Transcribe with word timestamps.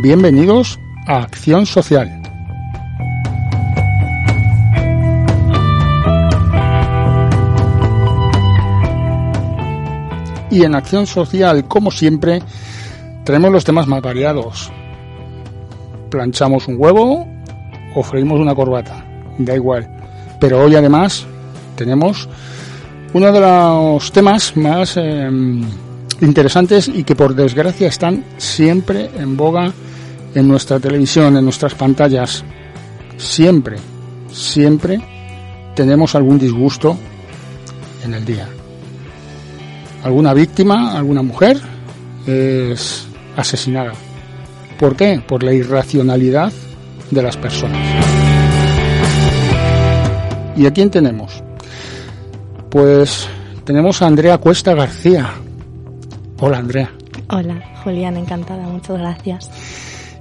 Bienvenidos 0.00 0.78
a 1.08 1.22
Acción 1.22 1.66
Social. 1.66 2.22
Y 10.52 10.62
en 10.62 10.76
Acción 10.76 11.04
Social, 11.08 11.66
como 11.66 11.90
siempre, 11.90 12.40
tenemos 13.24 13.50
los 13.50 13.64
temas 13.64 13.88
más 13.88 14.00
variados. 14.00 14.70
Planchamos 16.10 16.68
un 16.68 16.76
huevo 16.78 17.26
o 17.96 18.02
freímos 18.04 18.38
una 18.38 18.54
corbata, 18.54 19.04
da 19.38 19.56
igual. 19.56 19.90
Pero 20.38 20.62
hoy 20.62 20.76
además 20.76 21.26
tenemos 21.74 22.28
uno 23.14 23.32
de 23.32 23.40
los 23.40 24.12
temas 24.12 24.56
más 24.56 24.96
em, 24.96 25.64
interesantes 26.20 26.88
y 26.88 27.04
que 27.04 27.14
por 27.14 27.34
desgracia 27.34 27.88
están 27.88 28.24
siempre 28.36 29.10
en 29.16 29.36
boga 29.36 29.72
en 30.34 30.48
nuestra 30.48 30.78
televisión, 30.80 31.36
en 31.36 31.44
nuestras 31.44 31.74
pantallas. 31.74 32.44
Siempre, 33.16 33.76
siempre 34.30 35.00
tenemos 35.74 36.14
algún 36.14 36.38
disgusto 36.38 36.96
en 38.04 38.14
el 38.14 38.24
día. 38.24 38.48
Alguna 40.04 40.34
víctima, 40.34 40.96
alguna 40.96 41.22
mujer 41.22 41.58
es 42.26 43.06
asesinada. 43.36 43.92
¿Por 44.78 44.94
qué? 44.94 45.22
Por 45.26 45.42
la 45.42 45.52
irracionalidad 45.52 46.52
de 47.10 47.22
las 47.22 47.36
personas. 47.36 47.78
¿Y 50.56 50.66
a 50.66 50.72
quién 50.72 50.90
tenemos? 50.90 51.42
Pues 52.70 53.28
tenemos 53.64 54.02
a 54.02 54.06
Andrea 54.06 54.38
Cuesta 54.38 54.74
García. 54.74 55.30
Hola 56.40 56.58
Andrea. 56.58 56.92
Hola, 57.30 57.60
Julián, 57.82 58.16
encantada, 58.16 58.62
muchas 58.68 58.98
gracias. 58.98 59.50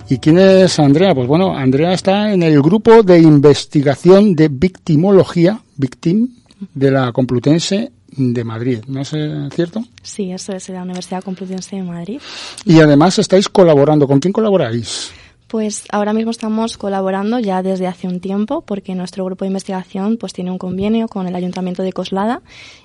¿Y 0.10 0.18
quién 0.18 0.40
es 0.40 0.80
Andrea? 0.80 1.14
Pues 1.14 1.28
bueno, 1.28 1.56
Andrea 1.56 1.94
está 1.94 2.34
en 2.34 2.42
el 2.42 2.62
grupo 2.62 3.04
de 3.04 3.20
investigación 3.20 4.36
de 4.36 4.48
victimología, 4.48 5.60
Victim, 5.76 6.30
de 6.74 6.92
la 6.92 7.12
Complutense 7.12 7.92
de 8.08 8.44
Madrid, 8.44 8.80
¿no 8.88 9.02
es 9.02 9.14
eh, 9.14 9.48
cierto? 9.54 9.84
Sí, 10.02 10.32
eso 10.32 10.54
es 10.54 10.68
de 10.68 10.74
la 10.74 10.82
Universidad 10.82 11.24
Complutense 11.24 11.76
de 11.76 11.84
Madrid. 11.84 12.20
Y 12.66 12.80
además 12.80 13.20
estáis 13.20 13.48
colaborando. 13.48 14.08
¿Con 14.08 14.20
quién 14.20 14.34
colaboráis? 14.34 15.12
Pues 15.48 15.86
ahora 15.92 16.12
mismo 16.12 16.32
estamos 16.32 16.78
colaborando 16.78 17.40
ya 17.40 17.64
desde 17.64 17.88
hace 17.88 18.08
un 18.08 18.20
tiempo 18.20 18.62
porque 18.62 18.96
nuestro 18.96 19.24
grupo 19.24 19.46
de 19.46 19.48
investigación 19.48 20.18
pues 20.18 20.34
tiene 20.34 20.52
un 20.52 20.58
convenio 20.58 21.08
con 21.08 21.26
el 21.26 21.36
Ayuntamiento 21.36 21.84
de 21.84 21.94
Coslada 21.94 22.42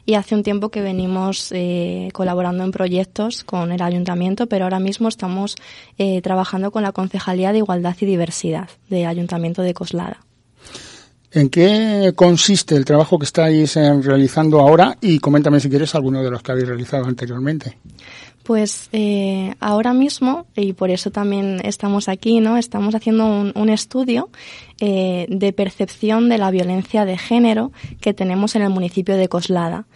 y 0.06 0.14
hace 0.14 0.36
un 0.36 0.44
tiempo 0.44 0.68
que 0.68 0.80
venimos 0.80 1.50
eh, 1.50 2.08
colaborando 2.12 2.62
en 2.62 2.70
proyectos 2.70 3.42
con 3.42 3.72
el 3.72 3.82
Ayuntamiento, 3.82 4.46
pero 4.46 4.64
ahora 4.64 4.78
mismo 4.78 5.08
estamos 5.08 5.56
eh, 5.98 6.22
trabajando 6.22 6.70
con 6.70 6.84
la 6.84 6.92
Concejalía 6.92 7.50
de 7.50 7.58
Igualdad 7.58 7.96
y 8.00 8.06
Diversidad 8.06 8.70
del 8.88 9.06
Ayuntamiento 9.06 9.62
de 9.62 9.74
Coslada. 9.74 10.20
¿En 11.34 11.48
qué 11.48 12.12
consiste 12.14 12.76
el 12.76 12.84
trabajo 12.84 13.18
que 13.18 13.24
estáis 13.24 13.74
eh, 13.76 14.00
realizando 14.02 14.60
ahora? 14.60 14.98
Y 15.00 15.18
coméntame 15.18 15.60
si 15.60 15.70
quieres 15.70 15.94
alguno 15.94 16.22
de 16.22 16.30
los 16.30 16.42
que 16.42 16.52
habéis 16.52 16.68
realizado 16.68 17.06
anteriormente. 17.06 17.78
Pues 18.44 18.88
eh, 18.92 19.54
ahora 19.60 19.92
mismo, 19.92 20.46
y 20.56 20.72
por 20.72 20.90
eso 20.90 21.10
también 21.10 21.60
estamos 21.64 22.08
aquí, 22.08 22.40
¿no? 22.40 22.56
Estamos 22.56 22.94
haciendo 22.94 23.26
un, 23.26 23.52
un 23.54 23.68
estudio 23.68 24.30
eh, 24.80 25.26
de 25.28 25.52
percepción 25.52 26.28
de 26.28 26.38
la 26.38 26.50
violencia 26.50 27.04
de 27.04 27.16
género 27.16 27.70
que 28.00 28.14
tenemos 28.14 28.56
en 28.56 28.62
el 28.62 28.70
municipio 28.70 29.16
de 29.16 29.28
Coslada. 29.28 29.86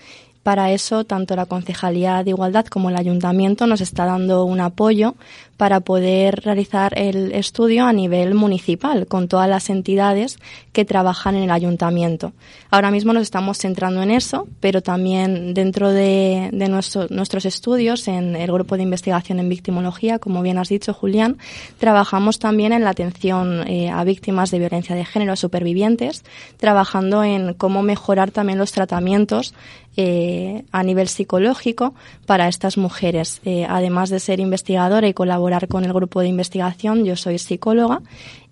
Para 0.46 0.70
eso, 0.70 1.02
tanto 1.02 1.34
la 1.34 1.46
Concejalía 1.46 2.22
de 2.22 2.30
Igualdad 2.30 2.66
como 2.66 2.88
el 2.88 2.94
Ayuntamiento 2.94 3.66
nos 3.66 3.80
está 3.80 4.04
dando 4.04 4.44
un 4.44 4.60
apoyo 4.60 5.16
para 5.56 5.80
poder 5.80 6.42
realizar 6.44 6.92
el 6.96 7.32
estudio 7.32 7.84
a 7.84 7.92
nivel 7.92 8.34
municipal 8.34 9.06
con 9.06 9.26
todas 9.26 9.48
las 9.48 9.70
entidades 9.70 10.38
que 10.72 10.84
trabajan 10.84 11.34
en 11.34 11.44
el 11.44 11.50
ayuntamiento. 11.50 12.32
Ahora 12.70 12.90
mismo 12.90 13.12
nos 13.12 13.22
estamos 13.22 13.58
centrando 13.58 14.02
en 14.02 14.10
eso, 14.10 14.46
pero 14.60 14.82
también 14.82 15.54
dentro 15.54 15.90
de, 15.90 16.50
de 16.52 16.68
nuestro, 16.68 17.06
nuestros 17.08 17.46
estudios 17.46 18.06
en 18.06 18.36
el 18.36 18.52
grupo 18.52 18.76
de 18.76 18.82
investigación 18.82 19.40
en 19.40 19.48
victimología, 19.48 20.18
como 20.18 20.42
bien 20.42 20.58
has 20.58 20.68
dicho, 20.68 20.92
Julián, 20.92 21.38
trabajamos 21.78 22.38
también 22.38 22.72
en 22.72 22.84
la 22.84 22.90
atención 22.90 23.66
eh, 23.66 23.88
a 23.90 24.04
víctimas 24.04 24.50
de 24.50 24.58
violencia 24.58 24.94
de 24.94 25.06
género, 25.06 25.36
supervivientes, 25.36 26.22
trabajando 26.58 27.24
en 27.24 27.54
cómo 27.54 27.82
mejorar 27.82 28.30
también 28.30 28.58
los 28.58 28.72
tratamientos 28.72 29.54
eh, 29.96 30.64
a 30.72 30.82
nivel 30.82 31.08
psicológico 31.08 31.94
para 32.26 32.48
estas 32.48 32.76
mujeres. 32.76 33.40
Eh, 33.44 33.66
además 33.68 34.10
de 34.10 34.20
ser 34.20 34.40
investigadora 34.40 35.08
y 35.08 35.14
colaborar 35.14 35.68
con 35.68 35.84
el 35.84 35.92
grupo 35.92 36.20
de 36.20 36.28
investigación, 36.28 37.04
yo 37.04 37.16
soy 37.16 37.38
psicóloga 37.38 38.02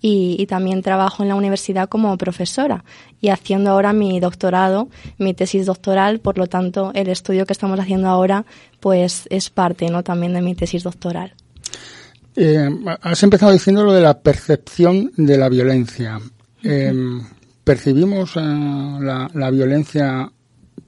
y, 0.00 0.36
y, 0.38 0.46
también 0.46 0.82
trabajo 0.82 1.22
en 1.22 1.28
la 1.28 1.34
universidad 1.34 1.88
como 1.88 2.16
profesora 2.18 2.84
y 3.20 3.28
haciendo 3.28 3.70
ahora 3.70 3.92
mi 3.92 4.20
doctorado, 4.20 4.88
mi 5.18 5.34
tesis 5.34 5.66
doctoral, 5.66 6.20
por 6.20 6.36
lo 6.36 6.46
tanto 6.46 6.92
el 6.94 7.08
estudio 7.08 7.46
que 7.46 7.52
estamos 7.54 7.80
haciendo 7.80 8.08
ahora 8.08 8.44
pues 8.80 9.26
es 9.30 9.48
parte 9.48 9.88
¿no? 9.88 10.02
también 10.02 10.34
de 10.34 10.42
mi 10.42 10.54
tesis 10.54 10.82
doctoral. 10.82 11.32
Eh, 12.36 12.68
has 13.00 13.22
empezado 13.22 13.52
diciendo 13.52 13.84
lo 13.84 13.92
de 13.92 14.02
la 14.02 14.20
percepción 14.20 15.12
de 15.16 15.38
la 15.38 15.48
violencia. 15.48 16.20
Eh, 16.62 16.92
percibimos 17.62 18.36
uh, 18.36 18.40
la, 19.00 19.30
la, 19.32 19.50
violencia, 19.50 20.30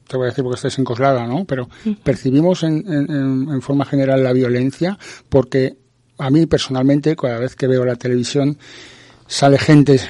te 0.07 0.17
voy 0.17 0.27
a 0.27 0.31
decir 0.31 0.45
porque 0.45 0.57
estáis 0.57 0.79
encoslada, 0.79 1.27
¿no? 1.27 1.45
Pero 1.45 1.69
percibimos 2.03 2.63
en, 2.63 2.85
en, 2.87 3.49
en, 3.51 3.63
forma 3.63 3.85
general 3.85 4.23
la 4.23 4.33
violencia 4.33 4.99
porque 5.29 5.77
a 6.19 6.31
mí 6.31 6.47
personalmente, 6.47 7.17
cada 7.17 7.39
vez 7.39 7.57
que 7.57 7.67
veo 7.67 7.85
la 7.85 7.97
televisión, 7.97 8.59
sale 9.27 9.59
gente 9.59 10.01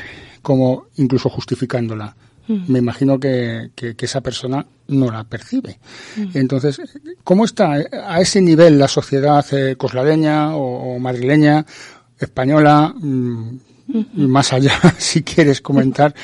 como 0.42 0.86
incluso 0.96 1.28
justificándola. 1.28 2.14
Mm. 2.48 2.72
Me 2.72 2.78
imagino 2.78 3.18
que, 3.18 3.70
que, 3.74 3.96
que, 3.96 4.06
esa 4.06 4.20
persona 4.20 4.64
no 4.88 5.10
la 5.10 5.24
percibe. 5.24 5.78
Mm. 6.16 6.26
Entonces, 6.34 6.80
¿cómo 7.24 7.44
está 7.44 7.72
a 7.72 8.20
ese 8.20 8.40
nivel 8.40 8.78
la 8.78 8.88
sociedad 8.88 9.44
eh, 9.52 9.74
cosladeña 9.76 10.54
o, 10.54 10.94
o, 10.94 10.98
madrileña, 11.00 11.66
española, 12.18 12.94
y 13.02 13.75
más 14.14 14.52
allá, 14.52 14.72
si 14.98 15.22
quieres 15.22 15.60
comentar, 15.60 16.14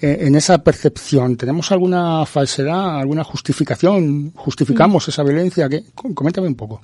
eh, 0.00 0.18
en 0.22 0.34
esa 0.34 0.58
percepción, 0.58 1.36
¿tenemos 1.36 1.70
alguna 1.72 2.24
falsedad, 2.24 2.98
alguna 2.98 3.24
justificación? 3.24 4.32
¿Justificamos 4.34 5.06
esa 5.08 5.22
violencia? 5.22 5.68
¿Qué? 5.68 5.84
Coméntame 5.94 6.48
un 6.48 6.54
poco. 6.54 6.80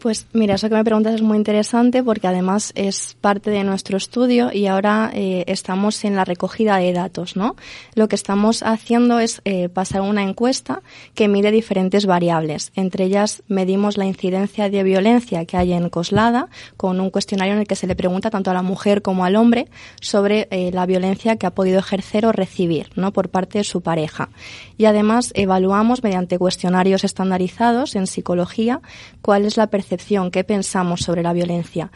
Pues 0.00 0.26
mira, 0.32 0.54
eso 0.54 0.70
que 0.70 0.76
me 0.76 0.82
preguntas 0.84 1.14
es 1.14 1.20
muy 1.20 1.36
interesante 1.36 2.02
porque 2.02 2.26
además 2.26 2.72
es 2.74 3.18
parte 3.20 3.50
de 3.50 3.64
nuestro 3.64 3.98
estudio 3.98 4.50
y 4.50 4.66
ahora 4.66 5.10
eh, 5.12 5.44
estamos 5.46 6.06
en 6.06 6.16
la 6.16 6.24
recogida 6.24 6.78
de 6.78 6.94
datos, 6.94 7.36
¿no? 7.36 7.54
Lo 7.94 8.08
que 8.08 8.16
estamos 8.16 8.62
haciendo 8.62 9.18
es 9.18 9.42
eh, 9.44 9.68
pasar 9.68 10.00
una 10.00 10.22
encuesta 10.22 10.80
que 11.14 11.28
mide 11.28 11.50
diferentes 11.50 12.06
variables. 12.06 12.72
Entre 12.76 13.04
ellas 13.04 13.42
medimos 13.46 13.98
la 13.98 14.06
incidencia 14.06 14.70
de 14.70 14.82
violencia 14.82 15.44
que 15.44 15.58
hay 15.58 15.74
en 15.74 15.90
Coslada 15.90 16.48
con 16.78 16.98
un 16.98 17.10
cuestionario 17.10 17.52
en 17.52 17.60
el 17.60 17.66
que 17.66 17.76
se 17.76 17.86
le 17.86 17.94
pregunta 17.94 18.30
tanto 18.30 18.50
a 18.50 18.54
la 18.54 18.62
mujer 18.62 19.02
como 19.02 19.26
al 19.26 19.36
hombre 19.36 19.68
sobre 20.00 20.48
eh, 20.50 20.70
la 20.72 20.86
violencia 20.86 21.36
que 21.36 21.46
ha 21.46 21.54
podido 21.54 21.78
ejercer 21.78 22.24
o 22.24 22.32
recibir, 22.32 22.88
¿no? 22.96 23.12
Por 23.12 23.28
parte 23.28 23.58
de 23.58 23.64
su 23.64 23.82
pareja. 23.82 24.30
Y 24.78 24.86
además 24.86 25.30
evaluamos 25.34 26.02
mediante 26.02 26.38
cuestionarios 26.38 27.04
estandarizados 27.04 27.96
en 27.96 28.06
psicología 28.06 28.80
cuál 29.20 29.44
es 29.44 29.58
la 29.58 29.66
percepción 29.66 29.89
qué 30.30 30.44
pensamos 30.44 31.00
sobre 31.00 31.22
la 31.22 31.32
violencia. 31.32 31.90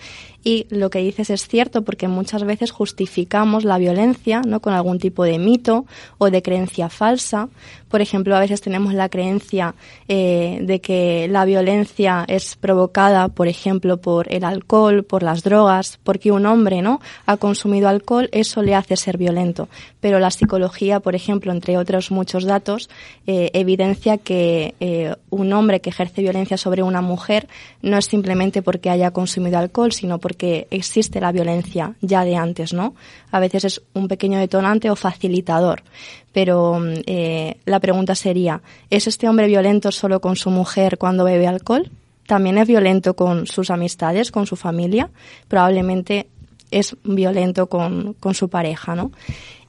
Y 0.45 0.67
lo 0.69 0.91
que 0.91 0.99
dices 0.99 1.31
es 1.31 1.49
cierto 1.49 1.83
porque 1.83 2.07
muchas 2.07 2.45
veces 2.45 2.71
justificamos 2.71 3.65
la 3.65 3.79
violencia 3.79 4.43
¿no? 4.47 4.61
con 4.61 4.75
algún 4.75 4.99
tipo 4.99 5.25
de 5.25 5.39
mito 5.39 5.87
o 6.19 6.31
de 6.31 6.43
creencia 6.43 6.91
falsa. 6.91 7.49
Por 7.89 8.03
ejemplo, 8.03 8.37
a 8.37 8.41
veces 8.41 8.61
tenemos 8.61 8.93
la 8.93 9.09
creencia 9.09 9.75
eh, 10.07 10.59
de 10.61 10.81
que 10.81 11.29
la 11.29 11.47
violencia 11.47 12.25
es 12.29 12.57
provocada, 12.57 13.29
por 13.29 13.49
ejemplo, 13.49 13.97
por 13.99 14.31
el 14.31 14.45
alcohol, 14.45 15.05
por 15.05 15.23
las 15.23 15.45
drogas, 15.45 15.99
porque 16.03 16.31
un 16.31 16.45
hombre 16.45 16.83
no 16.83 17.01
ha 17.25 17.37
consumido 17.39 17.89
alcohol, 17.89 18.29
eso 18.33 18.63
le 18.63 18.75
hace 18.75 18.97
ser 18.97 19.17
violento. 19.17 19.69
Pero 20.01 20.19
la 20.19 20.31
psicología, 20.31 21.01
por 21.01 21.15
ejemplo, 21.15 21.53
entre 21.53 21.79
otros 21.79 22.11
muchos 22.11 22.45
datos, 22.45 22.91
eh, 23.27 23.51
evidencia 23.55 24.19
que 24.19 24.75
eh, 24.81 25.15
un 25.31 25.53
hombre 25.53 25.81
que 25.81 25.91
ejerce 25.91 26.21
violencia 26.21 26.59
sobre 26.59 26.83
una 26.83 27.01
mujer 27.01 27.49
no 27.81 27.97
es 27.97 28.07
simplemente 28.07 28.61
porque 28.61 28.91
haya 28.91 29.13
consumido 29.13 29.57
alcohol, 29.57 29.93
sino 29.93 30.19
porque 30.19 30.34
porque 30.35 30.67
existe 30.73 31.21
la 31.21 31.31
violencia 31.31 31.95
ya 32.01 32.25
de 32.25 32.35
antes, 32.35 32.73
¿no? 32.73 32.97
A 33.31 33.39
veces 33.39 33.65
es 33.65 33.83
un 33.93 34.09
pequeño 34.09 34.41
detonante 34.41 34.91
o 34.91 34.97
facilitador. 34.97 35.85
Pero 36.33 36.83
eh, 37.07 37.59
la 37.67 37.79
pregunta 37.79 38.17
sería, 38.17 38.61
¿es 38.91 39.07
este 39.07 39.29
hombre 39.29 39.47
violento 39.47 39.93
solo 39.93 40.21
con 40.21 40.35
su 40.35 40.51
mujer 40.51 40.99
cuando 40.99 41.23
bebe 41.23 41.47
alcohol? 41.47 41.89
¿También 42.27 42.59
es 42.59 42.67
violento 42.67 43.15
con 43.15 43.47
sus 43.47 43.71
amistades, 43.71 44.33
con 44.33 44.47
su 44.47 44.57
familia? 44.57 45.09
Probablemente 45.47 46.27
es 46.73 46.97
violento 47.05 47.69
con, 47.69 48.15
con 48.15 48.35
su 48.35 48.49
pareja, 48.49 48.97
¿no? 48.97 49.13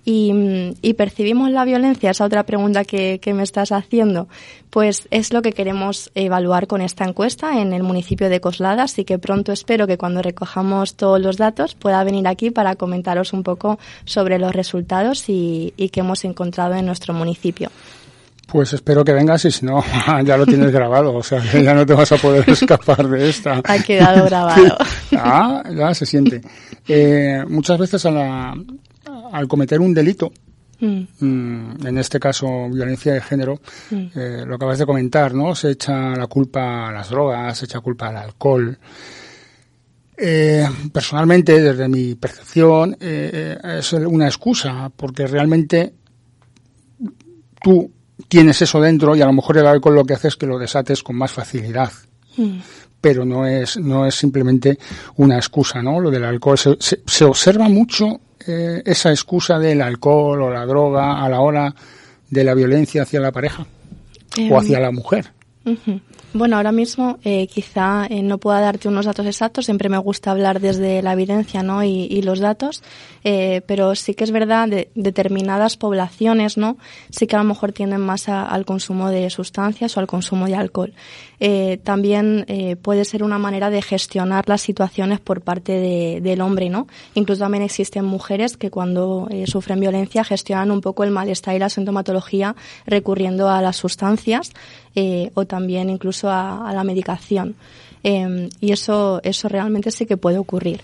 Y, 0.06 0.94
percibimos 0.94 1.50
la 1.50 1.66
violencia, 1.66 2.12
esa 2.12 2.26
otra 2.26 2.44
pregunta 2.44 2.86
que, 2.86 3.20
me 3.34 3.44
estás 3.44 3.72
haciendo, 3.72 4.28
pues 4.70 5.08
es 5.10 5.34
lo 5.34 5.42
que 5.42 5.52
queremos 5.52 6.12
evaluar 6.14 6.68
con 6.68 6.82
esta 6.82 7.06
encuesta 7.06 7.60
en 7.60 7.74
el 7.74 7.82
municipio 7.82 8.30
de 8.30 8.40
Coslada, 8.40 8.84
así 8.84 9.04
que 9.04 9.18
pronto 9.18 9.52
espero 9.52 9.88
que 9.88 9.98
cuando 9.98 10.22
recojamos 10.22 10.96
todos 10.96 11.20
los 11.20 11.38
datos 11.38 11.74
pueda 11.74 12.04
venir 12.04 12.28
aquí 12.28 12.52
para 12.52 12.76
comentaros 12.76 13.34
un 13.34 13.42
poco 13.42 13.80
sobre 14.06 14.38
los 14.38 14.54
resultados 14.54 15.28
y, 15.28 15.74
y 15.76 15.90
que 15.90 16.02
hemos 16.02 16.24
encontrado 16.24 16.76
en 16.76 16.86
nuestro 16.86 17.14
municipio. 17.14 17.72
Pues 18.48 18.74
espero 18.74 19.04
que 19.04 19.12
vengas 19.12 19.44
y 19.46 19.52
si 19.52 19.66
no, 19.66 19.84
ya 20.24 20.38
lo 20.38 20.46
tienes 20.46 20.72
grabado, 20.72 21.16
o 21.16 21.24
sea 21.24 21.42
que 21.42 21.64
ya 21.64 21.74
no 21.74 21.86
te 21.86 21.94
vas 21.94 22.12
a 22.12 22.18
poder 22.18 22.48
escapar 22.50 23.08
de 23.08 23.30
esta. 23.30 23.62
Ha 23.64 23.80
quedado 23.80 24.26
grabado. 24.26 24.78
ah, 25.18 25.64
ya 25.76 25.94
se 25.94 26.06
siente. 26.06 26.42
Eh, 26.88 27.44
muchas 27.48 27.80
veces 27.80 28.06
a 28.06 28.12
la, 28.12 28.56
al 29.36 29.48
cometer 29.50 29.82
un 29.82 29.94
delito, 29.94 30.32
mm. 30.80 31.02
Mm, 31.20 31.88
en 31.88 31.98
este 31.98 32.20
caso 32.20 32.70
violencia 32.70 33.14
de 33.14 33.22
género, 33.22 33.60
mm. 33.92 34.06
eh, 34.16 34.44
lo 34.48 34.56
acabas 34.56 34.80
de 34.80 34.86
comentar, 34.86 35.34
¿no? 35.34 35.54
Se 35.54 35.72
echa 35.72 36.16
la 36.16 36.28
culpa 36.28 36.88
a 36.88 36.92
las 36.92 37.10
drogas, 37.10 37.58
se 37.58 37.66
echa 37.66 37.82
culpa 37.82 38.08
al 38.08 38.18
alcohol. 38.18 38.78
Eh, 40.18 40.66
personalmente, 40.94 41.62
desde 41.62 41.90
mi 41.90 42.16
percepción, 42.16 42.96
eh, 43.02 43.58
es 43.78 43.92
una 43.92 44.28
excusa, 44.28 44.90
porque 44.96 45.28
realmente 45.28 45.94
tú 47.62 47.92
tienes 48.30 48.62
eso 48.62 48.80
dentro 48.80 49.18
y 49.18 49.22
a 49.22 49.26
lo 49.26 49.34
mejor 49.34 49.58
el 49.58 49.68
alcohol 49.68 49.96
lo 49.96 50.06
que 50.06 50.14
hace 50.14 50.30
es 50.30 50.38
que 50.38 50.46
lo 50.46 50.58
desates 50.58 51.04
con 51.04 51.18
más 51.18 51.34
facilidad. 51.34 51.92
Pero 53.02 53.26
no 53.26 53.46
es, 53.46 53.78
no 53.78 54.06
es 54.06 54.16
simplemente 54.16 54.80
una 55.18 55.36
excusa, 55.36 55.82
¿no? 55.82 56.00
Lo 56.00 56.10
del 56.10 56.24
alcohol. 56.24 56.58
Se, 56.58 56.78
se 57.06 57.26
observa 57.26 57.68
mucho 57.68 58.22
eh, 58.48 58.82
esa 58.86 59.12
excusa 59.12 59.60
del 59.60 59.82
alcohol 59.82 60.42
o 60.42 60.50
la 60.50 60.66
droga 60.66 61.24
a 61.24 61.30
la 61.30 61.42
hora 61.42 61.74
de 62.30 62.44
la 62.44 62.54
violencia 62.54 63.04
hacia 63.04 63.20
la 63.20 63.32
pareja 63.32 63.66
o 64.38 64.42
em, 64.42 64.56
hacia 64.56 64.80
la 64.80 64.92
mujer. 64.92 65.32
Bueno, 66.36 66.58
ahora 66.58 66.74
mismo 66.74 67.18
eh, 67.24 67.48
quizá 67.48 68.08
eh, 68.10 68.22
no 68.22 68.40
pueda 68.40 68.60
darte 68.60 68.90
unos 68.90 69.06
datos 69.06 69.26
exactos, 69.26 69.64
siempre 69.64 69.88
me 69.88 69.98
gusta 69.98 70.32
hablar 70.32 70.60
desde 70.60 71.02
la 71.02 71.14
evidencia 71.14 71.64
¿no? 71.64 71.82
y, 71.82 72.22
los 72.24 72.40
datos, 72.40 72.84
eh, 73.24 73.62
pero 73.68 73.96
sí 73.96 74.16
que 74.16 74.26
es 74.26 74.32
verdad 74.32 74.68
de 74.68 74.90
determinadas 74.96 75.78
poblaciones 75.78 76.58
¿no? 76.58 76.76
sí 77.10 77.26
que 77.26 77.38
a 77.38 77.40
lo 77.40 77.46
mejor 77.46 77.72
tienden 77.72 78.02
más 78.02 78.28
al 78.28 78.66
consumo 78.66 79.12
de 79.12 79.30
sustancias 79.30 79.96
o 79.96 80.02
al 80.02 80.08
consumo 80.08 80.48
de 80.48 80.56
alcohol. 80.56 80.94
también 81.84 82.46
puede 82.82 83.06
ser 83.06 83.24
una 83.24 83.38
manera 83.38 83.70
de 83.70 83.82
gestionar 83.82 84.44
las 84.50 84.62
situaciones 84.62 85.22
por 85.22 85.40
parte 85.40 86.20
del 86.22 86.42
hombre, 86.42 86.70
¿no? 86.70 86.88
Incluso 87.14 87.44
también 87.44 87.64
existen 87.64 88.04
mujeres 88.06 88.58
que 88.58 88.72
cuando 88.72 89.28
sufren 89.46 89.80
violencia 89.80 90.24
gestionan 90.24 90.72
un 90.72 90.82
poco 90.82 91.04
el 91.04 91.12
malestar 91.12 91.56
y 91.56 91.60
la 91.60 91.70
sintomatología 91.70 92.56
recurriendo 92.86 93.50
a 93.50 93.62
las 93.62 93.78
sustancias 93.78 94.52
o 95.34 95.46
también 95.46 95.90
incluso 95.90 96.30
a, 96.30 96.72
la 96.74 96.84
medicación. 96.84 97.56
Em, 98.04 98.50
y 98.62 98.72
eso, 98.72 99.20
eso 99.24 99.50
realmente 99.50 99.92
sí 99.92 100.06
que 100.06 100.18
puede 100.18 100.38
ocurrir. 100.38 100.82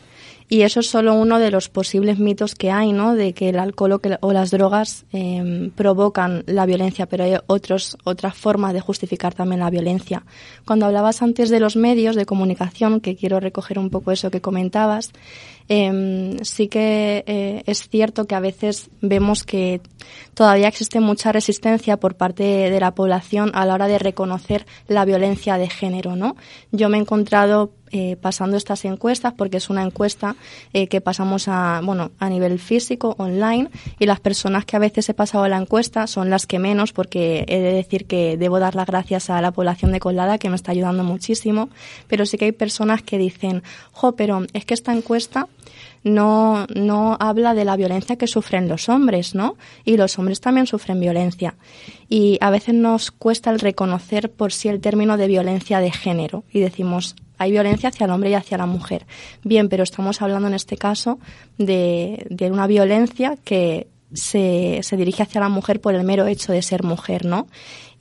Y 0.52 0.64
eso 0.64 0.82
es 0.82 0.88
solo 0.88 1.14
uno 1.14 1.40
de 1.40 1.50
los 1.50 1.70
posibles 1.70 2.20
mitos 2.20 2.56
que 2.56 2.72
hay, 2.72 2.92
¿no? 2.92 3.16
De 3.16 3.32
que 3.32 3.48
el 3.48 3.58
alcohol 3.58 4.02
o, 4.20 4.34
las 4.34 4.52
drogas 4.52 5.06
em, 5.14 5.70
provocan 5.72 6.44
la 6.46 6.66
violencia, 6.66 7.06
pero 7.06 7.24
hay 7.24 7.36
otros, 7.48 7.96
otras 8.04 8.36
formas 8.36 8.74
de 8.74 8.82
justificar 8.82 9.34
también 9.34 9.62
la 9.62 9.70
violencia. 9.70 10.26
Cuando 10.66 10.88
hablabas 10.88 11.22
antes 11.22 11.50
de 11.50 11.62
los 11.62 11.78
medios 11.78 12.18
de 12.18 12.26
comunicación, 12.26 13.00
que 13.00 13.16
quiero 13.16 13.40
recoger 13.40 13.80
un 13.80 13.90
poco 13.90 14.12
eso 14.12 14.30
que 14.30 14.42
comentabas, 14.42 15.14
eh, 15.70 16.38
sí 16.42 16.68
que 16.68 17.24
eh, 17.28 17.64
es 17.66 17.88
cierto 17.88 18.26
que 18.26 18.36
a 18.36 18.42
veces 18.42 18.90
vemos 19.00 19.46
que 19.46 19.80
todavía 20.34 20.68
existe 20.68 21.00
mucha 21.00 21.32
resistencia 21.32 21.98
por 21.98 22.16
parte 22.16 22.44
de 22.44 22.80
la 22.80 22.96
población 22.96 23.52
a 23.54 23.66
la 23.66 23.74
hora 23.74 23.88
de 23.88 24.00
reconocer 24.00 24.66
la 24.88 25.06
violencia 25.06 25.58
de 25.58 25.70
género, 25.70 26.16
¿no? 26.16 26.36
Yo 26.72 26.90
me 26.90 26.98
he 26.98 27.02
encontrado 27.02 27.72
eh, 27.94 28.16
pasando 28.16 28.56
estas 28.56 28.86
encuestas 28.86 29.34
porque 29.34 29.58
es 29.58 29.70
una 29.70 29.84
encuesta 29.84 30.38
eh, 30.72 30.88
que 30.88 31.02
pasamos 31.02 31.50
a 31.50 31.82
bueno 31.84 32.12
a 32.20 32.30
nivel 32.30 32.58
físico 32.58 33.16
online 33.18 33.70
y 34.00 34.06
las 34.06 34.22
personas 34.22 34.64
que 34.64 34.78
a 34.78 34.80
veces 34.80 35.10
he 35.10 35.14
pasado 35.14 35.46
la 35.50 35.58
encuesta 35.58 36.08
son 36.08 36.30
las 36.30 36.48
que 36.48 36.58
menos 36.58 36.94
porque 36.94 37.44
he 37.50 37.60
de 37.60 37.74
decir 37.74 38.06
que 38.06 38.38
debo 38.38 38.60
dar 38.60 38.76
las 38.76 38.88
gracias 38.88 39.30
a 39.30 39.42
la 39.42 39.52
población 39.52 39.92
de 39.92 40.00
Colada 40.00 40.38
que 40.38 40.50
me 40.50 40.56
está 40.56 40.72
ayudando 40.72 41.04
muchísimo 41.04 41.68
pero 42.08 42.26
sí 42.26 42.38
que 42.38 42.46
hay 42.46 42.52
personas 42.54 43.02
que 43.02 43.18
dicen 43.18 43.62
jo 43.92 44.14
pero 44.14 44.46
es 44.54 44.64
que 44.64 44.74
esta 44.74 44.94
encuesta 44.94 45.50
no, 46.04 46.66
no 46.74 47.18
habla 47.20 47.54
de 47.54 47.66
la 47.66 47.76
violencia 47.76 48.16
que 48.16 48.28
sufren 48.28 48.68
los 48.68 48.90
hombres, 48.90 49.36
¿no? 49.36 49.56
Y 49.86 49.98
los 49.98 50.18
hombres 50.18 50.42
también 50.42 50.68
sufren 50.68 51.00
violencia. 51.00 51.56
Y 52.10 52.38
a 52.42 52.50
veces 52.50 52.76
nos 52.76 53.12
cuesta 53.12 53.52
el 53.52 53.60
reconocer 53.60 54.32
por 54.32 54.52
sí 54.52 54.68
el 54.68 54.82
término 54.82 55.18
de 55.18 55.28
violencia 55.28 55.80
de 55.80 55.92
género. 55.92 56.44
Y 56.52 56.60
decimos, 56.60 57.16
hay 57.38 57.52
violencia 57.52 57.90
hacia 57.90 58.06
el 58.06 58.12
hombre 58.12 58.32
y 58.32 58.34
hacia 58.34 58.58
la 58.58 58.66
mujer. 58.66 59.06
Bien, 59.44 59.70
pero 59.70 59.84
estamos 59.84 60.22
hablando 60.22 60.48
en 60.48 60.54
este 60.54 60.78
caso 60.78 61.20
de, 61.58 62.26
de 62.30 62.52
una 62.52 62.68
violencia 62.68 63.38
que 63.44 63.88
se, 64.14 64.80
se 64.84 64.98
dirige 64.98 65.24
hacia 65.24 65.42
la 65.42 65.50
mujer 65.50 65.82
por 65.82 65.96
el 65.96 66.04
mero 66.04 66.26
hecho 66.26 66.52
de 66.52 66.62
ser 66.62 66.84
mujer, 66.84 67.26
¿no? 67.26 67.48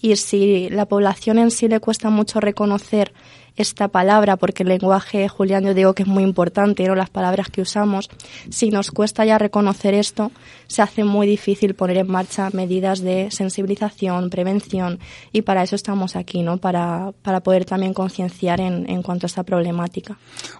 Y 0.00 0.16
si 0.16 0.68
la 0.70 0.86
población 0.86 1.38
en 1.38 1.50
sí 1.50 1.68
le 1.68 1.80
cuesta 1.80 2.10
mucho 2.10 2.40
reconocer 2.40 3.12
esta 3.56 3.88
palabra, 3.88 4.36
porque 4.36 4.62
el 4.62 4.70
lenguaje, 4.70 5.28
Julián, 5.28 5.64
yo 5.64 5.74
digo 5.74 5.94
que 5.94 6.02
es 6.02 6.08
muy 6.08 6.22
importante, 6.22 6.86
¿no? 6.86 6.94
las 6.94 7.10
palabras 7.10 7.48
que 7.48 7.60
usamos, 7.60 8.08
si 8.48 8.70
nos 8.70 8.90
cuesta 8.90 9.24
ya 9.24 9.38
reconocer 9.38 9.94
esto, 9.94 10.32
se 10.66 10.82
hace 10.82 11.04
muy 11.04 11.26
difícil 11.26 11.74
poner 11.74 11.98
en 11.98 12.08
marcha 12.08 12.48
medidas 12.52 13.00
de 13.00 13.30
sensibilización, 13.30 14.30
prevención, 14.30 14.98
y 15.32 15.42
para 15.42 15.62
eso 15.62 15.76
estamos 15.76 16.16
aquí, 16.16 16.42
¿no? 16.42 16.58
para, 16.58 17.12
para 17.22 17.40
poder 17.40 17.64
también 17.64 17.92
concienciar 17.92 18.60
en, 18.60 18.88
en 18.88 19.02
cuanto 19.02 19.26
a 19.26 19.28
esta 19.28 19.42
problemática. 19.42 20.16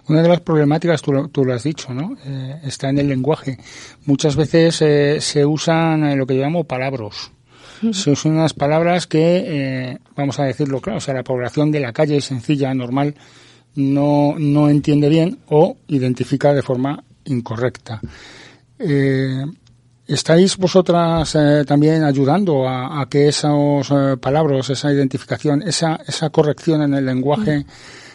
Una 0.07 0.21
de 0.21 0.29
las 0.29 0.41
problemáticas, 0.41 1.01
tú, 1.01 1.11
lo 1.11 1.53
has 1.53 1.63
dicho, 1.63 1.93
¿no? 1.93 2.15
Eh, 2.25 2.59
está 2.63 2.89
en 2.89 2.99
el 2.99 3.07
lenguaje. 3.07 3.57
Muchas 4.05 4.35
veces 4.35 4.81
eh, 4.81 5.21
se 5.21 5.45
usan 5.45 6.03
eh, 6.03 6.15
lo 6.15 6.25
que 6.25 6.35
llamamos 6.35 6.65
palabras 6.65 7.31
son 7.91 8.33
unas 8.33 8.53
palabras 8.53 9.07
que, 9.07 9.43
eh, 9.45 9.97
vamos 10.15 10.39
a 10.39 10.43
decirlo 10.43 10.81
claro, 10.81 10.97
o 10.97 11.01
sea, 11.01 11.13
la 11.13 11.23
población 11.23 11.71
de 11.71 11.79
la 11.79 11.93
calle 11.93 12.21
sencilla, 12.21 12.73
normal, 12.73 13.15
no, 13.75 14.35
no 14.37 14.69
entiende 14.69 15.09
bien 15.09 15.39
o 15.47 15.77
identifica 15.87 16.53
de 16.53 16.61
forma 16.61 17.03
incorrecta. 17.25 18.01
Eh, 18.77 19.45
¿Estáis 20.07 20.57
vosotras 20.57 21.35
eh, 21.35 21.63
también 21.65 22.03
ayudando 22.03 22.67
a, 22.67 23.07
que 23.09 23.29
esas 23.29 23.87
palabras, 24.19 24.69
esa 24.69 24.91
identificación, 24.91 25.61
esa, 25.61 26.01
esa 26.05 26.29
corrección 26.29 26.81
en 26.81 26.93
el 26.93 27.05
lenguaje 27.05 27.65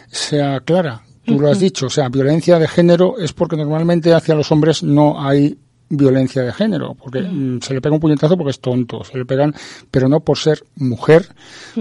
sea 0.07 0.59
clara? 0.59 1.01
Tú 1.25 1.39
lo 1.39 1.49
has 1.49 1.59
dicho, 1.59 1.87
o 1.87 1.89
sea, 1.89 2.07
violencia 2.07 2.59
de 2.59 2.67
género 2.67 3.17
es 3.17 3.33
porque 3.33 3.57
normalmente 3.57 4.13
hacia 4.13 4.35
los 4.35 4.51
hombres 4.51 4.83
no 4.83 5.19
hay 5.19 5.57
violencia 5.89 6.43
de 6.43 6.53
género, 6.53 6.95
porque 6.95 7.21
mm, 7.21 7.61
se 7.61 7.73
le 7.73 7.81
pega 7.81 7.95
un 7.95 8.01
puñetazo 8.01 8.37
porque 8.37 8.51
es 8.51 8.59
tonto, 8.59 9.03
se 9.03 9.17
le 9.17 9.25
pegan, 9.25 9.53
pero 9.89 10.09
no 10.09 10.19
por 10.19 10.37
ser 10.37 10.63
mujer, 10.75 11.27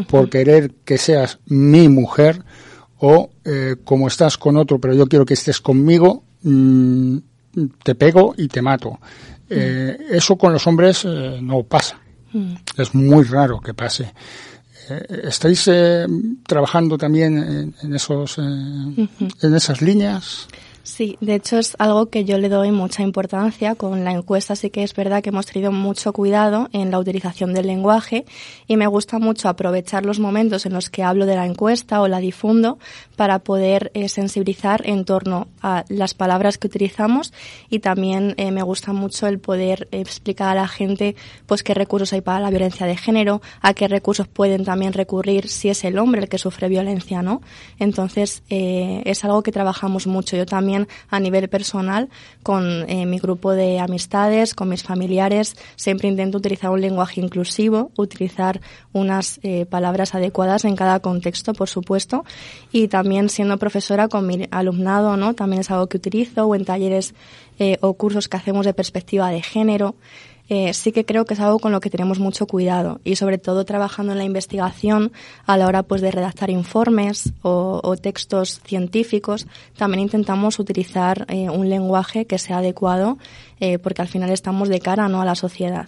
por 0.09 0.31
querer 0.31 0.73
que 0.85 0.99
seas 0.99 1.39
mi 1.47 1.89
mujer 1.89 2.43
o 2.99 3.31
eh, 3.45 3.77
como 3.85 4.09
estás 4.09 4.39
con 4.39 4.57
otro, 4.57 4.79
pero 4.81 4.95
yo 4.95 5.07
quiero 5.07 5.27
que 5.27 5.35
estés 5.35 5.61
conmigo, 5.61 6.23
mm, 6.43 7.17
te 7.83 7.95
pego 7.95 8.35
y 8.37 8.49
te 8.49 8.63
mato. 8.63 8.99
Eh, 9.49 9.97
eso 10.11 10.37
con 10.37 10.53
los 10.53 10.67
hombres 10.67 11.05
eh, 11.05 11.39
no 11.43 11.63
pasa. 11.63 12.01
Es 12.77 12.95
muy 12.95 13.25
raro 13.25 13.61
que 13.61 13.73
pase. 13.73 14.13
¿Estáis 15.25 15.71
trabajando 16.47 16.99
también 16.99 17.75
en, 17.81 17.95
esos, 17.95 18.37
en 18.37 19.09
esas 19.55 19.81
líneas? 19.81 20.47
Sí, 20.87 21.19
de 21.21 21.35
hecho 21.35 21.59
es 21.59 21.75
algo 21.81 22.11
que 22.11 22.25
yo 22.25 22.39
le 22.39 22.49
doy 22.49 22.71
mucha 22.71 23.03
importancia. 23.03 23.75
Con 23.75 24.05
la 24.05 24.13
encuesta 24.13 24.55
sí 24.55 24.71
que 24.71 24.85
es 24.85 24.95
verdad 24.95 25.21
que 25.21 25.31
hemos 25.31 25.47
tenido 25.47 25.73
mucho 25.73 26.13
cuidado 26.13 26.69
en 26.73 26.93
la 26.93 27.01
utilización 27.01 27.53
del 27.55 27.67
lenguaje 27.67 28.25
y 28.69 28.77
me 28.77 28.87
gusta 28.87 29.19
mucho 29.19 29.49
aprovechar 29.49 30.07
los 30.07 30.21
momentos 30.21 30.65
en 30.65 30.75
los 30.75 30.89
que 30.89 31.03
hablo 31.03 31.27
de 31.27 31.35
la 31.35 31.45
encuesta 31.45 32.01
o 32.01 32.07
la 32.07 32.21
difundo 32.21 32.79
para 33.17 33.41
poder 33.41 33.91
eh, 33.95 34.09
sensibilizar 34.09 34.89
en 34.89 35.05
torno 35.05 35.49
a 35.61 35.85
las 35.89 36.15
palabras 36.15 36.57
que 36.57 36.69
utilizamos 36.69 37.33
y 37.69 37.81
también 37.81 38.35
eh, 38.37 38.53
me 38.53 38.63
gusta 38.63 38.93
mucho 38.93 39.27
el 39.27 39.41
poder 39.41 39.89
explicar 39.91 40.51
a 40.51 40.61
la 40.61 40.69
gente 40.69 41.17
pues 41.47 41.65
qué 41.65 41.75
recursos 41.75 42.13
hay 42.13 42.21
para 42.21 42.39
la 42.39 42.51
violencia 42.51 42.87
de 42.87 42.97
género, 42.97 43.43
a 43.61 43.75
qué 43.75 43.89
recursos 43.89 44.29
pueden 44.29 44.65
también 44.65 44.93
recurrir 44.93 45.49
si 45.49 45.69
es 45.69 45.83
el 45.83 45.99
hombre 45.99 46.21
el 46.21 46.29
que 46.29 46.39
sufre 46.39 46.69
violencia, 46.69 47.23
¿no? 47.23 47.43
Entonces 47.81 48.45
eh, 48.51 49.03
es 49.05 49.25
algo 49.25 49.43
que 49.43 49.51
trabajamos 49.51 50.07
mucho. 50.07 50.37
Yo 50.37 50.47
también 50.47 50.76
a 51.09 51.21
nivel 51.21 51.49
personal 51.49 52.09
con 52.43 52.89
eh, 52.89 53.07
mi 53.07 53.19
grupo 53.19 53.53
de 53.53 53.79
amistades, 53.79 54.55
con 54.55 54.69
mis 54.69 54.83
familiares. 54.83 55.57
Siempre 55.77 56.09
intento 56.09 56.39
utilizar 56.39 56.71
un 56.71 56.81
lenguaje 56.81 57.21
inclusivo, 57.21 57.91
utilizar 57.97 58.61
unas 58.93 59.41
eh, 59.43 59.67
palabras 59.67 60.15
adecuadas 60.15 60.65
en 60.65 60.77
cada 60.77 61.01
contexto, 61.01 61.55
por 61.55 61.69
supuesto. 61.69 62.25
Y 62.73 62.89
también 62.89 63.29
siendo 63.29 63.57
profesora 63.59 64.09
con 64.09 64.27
mi 64.27 64.47
alumnado, 64.51 65.17
¿no? 65.17 65.35
También 65.35 65.61
es 65.61 65.71
algo 65.71 65.87
que 65.87 65.97
utilizo 65.97 66.47
o 66.47 66.55
en 66.55 66.65
talleres 66.65 67.15
eh, 67.59 67.79
o 67.81 67.95
cursos 67.95 68.29
que 68.29 68.37
hacemos 68.37 68.67
de 68.67 68.75
perspectiva 68.75 69.31
de 69.31 69.41
género. 69.43 69.95
Eh, 70.49 70.73
sí 70.75 70.93
que 70.93 71.05
creo 71.05 71.25
que 71.25 71.35
es 71.35 71.41
algo 71.41 71.59
con 71.59 71.73
lo 71.73 71.81
que 71.81 71.91
tenemos 71.91 72.19
mucho 72.19 72.47
cuidado 72.47 73.01
y 73.05 73.17
sobre 73.17 73.39
todo 73.39 73.65
trabajando 73.65 74.13
en 74.13 74.19
la 74.19 74.25
investigación 74.25 75.13
a 75.45 75.57
la 75.57 75.67
hora 75.67 75.83
pues 75.83 76.01
de 76.01 76.11
redactar 76.11 76.51
informes 76.51 77.33
o, 77.43 77.97
textos 78.01 78.61
científicos, 78.65 79.47
también 79.77 80.01
intentamos 80.03 80.59
utilizar 80.59 81.27
eh, 81.29 81.51
un 81.51 81.69
lenguaje 81.69 82.27
que 82.27 82.39
sea 82.39 82.59
adecuado 82.59 83.19
eh, 83.61 83.79
porque 83.79 84.03
al 84.03 84.09
final 84.09 84.31
estamos 84.31 84.69
de 84.69 84.81
cara 84.81 85.09
¿no? 85.09 85.21
a 85.21 85.25
la 85.25 85.35
sociedad. 85.35 85.87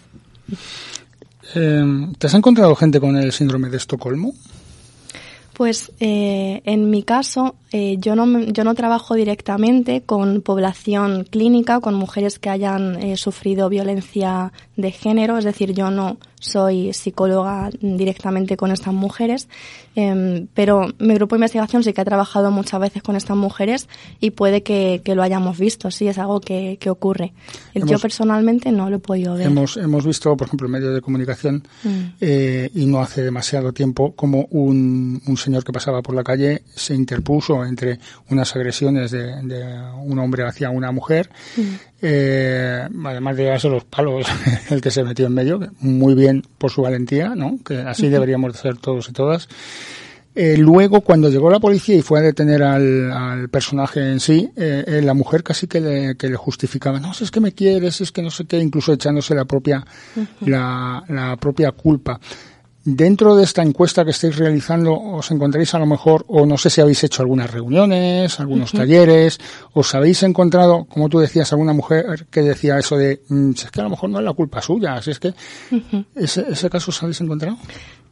¿Te 1.53 2.27
has 2.27 2.35
encontrado 2.35 2.75
gente 2.75 3.01
con 3.01 3.17
el 3.17 3.33
síndrome 3.33 3.71
de 3.71 3.79
Estocolmo? 3.79 4.35
Pues 5.59 5.91
eh, 5.99 6.63
en 6.67 6.89
mi 6.89 7.03
caso, 7.03 7.57
eh, 7.73 7.97
yo, 7.99 8.15
no, 8.15 8.43
yo 8.43 8.63
no 8.63 8.77
trabajo 8.77 9.17
directamente 9.17 10.03
con 10.03 10.41
población 10.41 11.25
clínica, 11.29 11.81
con 11.81 11.97
mujeres 11.97 12.39
que 12.39 12.49
hayan 12.49 13.03
eh, 13.03 13.17
sufrido 13.17 13.69
violencia 13.69 14.53
de 14.79 14.93
género, 14.93 15.37
es 15.39 15.45
decir, 15.45 15.75
yo 15.75 15.91
no 15.91 16.19
soy 16.41 16.93
psicóloga 16.93 17.69
directamente 17.81 18.57
con 18.57 18.71
estas 18.71 18.95
mujeres, 18.95 19.49
em, 19.97 20.47
pero 20.55 20.87
mi 21.01 21.15
grupo 21.15 21.35
de 21.35 21.39
investigación 21.39 21.83
sí 21.83 21.93
que 21.93 22.01
ha 22.01 22.05
trabajado 22.05 22.53
muchas 22.53 22.81
veces 22.81 23.03
con 23.03 23.17
estas 23.17 23.37
mujeres 23.37 23.89
y 24.21 24.31
puede 24.31 24.63
que, 24.63 25.03
lo 25.05 25.23
hayamos 25.25 25.59
visto, 25.59 25.91
sí, 25.91 26.07
es 26.07 26.17
algo 26.17 26.41
que, 26.41 26.79
ocurre. 26.89 27.33
yo 27.75 27.99
personalmente 27.99 28.71
no 28.71 28.89
lo 28.89 28.97
he 28.97 29.01
podido 29.01 29.35
ver. 29.35 29.49
Hemos, 29.49 29.77
hemos 29.77 30.07
visto, 30.07 30.37
por 30.37 30.47
ejemplo, 30.47 30.67
en 30.67 30.73
medios 30.73 30.95
de 30.95 31.01
comunicación, 31.01 31.65
mm. 31.83 31.89
eh, 32.21 32.71
y 32.73 32.87
no 32.87 33.01
hace 33.01 33.23
demasiado 33.23 33.73
tiempo, 33.73 34.13
como 34.15 34.47
un, 34.51 35.21
un 35.27 35.37
señor 35.37 35.65
que 35.65 35.73
pasaba 35.73 36.03
por 36.03 36.15
la 36.15 36.23
calle 36.23 36.63
se 36.73 36.95
interpuso 36.95 37.65
entre 37.65 37.99
unas 38.31 38.55
agresiones 38.55 39.11
de, 39.11 39.35
un 40.05 40.19
hombre 40.21 40.45
hacia 40.45 40.71
una 40.71 40.93
mujer, 40.93 41.31
mm. 41.57 41.98
Eh, 42.01 42.89
además 43.05 43.37
de 43.37 43.43
llevarse 43.45 43.69
los 43.69 43.85
palos 43.85 44.27
el 44.71 44.81
que 44.81 44.91
se 44.91 45.05
metió 45.05 45.27
en 45.27 45.35
medio, 45.35 45.61
muy 45.81 46.15
bien 46.15 46.45
por 46.59 46.71
su 46.71 46.83
valentía, 46.83 47.35
¿no? 47.35 47.59
Que 47.65 47.79
así 47.79 48.09
deberíamos 48.09 48.53
de 48.53 48.59
ser 48.59 48.77
todos 48.77 49.09
y 49.09 49.13
todas. 49.13 49.49
Eh, 50.41 50.57
luego, 50.57 51.01
cuando 51.01 51.29
llegó 51.31 51.51
la 51.51 51.59
policía 51.59 51.97
y 51.97 52.03
fue 52.03 52.21
a 52.21 52.23
detener 52.23 52.63
al, 52.63 53.49
personaje 53.51 54.01
en 54.09 54.21
sí, 54.21 54.49
eh, 54.55 54.85
eh, 54.87 55.03
la 55.03 55.13
mujer 55.13 55.43
casi 55.43 55.67
que 55.67 55.81
le, 55.81 56.17
que 56.17 56.29
le 56.29 56.37
justificaba, 56.37 57.01
no, 57.01 57.13
si 57.13 57.25
es 57.25 57.33
que 57.33 57.41
me 57.41 57.51
quieres, 57.51 58.01
es 58.01 58.13
que 58.13 58.23
no 58.23 58.31
sé 58.31 58.45
qué, 58.45 58.61
incluso 58.61 58.93
echándose 58.93 59.35
la 59.35 59.47
propia, 59.47 59.85
la, 60.43 61.03
la 61.09 61.37
propia 61.39 61.73
culpa. 61.73 62.21
Dentro 62.91 63.37
de 63.37 63.45
esta 63.45 63.61
encuesta 63.61 64.03
que 64.03 64.13
estáis 64.13 64.37
realizando, 64.37 64.95
os 64.95 65.31
encontráis 65.31 65.75
a 65.75 65.79
lo 65.79 65.85
mejor, 65.85 66.25
o 66.27 66.47
no 66.47 66.57
sé 66.57 66.71
si 66.71 66.81
habéis 66.81 67.05
hecho 67.05 67.21
algunas 67.21 67.51
reuniones, 67.51 68.41
algunos 68.41 68.73
talleres, 68.73 69.39
os 69.75 69.95
habéis 69.95 70.23
encontrado, 70.23 70.87
como 70.87 71.11
tú 71.11 71.19
decías, 71.19 71.53
alguna 71.53 71.75
mujer 71.75 72.27
que 72.31 72.41
decía 72.41 72.79
eso 72.79 72.97
de, 72.97 73.21
mm, 73.29 73.53
si 73.53 73.67
es 73.67 73.71
que 73.71 73.81
a 73.81 73.85
lo 73.85 73.91
mejor 73.91 74.09
no 74.09 74.21
es 74.21 74.25
la 74.25 74.33
culpa 74.33 74.63
suya, 74.63 75.03
si 75.03 75.11
es 75.11 75.21
que, 75.21 75.35
¿ese, 76.15 76.47
¿ese 76.49 76.71
caso 76.71 76.91
os 76.91 77.03
habéis 77.03 77.21
encontrado? 77.21 77.59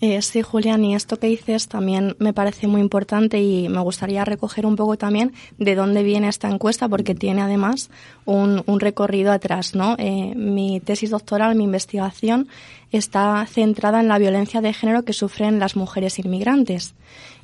Eh, 0.03 0.21
sí, 0.21 0.43
Julián, 0.43 0.85
y 0.85 0.95
esto 0.95 1.19
que 1.19 1.27
dices 1.27 1.69
también 1.69 2.17
me 2.19 2.35
parece 2.35 2.67
muy 2.67 2.83
importante 2.83 3.41
y 3.41 3.71
me 3.71 3.81
gustaría 3.81 4.27
recoger 4.27 4.67
un 4.67 4.77
poco 4.77 4.99
también 4.99 5.33
de 5.57 5.75
dónde 5.75 6.03
viene 6.03 6.29
esta 6.29 6.51
encuesta, 6.51 6.87
porque 6.87 7.15
tiene 7.15 7.41
además 7.41 7.89
un, 8.27 8.63
un 8.67 8.81
recorrido 8.81 9.33
atrás, 9.33 9.75
¿no? 9.75 9.97
Eh, 9.99 10.35
mi 10.37 10.81
tesis 10.81 11.09
doctoral, 11.09 11.55
mi 11.55 11.65
investigación, 11.65 12.49
está 12.91 13.45
centrada 13.47 14.01
en 14.01 14.09
la 14.09 14.19
violencia 14.19 14.61
de 14.61 14.73
género 14.73 15.05
que 15.05 15.13
sufren 15.13 15.59
las 15.59 15.77
mujeres 15.77 16.19
inmigrantes. 16.19 16.95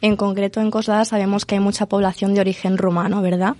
En 0.02 0.16
concreto, 0.16 0.60
en 0.60 0.72
Coslada 0.72 1.04
sabemos 1.04 1.46
que 1.46 1.54
hay 1.54 1.60
mucha 1.60 1.86
población 1.86 2.34
de 2.34 2.40
origen 2.40 2.76
rumano, 2.76 3.22
¿verdad? 3.22 3.54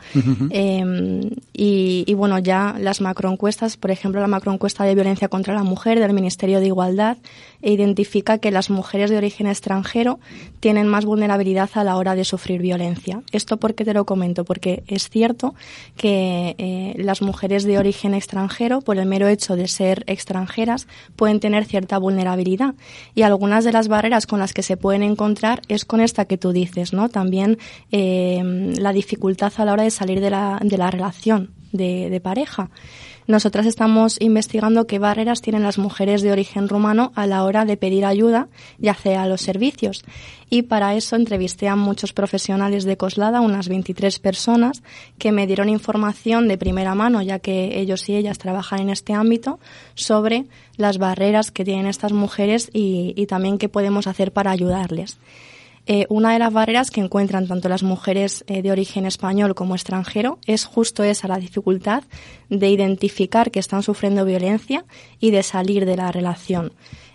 Em, 0.50 1.30
y, 1.52 2.12
bueno, 2.14 2.40
ya 2.40 2.74
las 2.80 3.00
macroencuestas, 3.00 3.76
por 3.76 3.92
ejemplo, 3.92 4.20
la 4.20 4.26
macroencuesta 4.26 4.82
de 4.82 4.96
violencia 4.96 5.28
contra 5.28 5.54
la 5.54 5.62
mujer 5.62 6.00
del 6.00 6.12
Ministerio 6.12 6.58
de 6.58 6.66
Igualdad, 6.66 7.16
identifica 7.62 8.38
que 8.38 8.50
las 8.50 8.70
mujeres 8.70 9.08
de 9.08 9.18
origen 9.18 9.46
extranjero 9.46 10.18
tienen 10.58 10.88
más 10.88 11.04
vulnerabilidad 11.04 11.70
a 11.74 11.84
la 11.84 11.96
hora 11.96 12.16
de 12.16 12.24
sufrir 12.24 12.60
violencia. 12.60 13.22
¿Esto 13.30 13.58
por 13.58 13.76
qué 13.76 13.84
te 13.84 13.94
lo 13.94 14.04
comento? 14.04 14.44
Porque 14.44 14.82
es 14.88 15.10
cierto 15.10 15.54
que 15.96 16.56
eh, 16.58 16.94
las 16.98 17.22
mujeres 17.22 17.62
de 17.62 17.78
origen 17.78 18.14
extranjero, 18.14 18.80
por 18.80 18.98
el 18.98 19.06
mero 19.06 19.28
hecho 19.28 19.54
de 19.54 19.68
ser 19.68 20.02
extranjeras, 20.08 20.88
pueden 21.14 21.38
tener 21.38 21.66
cierta 21.66 21.98
vulnerabilidad. 21.98 22.74
Y 23.14 23.22
algunas 23.22 23.62
de 23.62 23.70
las 23.70 23.86
barreras 23.86 24.26
con 24.26 24.40
las 24.40 24.52
que 24.52 24.64
se 24.64 24.76
pueden 24.76 25.04
encontrar 25.04 25.62
es 25.68 25.84
con 25.84 26.00
esta 26.00 26.24
tú 26.38 26.52
dices, 26.52 26.92
¿no? 26.92 27.08
También 27.08 27.58
eh, 27.90 28.42
la 28.78 28.92
dificultad 28.92 29.52
a 29.56 29.64
la 29.64 29.72
hora 29.72 29.82
de 29.84 29.90
salir 29.90 30.20
de 30.20 30.30
la, 30.30 30.90
relación 30.90 31.50
de, 31.72 32.20
pareja. 32.22 32.70
Nosotras 33.26 33.66
estamos 33.66 34.20
investigando 34.20 34.86
qué 34.86 34.98
barreras 34.98 35.42
tienen 35.42 35.62
las 35.62 35.78
mujeres 35.78 36.22
de 36.22 36.32
origen 36.32 36.68
rumano 36.68 37.12
a 37.14 37.26
la 37.26 37.44
hora 37.44 37.64
de 37.64 37.76
pedir 37.76 38.04
ayuda 38.04 38.48
y 38.80 38.88
acceder 38.88 39.18
a 39.18 39.26
los 39.26 39.40
servicios. 39.40 40.04
Y 40.50 40.62
para 40.62 40.96
eso 40.96 41.14
entrevisté 41.14 41.68
a 41.68 41.76
muchos 41.76 42.12
profesionales 42.12 42.84
de 42.84 42.96
Coslada, 42.96 43.40
unas 43.40 43.68
23 43.68 44.18
personas, 44.18 44.82
que 45.18 45.30
me 45.30 45.46
dieron 45.46 45.68
información 45.68 46.48
de 46.48 46.58
primera 46.58 46.94
mano, 46.94 47.22
ya 47.22 47.38
que 47.38 47.80
ellos 47.80 48.08
y 48.08 48.16
ellas 48.16 48.38
trabajan 48.38 48.80
en 48.80 48.90
este 48.90 49.14
ámbito, 49.14 49.60
sobre 49.94 50.46
las 50.76 50.98
barreras 50.98 51.52
que 51.52 51.64
tienen 51.64 51.86
estas 51.86 52.12
mujeres 52.12 52.70
y 52.74 53.24
también 53.26 53.56
qué 53.56 53.68
podemos 53.68 54.08
hacer 54.08 54.32
para 54.32 54.50
ayudarles. 54.50 55.16
Eh, 55.86 56.06
una 56.08 56.32
de 56.32 56.38
las 56.38 56.52
barreras 56.52 56.92
que 56.92 57.00
encuentran 57.00 57.48
tanto 57.48 57.68
las 57.68 57.82
mujeres 57.82 58.44
eh, 58.46 58.62
de 58.62 58.70
origen 58.70 59.04
español 59.04 59.56
como 59.56 59.74
extranjero 59.74 60.38
es 60.46 60.64
justo 60.64 61.02
esa, 61.02 61.26
la 61.26 61.38
dificultad 61.38 62.04
de 62.48 62.68
identificar 62.68 63.50
que 63.50 63.58
están 63.58 63.82
sufriendo 63.82 64.24
violencia 64.24 64.84
y 65.18 65.32
de 65.32 65.42
salir 65.42 65.84
de 65.84 65.96
la 65.96 66.12
relación. 66.12 66.72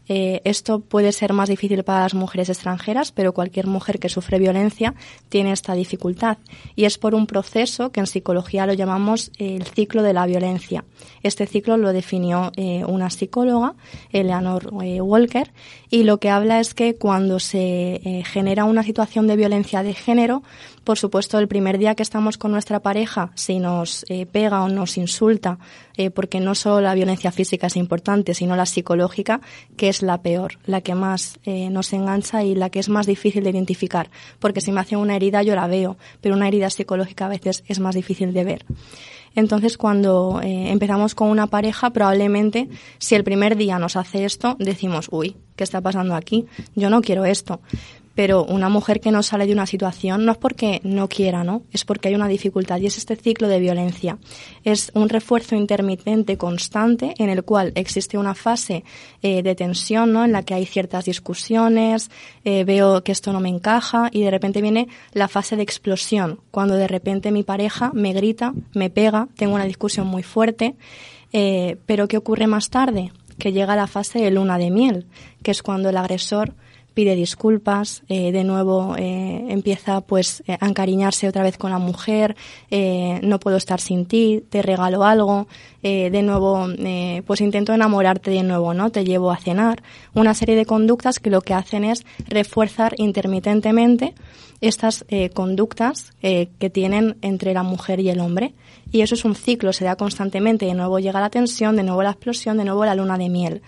Eh, 0.10 0.42
esto 0.44 0.80
puede 0.80 1.12
ser 1.12 1.34
más 1.34 1.50
difícil 1.50 1.84
para 1.84 2.02
las 2.02 2.14
mujeres 2.14 2.50
extranjeras, 2.50 3.12
pero 3.12 3.34
cualquier 3.34 3.68
mujer 3.68 4.00
que 4.00 4.10
sufre 4.10 4.40
violencia 4.40 4.94
tiene 5.30 5.52
esta 5.52 5.74
dificultad. 5.74 6.38
Y 6.76 6.86
es 6.86 6.98
por 6.98 7.16
un 7.16 7.28
proceso 7.28 7.92
que 7.92 8.00
en 8.00 8.08
psicología 8.08 8.66
lo 8.66 8.74
llamamos 8.74 9.32
el 9.38 9.64
ciclo 9.64 10.04
de 10.04 10.14
la 10.14 10.26
violencia. 10.26 10.86
Este 11.24 11.46
ciclo 11.46 11.78
lo 11.78 11.94
definió 11.94 12.52
eh, 12.56 12.84
una 12.86 13.10
psicóloga, 13.10 13.76
Eleanor 14.12 14.72
eh, 14.84 15.02
Walker, 15.02 15.52
y 15.90 16.04
lo 16.04 16.20
que 16.20 16.30
habla 16.30 16.60
es 16.60 16.74
que 16.74 16.96
cuando 16.96 17.40
se 17.40 18.24
genera 18.26 18.66
una 18.66 18.84
situación 18.84 19.28
de 19.28 19.36
violencia 19.36 19.84
de 19.84 19.94
género, 19.94 20.44
por 20.88 20.98
supuesto, 20.98 21.38
el 21.38 21.50
primer 21.50 21.80
día 21.80 21.96
que 21.96 22.02
estamos 22.02 22.38
con 22.38 22.52
nuestra 22.52 22.80
pareja, 22.80 23.32
si 23.36 23.60
nos 23.60 24.06
eh, 24.08 24.26
pega 24.26 24.64
o 24.64 24.70
nos 24.70 24.98
insulta, 24.98 25.60
eh, 25.98 26.12
porque 26.12 26.40
no 26.40 26.56
solo 26.56 26.80
la 26.80 26.94
violencia 26.94 27.30
física 27.34 27.68
es 27.68 27.76
importante, 27.76 28.34
sino 28.34 28.56
la 28.56 28.66
psicológica, 28.66 29.42
que 29.76 29.90
es 29.90 30.02
la 30.02 30.22
peor, 30.22 30.60
la 30.66 30.80
que 30.80 30.96
más 30.96 31.40
eh, 31.44 31.70
nos 31.70 31.92
engancha 31.92 32.46
y 32.46 32.56
la 32.56 32.70
que 32.70 32.80
es 32.80 32.88
más 32.88 33.06
difícil 33.06 33.44
de 33.44 33.50
identificar. 33.50 34.10
Porque 34.40 34.62
si 34.62 34.72
me 34.72 34.80
hace 34.80 34.96
una 34.96 35.18
herida, 35.18 35.44
yo 35.44 35.56
la 35.56 35.68
veo, 35.68 35.98
pero 36.22 36.36
una 36.36 36.48
herida 36.48 36.70
psicológica 36.70 37.26
a 37.26 37.30
veces 37.30 37.66
es 37.68 37.82
más 37.82 37.94
difícil 37.94 38.32
de 38.32 38.46
ver. 38.46 38.66
Entonces, 39.36 39.78
cuando 39.78 40.40
empezamos 40.42 41.14
con 41.16 41.28
una 41.28 41.48
pareja, 41.48 41.90
probablemente 41.90 42.70
si 42.98 43.14
el 43.14 43.26
primer 43.26 43.58
día 43.58 43.78
nos 43.78 43.98
hace 43.98 44.24
esto, 44.24 44.56
decimos, 44.58 45.10
uy, 45.12 45.36
¿qué 45.58 45.66
está 45.66 45.82
pasando 45.82 46.16
aquí? 46.16 46.46
Yo 46.76 46.90
no 46.90 47.02
quiero 47.02 47.26
esto 47.26 47.60
pero 48.18 48.44
una 48.44 48.68
mujer 48.68 49.00
que 49.00 49.12
no 49.12 49.22
sale 49.22 49.46
de 49.46 49.54
una 49.54 49.68
situación 49.68 50.26
no 50.26 50.32
es 50.32 50.40
porque 50.40 50.82
no 50.84 51.08
quiera, 51.08 51.44
¿no? 51.44 51.62
Es 51.72 51.86
porque 51.86 52.08
hay 52.08 52.16
una 52.16 52.28
dificultad 52.28 52.80
y 52.80 52.88
es 52.88 52.98
este 52.98 53.16
ciclo 53.16 53.48
de 53.48 53.60
violencia. 53.60 54.18
Es 54.64 54.92
un 54.96 55.08
refuerzo 55.08 55.56
intermitente 55.56 56.36
constante 56.36 57.14
en 57.20 57.30
el 57.30 57.44
cual 57.44 57.74
existe 57.76 58.18
una 58.18 58.34
fase 58.34 58.84
eh, 59.22 59.44
de 59.44 59.54
tensión, 59.54 60.14
¿no? 60.14 60.26
En 60.26 60.32
la 60.32 60.42
que 60.42 60.56
hay 60.56 60.66
ciertas 60.66 61.06
discusiones, 61.06 62.10
eh, 62.44 62.64
veo 62.64 63.04
que 63.04 63.12
esto 63.12 63.32
no 63.34 63.40
me 63.40 63.50
encaja 63.50 64.10
y 64.12 64.24
de 64.24 64.32
repente 64.32 64.64
viene 64.64 64.88
la 65.14 65.28
fase 65.28 65.56
de 65.56 65.62
explosión, 65.62 66.40
cuando 66.50 66.74
de 66.74 66.88
repente 66.88 67.32
mi 67.32 67.44
pareja 67.44 67.92
me 67.94 68.14
grita, 68.14 68.52
me 68.74 68.90
pega, 68.90 69.28
tengo 69.38 69.54
una 69.54 69.66
discusión 69.66 70.08
muy 70.08 70.24
fuerte, 70.24 70.74
eh, 71.34 71.78
pero 71.86 72.08
¿qué 72.08 72.18
ocurre 72.18 72.48
más 72.48 72.72
tarde? 72.72 73.12
Que 73.38 73.52
llega 73.52 73.76
la 73.76 73.86
fase 73.86 74.18
de 74.18 74.32
luna 74.32 74.58
de 74.58 74.72
miel, 74.72 75.06
que 75.44 75.52
es 75.52 75.62
cuando 75.62 75.90
el 75.90 75.98
agresor 75.98 76.56
pide 76.98 77.14
disculpas, 77.14 78.02
eh, 78.10 78.32
de 78.32 78.44
nuevo 78.44 78.96
eh, 78.98 79.46
empieza 79.50 80.02
pues 80.02 80.42
a 80.48 80.66
encariñarse 80.66 81.28
otra 81.28 81.44
vez 81.44 81.56
con 81.56 81.70
la 81.70 81.78
mujer, 81.78 82.36
eh, 82.72 83.20
no 83.22 83.40
puedo 83.40 83.56
estar 83.56 83.80
sin 83.80 84.08
ti, 84.08 84.44
te 84.50 84.64
regalo 84.64 85.04
algo, 85.04 85.48
de 85.84 86.22
nuevo 86.22 86.68
pues 87.26 87.40
intento 87.40 87.74
enamorarte 87.74 88.30
de 88.30 88.44
nuevo, 88.44 88.74
¿no? 88.74 88.90
Te 88.90 89.06
llevo 89.06 89.32
a 89.32 89.38
cenar, 89.38 89.82
una 90.16 90.34
serie 90.34 90.56
de 90.56 90.66
conductas 90.66 91.20
que 91.20 91.30
lo 91.30 91.40
que 91.40 91.54
hacen 91.54 91.86
es 91.86 92.06
refuerzar 92.28 92.96
intermitentemente 92.98 94.14
estas 94.60 95.06
conductas 95.34 96.12
que 96.20 96.70
tienen 96.74 97.16
entre 97.22 97.54
la 97.54 97.64
mujer 97.64 98.02
y 98.02 98.10
el 98.10 98.20
hombre. 98.20 98.54
Y 98.92 99.02
eso 99.02 99.16
es 99.16 99.24
un 99.24 99.36
ciclo, 99.36 99.72
se 99.72 99.86
da 99.86 99.96
constantemente, 99.96 100.66
de 100.66 100.74
nuevo 100.74 101.00
llega 101.00 101.22
la 101.22 101.30
tensión, 101.30 101.78
de 101.78 101.84
nuevo 101.84 102.04
la 102.04 102.12
explosión, 102.12 102.58
de 102.58 102.66
nuevo 102.66 102.84
la 102.84 102.96
luna 102.96 103.18
de 103.18 103.30
miel. 103.30 103.62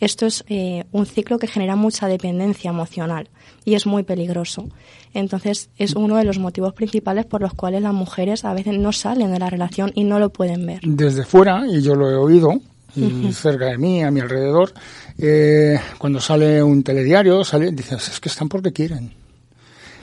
Esto 0.00 0.26
es 0.26 0.44
eh, 0.48 0.84
un 0.92 1.06
ciclo 1.06 1.38
que 1.38 1.46
genera 1.46 1.76
mucha 1.76 2.08
dependencia 2.08 2.70
emocional 2.70 3.28
y 3.64 3.74
es 3.74 3.86
muy 3.86 4.02
peligroso. 4.02 4.68
Entonces, 5.12 5.70
es 5.78 5.94
uno 5.94 6.16
de 6.16 6.24
los 6.24 6.38
motivos 6.38 6.74
principales 6.74 7.24
por 7.24 7.40
los 7.40 7.54
cuales 7.54 7.82
las 7.82 7.94
mujeres 7.94 8.44
a 8.44 8.52
veces 8.52 8.78
no 8.78 8.92
salen 8.92 9.32
de 9.32 9.38
la 9.38 9.50
relación 9.50 9.92
y 9.94 10.04
no 10.04 10.18
lo 10.18 10.30
pueden 10.30 10.66
ver. 10.66 10.80
Desde 10.82 11.24
fuera, 11.24 11.64
y 11.66 11.80
yo 11.82 11.94
lo 11.94 12.10
he 12.10 12.16
oído, 12.16 12.60
y 12.96 13.32
cerca 13.32 13.66
de 13.66 13.78
mí, 13.78 14.02
a 14.02 14.10
mi 14.10 14.20
alrededor, 14.20 14.72
eh, 15.18 15.78
cuando 15.98 16.20
sale 16.20 16.62
un 16.62 16.82
telediario, 16.82 17.44
sale, 17.44 17.72
dices, 17.72 18.08
es 18.08 18.20
que 18.20 18.28
están 18.28 18.48
porque 18.48 18.72
quieren. 18.72 19.23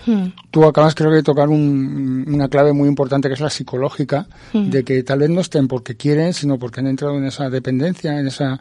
Hmm. 0.06 0.28
Tú 0.50 0.66
acabas, 0.66 0.96
creo 0.96 1.10
que, 1.10 1.18
de 1.18 1.24
tocar 1.24 1.50
una 1.50 2.48
clave 2.50 2.74
muy 2.74 2.90
importante 2.90 3.28
que 3.28 3.36
es 3.36 3.40
la 3.40 3.50
psicológica, 3.50 4.28
hmm. 4.54 4.70
de 4.70 4.84
que 4.84 5.04
tal 5.04 5.20
vez 5.20 5.30
no 5.30 5.42
estén 5.42 5.68
porque 5.68 5.96
quieren, 5.96 6.34
sino 6.34 6.58
porque 6.58 6.80
han 6.80 6.88
entrado 6.88 7.18
en 7.18 7.26
esa 7.26 7.50
dependencia, 7.50 8.20
en 8.20 8.28
esa. 8.28 8.60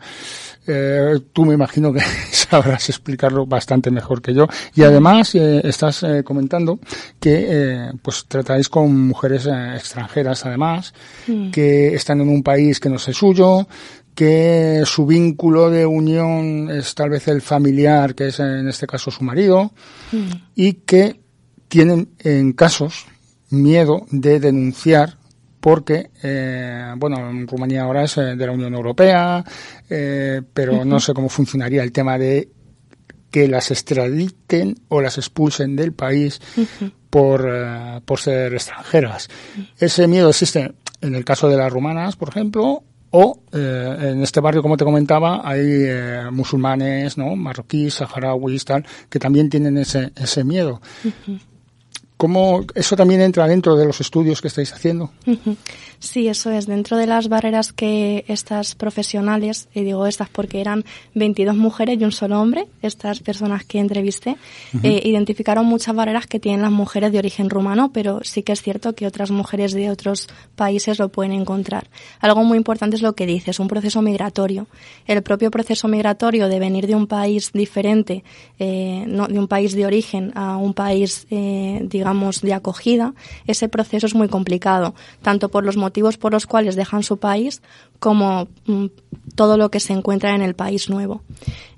Eh, 0.67 1.19
tú 1.33 1.47
me 1.47 1.55
imagino 1.55 1.93
que 1.93 2.01
sabrás 2.33 2.89
explicarlo 2.89 3.47
bastante 3.47 3.91
mejor 3.91 4.21
que 4.23 4.35
yo. 4.35 4.47
Y 4.75 4.83
además 4.83 5.35
eh, 5.35 5.61
estás 5.65 6.03
eh, 6.03 6.23
comentando 6.23 6.79
que 7.19 7.91
pues 8.03 8.27
tratáis 8.29 8.69
con 8.69 9.09
mujeres 9.09 9.47
extranjeras, 9.47 10.45
además, 10.47 10.93
hmm. 11.27 11.51
que 11.51 11.95
están 11.95 12.21
en 12.21 12.29
un 12.29 12.43
país 12.43 12.79
que 12.79 12.89
no 12.89 12.97
es 12.97 13.03
suyo, 13.03 13.67
que 14.15 14.83
su 14.85 15.07
vínculo 15.07 15.71
de 15.71 15.87
unión 15.87 16.71
es 16.71 16.95
tal 16.95 17.11
vez 17.11 17.27
el 17.29 17.41
familiar, 17.41 18.15
que 18.15 18.29
es 18.29 18.39
en 18.41 18.69
este 18.69 18.87
caso 18.87 19.11
su 19.11 19.25
marido, 19.25 19.73
y 20.55 20.75
que 20.75 21.21
tienen 21.71 22.09
en 22.19 22.53
casos 22.53 23.07
miedo 23.49 24.05
de 24.11 24.41
denunciar 24.41 25.17
porque, 25.61 26.11
eh, 26.23 26.93
bueno, 26.97 27.31
en 27.31 27.47
Rumanía 27.47 27.83
ahora 27.83 28.05
es 28.05 28.17
eh, 28.17 28.35
de 28.35 28.47
la 28.47 28.53
Unión 28.53 28.75
Europea, 28.75 29.45
eh, 29.89 30.43
pero 30.53 30.85
no 30.85 30.99
sé 30.99 31.15
cómo 31.15 31.29
funcionaría 31.29 31.83
el 31.83 31.93
tema 31.93 32.19
de 32.19 32.49
que 33.31 33.47
las 33.47 33.71
extraditen 33.71 34.75
o 34.89 35.01
las 35.01 35.17
expulsen 35.19 35.77
del 35.77 35.93
país 35.93 36.41
por, 37.09 37.49
por 38.05 38.19
ser 38.19 38.53
extranjeras. 38.55 39.29
Ese 39.79 40.09
miedo 40.09 40.31
existe 40.31 40.73
en 41.01 41.15
el 41.15 41.25
caso 41.25 41.49
de 41.49 41.57
las 41.57 41.73
rumanas, 41.73 42.17
por 42.17 42.31
ejemplo, 42.31 42.83
o 43.13 43.41
en 43.53 44.23
este 44.23 44.41
barrio, 44.41 44.63
como 44.63 44.77
te 44.77 44.85
comentaba, 44.85 45.49
hay 45.49 45.87
musulmanes, 46.33 47.19
¿no? 47.19 47.37
marroquíes, 47.37 47.95
saharauis, 47.95 48.65
tal, 48.65 48.85
que 49.09 49.21
también 49.21 49.49
tienen 49.49 49.79
ese, 49.79 50.11
ese 50.17 50.43
miedo. 50.43 50.81
¿Cómo 52.21 52.67
eso 52.75 52.97
también 52.97 53.23
entra 53.23 53.49
dentro 53.49 53.77
de 53.77 53.87
los 53.87 53.99
estudios 54.03 54.43
que 54.43 54.49
estáis 54.49 54.75
haciendo? 54.75 55.11
Sí, 56.01 56.29
eso 56.29 56.51
es. 56.51 56.67
Dentro 56.67 56.97
de 56.97 57.07
las 57.07 57.29
barreras 57.29 57.75
que 57.75 58.25
estas 58.27 58.75
profesionales, 58.75 59.69
y 59.75 59.83
digo 59.83 60.07
estas 60.07 60.31
porque 60.31 60.63
eran 60.63 60.83
22 61.15 61.55
mujeres 61.57 62.01
y 62.01 62.05
un 62.05 62.11
solo 62.11 62.41
hombre, 62.41 62.69
estas 62.81 63.21
personas 63.21 63.67
que 63.67 63.79
entrevisté, 63.79 64.39
eh, 64.83 65.03
identificaron 65.05 65.67
muchas 65.67 65.95
barreras 65.95 66.27
que 66.27 66.41
tienen 66.41 66.63
las 66.63 66.73
mujeres 66.73 67.13
de 67.13 67.19
origen 67.19 67.51
rumano, 67.51 67.93
pero 67.93 68.21
sí 68.25 68.43
que 68.43 68.53
es 68.53 68.63
cierto 68.63 68.95
que 68.95 69.07
otras 69.07 69.31
mujeres 69.31 69.75
de 69.75 69.91
otros 69.91 70.29
países 70.57 70.99
lo 70.99 71.11
pueden 71.11 71.33
encontrar. 71.33 71.91
Algo 72.21 72.45
muy 72.45 72.57
importante 72.57 72.97
es 72.97 73.03
lo 73.03 73.13
que 73.13 73.27
dices, 73.27 73.61
un 73.61 73.69
proceso 73.69 74.01
migratorio. 74.01 74.69
El 75.07 75.23
propio 75.23 75.51
proceso 75.51 75.87
migratorio 75.87 76.49
de 76.49 76.59
venir 76.59 76.87
de 76.87 76.95
un 76.95 77.09
país 77.09 77.53
diferente, 77.53 78.25
eh, 78.59 79.05
no, 79.07 79.27
de 79.27 79.39
un 79.39 79.49
país 79.49 79.75
de 79.75 79.85
origen 79.85 80.33
a 80.35 80.57
un 80.57 80.73
país, 80.73 81.27
eh, 81.31 81.81
digamos, 81.83 82.41
de 82.41 82.55
acogida, 82.55 83.13
ese 83.47 83.69
proceso 83.69 84.07
es 84.07 84.15
muy 84.15 84.29
complicado, 84.29 84.95
tanto 85.21 85.51
por 85.51 85.63
los 85.63 85.77
motivos 85.77 85.90
por 86.19 86.33
los 86.33 86.47
cuales 86.47 86.77
dejan 86.77 87.03
su 87.03 87.19
país 87.19 87.63
como 87.99 88.49
mm, 88.67 88.87
todo 89.35 89.57
lo 89.57 89.71
que 89.71 89.81
se 89.81 89.93
encuentra 89.93 90.35
en 90.35 90.43
el 90.43 90.55
país 90.55 90.89
nuevo. 90.89 91.23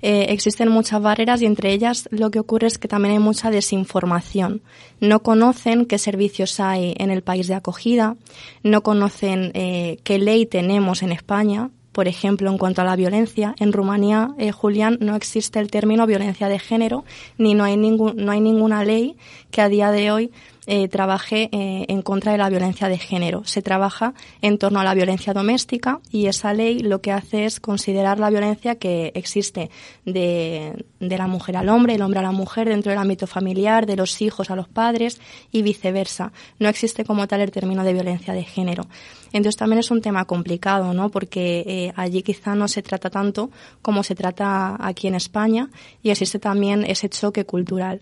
Eh, 0.01 0.27
existen 0.29 0.69
muchas 0.69 1.01
barreras 1.01 1.41
y 1.41 1.45
entre 1.45 1.73
ellas 1.73 2.07
lo 2.11 2.31
que 2.31 2.39
ocurre 2.39 2.67
es 2.67 2.77
que 2.77 2.87
también 2.87 3.13
hay 3.13 3.19
mucha 3.19 3.51
desinformación. 3.51 4.61
No 4.99 5.21
conocen 5.21 5.85
qué 5.85 5.97
servicios 5.97 6.59
hay 6.59 6.93
en 6.97 7.09
el 7.09 7.21
país 7.21 7.47
de 7.47 7.55
acogida, 7.55 8.15
no 8.63 8.81
conocen 8.81 9.51
eh, 9.53 9.97
qué 10.03 10.17
ley 10.17 10.45
tenemos 10.45 11.03
en 11.03 11.11
España, 11.11 11.69
por 11.93 12.07
ejemplo, 12.07 12.49
en 12.49 12.57
cuanto 12.57 12.81
a 12.81 12.85
la 12.85 12.95
violencia, 12.95 13.53
en 13.59 13.71
Rumanía, 13.71 14.33
eh, 14.39 14.51
Julián, 14.51 14.97
no 14.99 15.15
existe 15.15 15.59
el 15.59 15.69
término 15.69 16.07
violencia 16.07 16.49
de 16.49 16.57
género, 16.57 17.05
ni 17.37 17.53
no 17.53 17.63
hay, 17.63 17.77
ningún, 17.77 18.15
no 18.17 18.31
hay 18.31 18.41
ninguna 18.41 18.83
ley 18.83 19.15
que 19.51 19.61
a 19.61 19.69
día 19.69 19.91
de 19.91 20.11
hoy 20.11 20.31
eh, 20.65 20.87
trabaje 20.87 21.49
eh, 21.51 21.85
en 21.87 22.01
contra 22.01 22.31
de 22.31 22.37
la 22.37 22.49
violencia 22.49 22.87
de 22.87 22.97
género. 22.97 23.43
Se 23.45 23.61
trabaja 23.61 24.13
en 24.41 24.57
torno 24.57 24.79
a 24.79 24.83
la 24.83 24.93
violencia 24.93 25.33
doméstica 25.33 25.99
y 26.11 26.27
esa 26.27 26.53
ley 26.53 26.79
lo 26.79 27.01
que 27.01 27.11
hace 27.11 27.45
es 27.45 27.59
considerar 27.59 28.19
la 28.19 28.29
violencia 28.29 28.75
que 28.75 29.11
existe 29.15 29.69
de, 30.05 30.85
de 30.99 31.17
la 31.17 31.27
mujer 31.27 31.57
al 31.57 31.69
hombre, 31.69 31.95
el 31.95 32.01
hombre 32.01 32.19
a 32.19 32.23
la 32.23 32.31
mujer 32.31 32.69
dentro 32.69 32.91
del 32.91 32.99
ámbito 32.99 33.27
familiar, 33.27 33.85
de 33.85 33.95
los 33.95 34.21
hijos 34.21 34.51
a 34.51 34.55
los 34.55 34.67
padres 34.67 35.19
y 35.51 35.61
viceversa. 35.61 36.31
No 36.59 36.69
existe 36.69 37.03
como 37.03 37.27
tal 37.27 37.41
el 37.41 37.51
término 37.51 37.83
de 37.83 37.93
violencia 37.93 38.33
de 38.33 38.43
género. 38.43 38.87
Entonces 39.33 39.57
también 39.57 39.79
es 39.79 39.91
un 39.91 40.01
tema 40.01 40.25
complicado, 40.25 40.93
¿no? 40.93 41.09
Porque 41.09 41.63
eh, 41.65 41.93
allí 41.95 42.21
quizá 42.21 42.55
no 42.55 42.67
se 42.67 42.83
trata 42.83 43.09
tanto 43.09 43.49
como 43.81 44.03
se 44.03 44.15
trata 44.15 44.77
aquí 44.79 45.07
en 45.07 45.15
España 45.15 45.69
y 46.03 46.11
existe 46.11 46.39
también 46.39 46.85
ese 46.85 47.09
choque 47.09 47.43
cultural. 47.43 48.01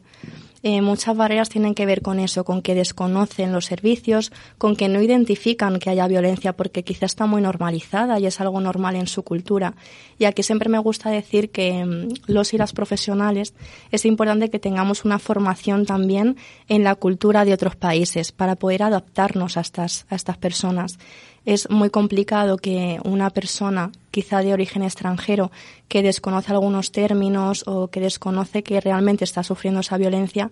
Eh, 0.64 0.82
muchas 0.82 1.18
barreras 1.18 1.50
tienen 1.50 1.74
que 1.74 1.86
ver 1.86 2.02
con 2.02 2.20
eso, 2.20 2.44
con 2.44 2.62
que 2.62 2.76
desconocen 2.76 3.52
los 3.52 3.66
servicios, 3.66 4.32
con 4.58 4.76
que 4.76 4.88
no 4.88 5.02
identifican 5.02 5.80
que 5.80 5.90
haya 5.90 6.08
violencia 6.08 6.54
porque 6.54 6.84
quizá 6.84 7.06
está 7.06 7.26
muy 7.26 7.42
normalizada 7.42 8.20
y 8.20 8.28
es 8.28 8.40
algo 8.40 8.62
normal 8.62 8.96
en 8.96 9.08
su 9.08 9.24
cultura. 9.24 9.74
Y 10.20 10.26
aquí 10.26 10.44
siempre 10.44 10.70
me 10.70 10.80
gusta 10.80 11.10
decir 11.10 11.50
que 11.50 11.84
mm, 11.84 12.14
los 12.28 12.54
y 12.54 12.58
las 12.58 12.74
profesionales 12.74 13.54
es 13.92 14.06
importante 14.06 14.50
que 14.50 14.60
tengamos 14.60 15.04
una 15.06 15.20
formación 15.20 15.86
también 15.86 16.38
en 16.68 16.84
la 16.84 16.96
cultura 16.96 17.44
de 17.46 17.54
otros 17.54 17.76
países 17.76 18.32
para 18.32 18.56
poder 18.56 18.84
adaptarnos 18.84 19.58
a 19.58 19.62
estas, 19.62 20.06
a 20.10 20.16
estas 20.16 20.38
personas 20.38 20.98
es 21.46 21.70
muy 21.70 21.90
complicado 21.90 22.58
que 22.58 23.00
una 23.04 23.30
persona, 23.30 23.92
quizá 24.12 24.42
de 24.42 24.54
origen 24.54 24.84
extranjero, 24.84 25.52
que 25.88 26.04
desconoce 26.04 26.52
algunos 26.52 26.92
términos 26.92 27.64
o 27.68 27.88
que 27.88 28.00
desconoce 28.00 28.64
que 28.64 28.80
realmente 28.80 29.24
está 29.24 29.44
sufriendo 29.44 29.80
esa 29.80 29.98
violencia, 29.98 30.52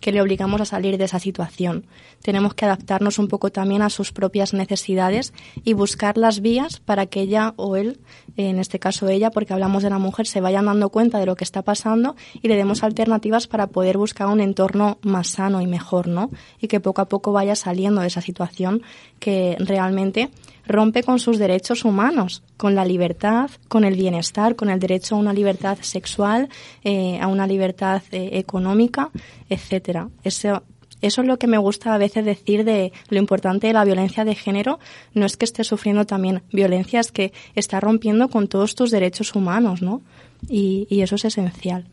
que 0.00 0.12
le 0.12 0.22
obligamos 0.22 0.60
a 0.60 0.64
salir 0.64 0.98
de 0.98 1.04
esa 1.04 1.18
situación. 1.18 1.86
Tenemos 2.22 2.54
que 2.54 2.64
adaptarnos 2.64 3.18
un 3.18 3.28
poco 3.28 3.50
también 3.50 3.82
a 3.82 3.90
sus 3.90 4.12
propias 4.12 4.54
necesidades 4.54 5.32
y 5.64 5.74
buscar 5.74 6.16
las 6.16 6.40
vías 6.40 6.80
para 6.80 7.06
que 7.06 7.20
ella 7.20 7.54
o 7.56 7.76
él, 7.76 8.00
en 8.36 8.58
este 8.58 8.78
caso 8.78 9.08
ella, 9.08 9.30
porque 9.30 9.52
hablamos 9.52 9.82
de 9.82 9.90
la 9.90 9.98
mujer, 9.98 10.26
se 10.26 10.40
vayan 10.40 10.66
dando 10.66 10.88
cuenta 10.88 11.18
de 11.18 11.26
lo 11.26 11.36
que 11.36 11.44
está 11.44 11.62
pasando 11.62 12.16
y 12.40 12.48
le 12.48 12.56
demos 12.56 12.82
alternativas 12.82 13.46
para 13.46 13.68
poder 13.68 13.98
buscar 13.98 14.28
un 14.28 14.40
entorno 14.40 14.98
más 15.02 15.28
sano 15.28 15.60
y 15.60 15.66
mejor, 15.66 16.08
¿no? 16.08 16.30
Y 16.60 16.68
que 16.68 16.80
poco 16.80 17.02
a 17.02 17.08
poco 17.08 17.32
vaya 17.32 17.56
saliendo 17.56 18.00
de 18.00 18.06
esa 18.06 18.20
situación 18.20 18.82
que 19.18 19.56
realmente 19.58 20.30
rompe 20.66 21.02
con 21.02 21.18
sus 21.18 21.38
derechos 21.38 21.84
humanos, 21.84 22.42
con 22.56 22.74
la 22.74 22.84
libertad, 22.84 23.50
con 23.68 23.84
el 23.84 23.96
bienestar, 23.96 24.56
con 24.56 24.70
el 24.70 24.80
derecho 24.80 25.14
a 25.14 25.18
una 25.18 25.32
libertad 25.32 25.78
sexual, 25.80 26.48
eh, 26.84 27.18
a 27.20 27.26
una 27.26 27.46
libertad 27.46 28.02
eh, 28.10 28.30
económica, 28.32 29.10
etcétera. 29.48 30.08
Eso, 30.24 30.62
eso 31.00 31.20
es 31.20 31.26
lo 31.26 31.38
que 31.38 31.48
me 31.48 31.58
gusta 31.58 31.94
a 31.94 31.98
veces 31.98 32.24
decir 32.24 32.64
de 32.64 32.92
lo 33.08 33.18
importante 33.18 33.66
de 33.66 33.72
la 33.72 33.84
violencia 33.84 34.24
de 34.24 34.34
género. 34.34 34.78
No 35.14 35.26
es 35.26 35.36
que 35.36 35.44
esté 35.44 35.64
sufriendo 35.64 36.06
también 36.06 36.42
violencia, 36.52 37.00
es 37.00 37.10
que 37.10 37.32
está 37.54 37.80
rompiendo 37.80 38.28
con 38.28 38.46
todos 38.46 38.74
tus 38.74 38.90
derechos 38.90 39.34
humanos, 39.34 39.82
¿no? 39.82 40.02
Y, 40.48 40.86
eso 41.02 41.16
es 41.16 41.24
esencial. 41.24 41.86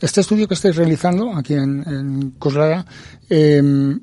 Este 0.00 0.20
estudio 0.20 0.48
que 0.48 0.54
estáis 0.54 0.76
realizando 0.76 1.32
aquí 1.36 1.54
en, 1.54 1.84
en 1.86 2.32
em, 3.30 4.00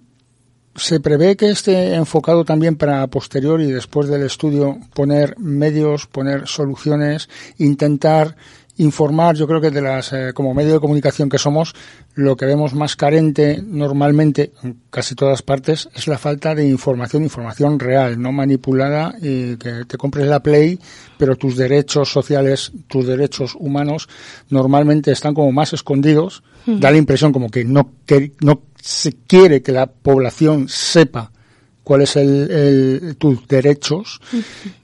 ¿Se 0.82 1.00
prevé 1.00 1.38
que 1.38 1.52
esté 1.52 1.94
enfocado 1.94 2.44
también 2.44 2.76
para 2.76 3.06
posterior 3.06 3.62
y 3.62 3.72
después 3.72 4.10
del 4.10 4.24
estudio 4.24 4.80
poner 4.96 5.38
medios, 5.38 6.08
poner 6.08 6.48
soluciones, 6.48 7.30
intentar 7.60 8.36
informar, 8.78 9.36
yo 9.36 9.48
creo 9.48 9.62
que 9.62 9.70
de 9.70 9.82
las, 9.82 10.12
eh, 10.12 10.32
como 10.34 10.56
medio 10.56 10.74
de 10.74 10.80
comunicación 10.80 11.30
que 11.30 11.38
somos, 11.38 11.76
lo 12.15 12.36
que 12.36 12.48
vemos 12.48 12.74
más 12.74 12.96
carente 12.96 13.62
normalmente 13.63 14.54
en 14.63 14.78
casi 14.89 15.13
todas 15.13 15.44
partes 15.44 15.88
es 15.94 16.08
la 16.08 16.17
falta 16.17 16.56
de 16.56 16.67
información, 16.67 17.22
información 17.22 17.80
real, 17.80 18.20
no 18.20 18.32
manipulada 18.32 19.13
y 19.22 19.58
que 19.58 19.86
te 19.88 19.98
compres 19.98 20.26
la 20.28 20.41
Play, 20.41 20.80
pero 21.20 21.36
tus 21.36 21.58
derechos 21.58 22.12
sociales, 22.12 22.72
tus 22.88 23.06
derechos 23.06 23.56
humanos 23.56 24.10
normalmente 24.50 25.12
están 25.12 25.36
como 25.36 25.52
más 25.52 25.74
escondidos. 25.74 26.44
Da 26.65 26.91
la 26.91 26.98
impresión 26.98 27.34
como 27.34 27.50
que 27.50 27.65
no, 27.65 27.89
que 28.06 28.34
no 28.41 28.62
se 28.82 29.13
quiere 29.28 29.62
que 29.62 29.72
la 29.72 29.88
población 29.88 30.67
sepa 30.67 31.32
cuáles 31.84 32.10
son 32.10 32.24
el, 32.24 33.15
tus 33.17 33.48
derechos 33.48 34.20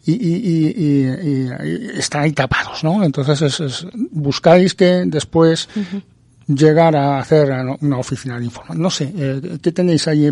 y, 0.06 0.14
y, 0.14 0.74
y, 0.76 1.50
están 1.98 2.24
ahí 2.24 2.32
tapados, 2.34 2.84
¿no? 2.84 3.04
Entonces 3.04 3.60
es, 3.60 3.88
buscáis 4.12 4.74
que 4.74 5.04
después 5.06 5.70
llegar 6.48 6.96
a 6.96 7.20
hacer 7.20 7.52
una 7.82 7.98
oficina 7.98 8.40
de 8.40 8.46
informe. 8.46 8.76
No 8.76 8.90
sé, 8.90 9.14
eh, 9.16 9.60
¿qué 9.62 9.72
tenéis 9.72 10.08
ahí 10.08 10.30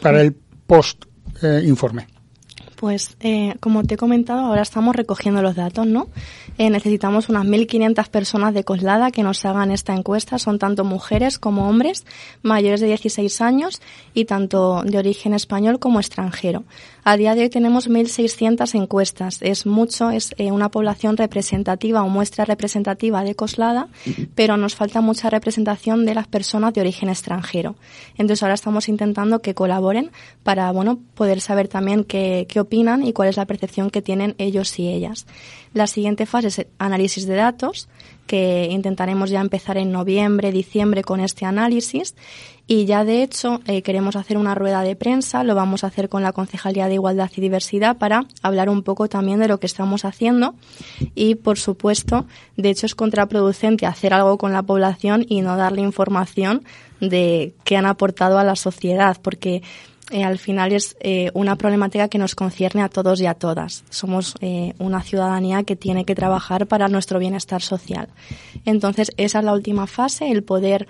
para 0.00 0.20
el 0.20 0.34
post 0.66 1.04
eh, 1.42 1.62
informe? 1.64 2.06
Pues, 2.78 3.16
eh, 3.18 3.56
como 3.58 3.82
te 3.82 3.94
he 3.94 3.96
comentado, 3.96 4.38
ahora 4.38 4.62
estamos 4.62 4.94
recogiendo 4.94 5.42
los 5.42 5.56
datos, 5.56 5.84
¿no? 5.84 6.06
Eh, 6.58 6.70
necesitamos 6.70 7.28
unas 7.28 7.44
1.500 7.44 8.08
personas 8.08 8.54
de 8.54 8.62
Coslada 8.62 9.10
que 9.10 9.24
nos 9.24 9.44
hagan 9.44 9.72
esta 9.72 9.94
encuesta. 9.94 10.38
Son 10.38 10.60
tanto 10.60 10.84
mujeres 10.84 11.40
como 11.40 11.68
hombres 11.68 12.06
mayores 12.42 12.80
de 12.80 12.86
16 12.86 13.40
años 13.40 13.82
y 14.14 14.26
tanto 14.26 14.84
de 14.84 14.96
origen 14.96 15.34
español 15.34 15.80
como 15.80 15.98
extranjero. 15.98 16.62
A 17.10 17.16
día 17.16 17.34
de 17.34 17.40
hoy 17.40 17.48
tenemos 17.48 17.88
1.600 17.88 18.74
encuestas. 18.74 19.38
Es 19.40 19.64
mucho, 19.64 20.10
es 20.10 20.34
eh, 20.36 20.52
una 20.52 20.70
población 20.70 21.16
representativa 21.16 22.02
o 22.02 22.08
muestra 22.10 22.44
representativa 22.44 23.24
de 23.24 23.34
Coslada, 23.34 23.88
pero 24.34 24.58
nos 24.58 24.74
falta 24.74 25.00
mucha 25.00 25.30
representación 25.30 26.04
de 26.04 26.14
las 26.14 26.26
personas 26.26 26.74
de 26.74 26.82
origen 26.82 27.08
extranjero. 27.08 27.76
Entonces 28.18 28.42
ahora 28.42 28.56
estamos 28.56 28.90
intentando 28.90 29.40
que 29.40 29.54
colaboren 29.54 30.10
para, 30.42 30.70
bueno, 30.70 30.98
poder 31.14 31.40
saber 31.40 31.66
también 31.66 32.04
qué, 32.04 32.46
qué 32.46 32.60
opinan 32.60 33.02
y 33.02 33.14
cuál 33.14 33.30
es 33.30 33.38
la 33.38 33.46
percepción 33.46 33.88
que 33.88 34.02
tienen 34.02 34.34
ellos 34.36 34.78
y 34.78 34.88
ellas. 34.88 35.26
La 35.72 35.86
siguiente 35.86 36.26
fase 36.26 36.48
es 36.48 36.66
análisis 36.76 37.26
de 37.26 37.36
datos, 37.36 37.88
que 38.28 38.68
intentaremos 38.70 39.30
ya 39.30 39.40
empezar 39.40 39.76
en 39.76 39.90
noviembre, 39.90 40.52
diciembre 40.52 41.02
con 41.02 41.18
este 41.18 41.44
análisis. 41.44 42.14
Y 42.68 42.84
ya 42.84 43.02
de 43.02 43.22
hecho 43.22 43.62
eh, 43.66 43.80
queremos 43.80 44.14
hacer 44.14 44.36
una 44.36 44.54
rueda 44.54 44.82
de 44.82 44.94
prensa, 44.94 45.42
lo 45.42 45.54
vamos 45.54 45.82
a 45.82 45.86
hacer 45.86 46.10
con 46.10 46.22
la 46.22 46.32
Concejalía 46.32 46.86
de 46.86 46.94
Igualdad 46.94 47.30
y 47.34 47.40
Diversidad 47.40 47.96
para 47.96 48.26
hablar 48.42 48.68
un 48.68 48.82
poco 48.82 49.08
también 49.08 49.40
de 49.40 49.48
lo 49.48 49.58
que 49.58 49.66
estamos 49.66 50.04
haciendo. 50.04 50.54
Y 51.14 51.36
por 51.36 51.58
supuesto, 51.58 52.26
de 52.56 52.68
hecho 52.68 52.84
es 52.84 52.94
contraproducente 52.94 53.86
hacer 53.86 54.12
algo 54.12 54.36
con 54.36 54.52
la 54.52 54.62
población 54.62 55.24
y 55.26 55.40
no 55.40 55.56
darle 55.56 55.80
información 55.80 56.62
de 57.00 57.54
qué 57.64 57.78
han 57.78 57.86
aportado 57.86 58.38
a 58.38 58.44
la 58.44 58.54
sociedad, 58.54 59.16
porque 59.22 59.62
eh, 60.10 60.24
al 60.24 60.38
final 60.38 60.72
es 60.72 60.96
eh, 61.00 61.30
una 61.34 61.56
problemática 61.56 62.08
que 62.08 62.18
nos 62.18 62.34
concierne 62.34 62.82
a 62.82 62.88
todos 62.88 63.20
y 63.20 63.26
a 63.26 63.34
todas. 63.34 63.84
Somos 63.90 64.34
eh, 64.40 64.74
una 64.78 65.02
ciudadanía 65.02 65.64
que 65.64 65.76
tiene 65.76 66.04
que 66.04 66.14
trabajar 66.14 66.66
para 66.66 66.88
nuestro 66.88 67.18
bienestar 67.18 67.62
social. 67.62 68.08
Entonces, 68.64 69.12
esa 69.16 69.38
es 69.40 69.44
la 69.44 69.52
última 69.52 69.86
fase, 69.86 70.30
el 70.30 70.42
poder 70.42 70.86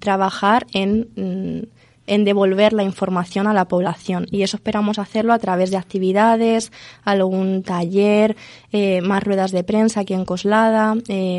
trabajar 0.00 0.66
en, 0.72 1.06
mm, 1.14 1.66
en 2.08 2.24
devolver 2.24 2.72
la 2.72 2.82
información 2.82 3.46
a 3.46 3.54
la 3.54 3.68
población. 3.68 4.26
Y 4.32 4.42
eso 4.42 4.56
esperamos 4.56 4.98
hacerlo 4.98 5.32
a 5.32 5.38
través 5.38 5.70
de 5.70 5.76
actividades, 5.76 6.72
algún 7.04 7.62
taller, 7.62 8.34
más 9.04 9.22
ruedas 9.22 9.52
de 9.52 9.62
prensa 9.62 10.00
aquí 10.00 10.14
en 10.14 10.24
Coslada. 10.24 10.96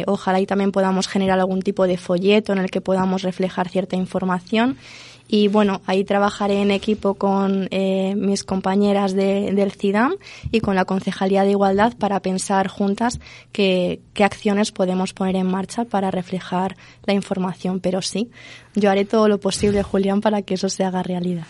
ojalá 0.08 0.39
y 0.39 0.45
también 0.45 0.71
podamos 0.71 1.10
generar 1.10 1.39
algún 1.39 1.62
tipo 1.62 1.86
de 1.86 1.97
folleto 1.97 2.54
en 2.54 2.60
el 2.60 2.71
que 2.71 2.80
podamos 2.80 3.21
reflejar 3.21 3.67
cierta 3.67 3.97
información 3.97 4.78
y 5.27 5.47
bueno, 5.47 5.81
ahí 5.86 6.03
trabajaré 6.03 6.62
en 6.62 6.71
equipo 6.71 7.15
con 7.15 7.67
eh, 7.71 8.13
mis 8.15 8.43
compañeras 8.43 9.13
de, 9.13 9.51
del 9.53 9.71
CIDAM 9.71 10.13
y 10.51 10.59
con 10.59 10.75
la 10.75 10.86
Concejalía 10.86 11.43
de 11.43 11.51
Igualdad 11.51 11.93
para 11.97 12.19
pensar 12.19 12.67
juntas 12.67 13.19
qué, 13.51 14.01
qué 14.13 14.23
acciones 14.23 14.71
podemos 14.71 15.13
poner 15.13 15.36
en 15.38 15.47
marcha 15.47 15.86
para 15.86 16.12
reflejar 16.12 16.75
la 17.05 17.13
información. 17.13 17.79
Pero 17.79 18.01
sí, 18.01 18.29
yo 18.75 18.91
haré 18.91 19.05
todo 19.05 19.27
lo 19.27 19.39
posible, 19.39 19.81
Julián, 19.81 20.21
para 20.21 20.41
que 20.41 20.53
eso 20.55 20.69
se 20.69 20.83
haga 20.83 21.01
realidad. 21.01 21.47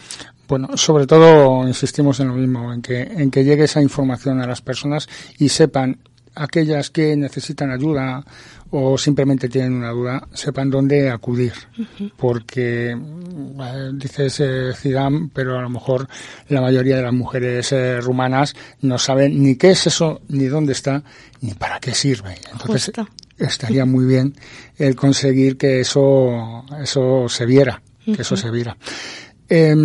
Bueno, 0.48 0.78
sobre 0.78 1.08
todo 1.08 1.68
insistimos 1.68 2.20
en 2.20 2.28
lo 2.28 2.36
mismo, 2.36 2.72
en 2.72 2.82
que, 2.82 3.02
en 3.02 3.32
que 3.32 3.44
llegue 3.44 3.64
esa 3.64 3.82
información 3.82 4.42
a 4.42 4.48
las 4.48 4.62
personas 4.62 5.08
y 5.40 5.50
sepan 5.50 6.00
aquellas 6.36 6.90
que 6.90 7.16
necesitan 7.16 7.72
ayuda 7.72 8.24
o 8.76 8.98
simplemente 8.98 9.50
tienen 9.50 9.74
una 9.74 9.92
duda, 9.92 10.28
sepan 10.34 10.72
dónde 10.72 11.12
acudir. 11.12 11.54
Porque 12.18 12.90
eh, 12.90 13.92
dices 13.94 14.40
eh, 14.40 14.74
pero 15.32 15.60
a 15.60 15.62
lo 15.62 15.70
mejor 15.70 16.08
la 16.50 16.60
mayoría 16.60 16.96
de 16.96 17.04
las 17.04 17.14
mujeres 17.14 17.72
eh, 17.72 18.02
rumanas 18.02 18.56
no 18.82 18.98
saben 18.98 19.44
ni 19.44 19.58
qué 19.58 19.72
es 19.72 19.86
eso, 19.86 20.22
ni 20.28 20.46
dónde 20.46 20.74
está, 20.74 21.04
ni 21.42 21.54
para 21.54 21.80
qué 21.80 21.94
sirve. 21.94 22.36
Entonces 22.52 22.92
estaría 23.38 23.86
muy 23.86 24.06
bien 24.06 24.34
el 24.78 24.96
conseguir 24.96 25.56
que 25.56 25.82
eso, 25.82 26.66
eso 26.82 27.30
se 27.30 27.46
viera, 27.46 27.80
que 28.04 28.24
eso 28.24 28.36
se 28.36 28.50
viera. 28.50 28.76
Eh, 29.50 29.76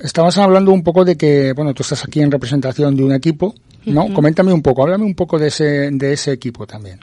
estabas 0.00 0.36
hablando 0.36 0.70
un 0.70 0.82
poco 0.82 1.02
de 1.06 1.16
que, 1.16 1.54
bueno, 1.54 1.72
tú 1.72 1.82
estás 1.82 2.04
aquí 2.04 2.20
en 2.20 2.30
representación 2.30 2.94
de 2.94 3.04
un 3.04 3.12
equipo, 3.12 3.54
¿no? 3.86 4.12
Coméntame 4.12 4.52
un 4.52 4.60
poco, 4.60 4.82
háblame 4.82 5.06
un 5.06 5.14
poco 5.14 5.38
de 5.38 5.48
ese, 5.48 5.90
de 5.90 6.12
ese 6.12 6.32
equipo 6.32 6.66
también. 6.66 7.00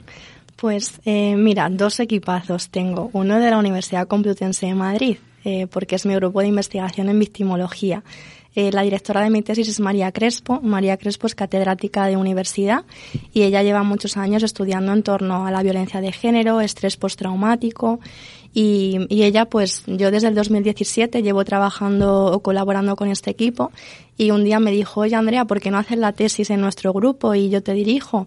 Pues 0.56 1.00
eh, 1.04 1.36
mira, 1.36 1.68
dos 1.70 2.00
equipazos 2.00 2.70
tengo. 2.70 3.10
Uno 3.12 3.38
de 3.38 3.50
la 3.50 3.58
Universidad 3.58 4.08
Complutense 4.08 4.66
de 4.66 4.74
Madrid, 4.74 5.18
eh, 5.44 5.66
porque 5.66 5.96
es 5.96 6.06
mi 6.06 6.14
grupo 6.14 6.40
de 6.40 6.48
investigación 6.48 7.10
en 7.10 7.18
victimología. 7.18 8.02
Eh, 8.54 8.72
la 8.72 8.80
directora 8.80 9.20
de 9.20 9.28
mi 9.28 9.42
tesis 9.42 9.68
es 9.68 9.80
María 9.80 10.10
Crespo. 10.12 10.62
María 10.62 10.96
Crespo 10.96 11.26
es 11.26 11.34
catedrática 11.34 12.06
de 12.06 12.16
universidad 12.16 12.86
y 13.34 13.42
ella 13.42 13.62
lleva 13.62 13.82
muchos 13.82 14.16
años 14.16 14.42
estudiando 14.42 14.94
en 14.94 15.02
torno 15.02 15.46
a 15.46 15.50
la 15.50 15.62
violencia 15.62 16.00
de 16.00 16.10
género, 16.10 16.62
estrés 16.62 16.96
postraumático 16.96 18.00
y, 18.54 19.00
y, 19.10 19.24
ella, 19.24 19.44
pues 19.44 19.82
yo 19.86 20.10
desde 20.10 20.28
el 20.28 20.34
2017 20.34 21.22
llevo 21.22 21.44
trabajando 21.44 22.32
o 22.32 22.40
colaborando 22.40 22.96
con 22.96 23.10
este 23.10 23.30
equipo 23.30 23.72
y 24.16 24.30
un 24.30 24.44
día 24.44 24.58
me 24.58 24.70
dijo, 24.70 25.02
oye 25.02 25.14
Andrea, 25.14 25.44
¿por 25.44 25.60
qué 25.60 25.70
no 25.70 25.76
haces 25.76 25.98
la 25.98 26.12
tesis 26.12 26.48
en 26.48 26.62
nuestro 26.62 26.94
grupo 26.94 27.34
y 27.34 27.50
yo 27.50 27.62
te 27.62 27.74
dirijo? 27.74 28.26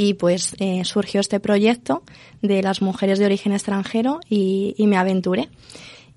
Y 0.00 0.14
pues 0.14 0.56
eh, 0.60 0.82
surgió 0.86 1.20
este 1.20 1.40
proyecto 1.40 2.02
de 2.40 2.62
las 2.62 2.80
mujeres 2.80 3.18
de 3.18 3.26
origen 3.26 3.52
extranjero 3.52 4.20
y, 4.30 4.74
me 4.78 4.96
aventuré. 4.96 5.50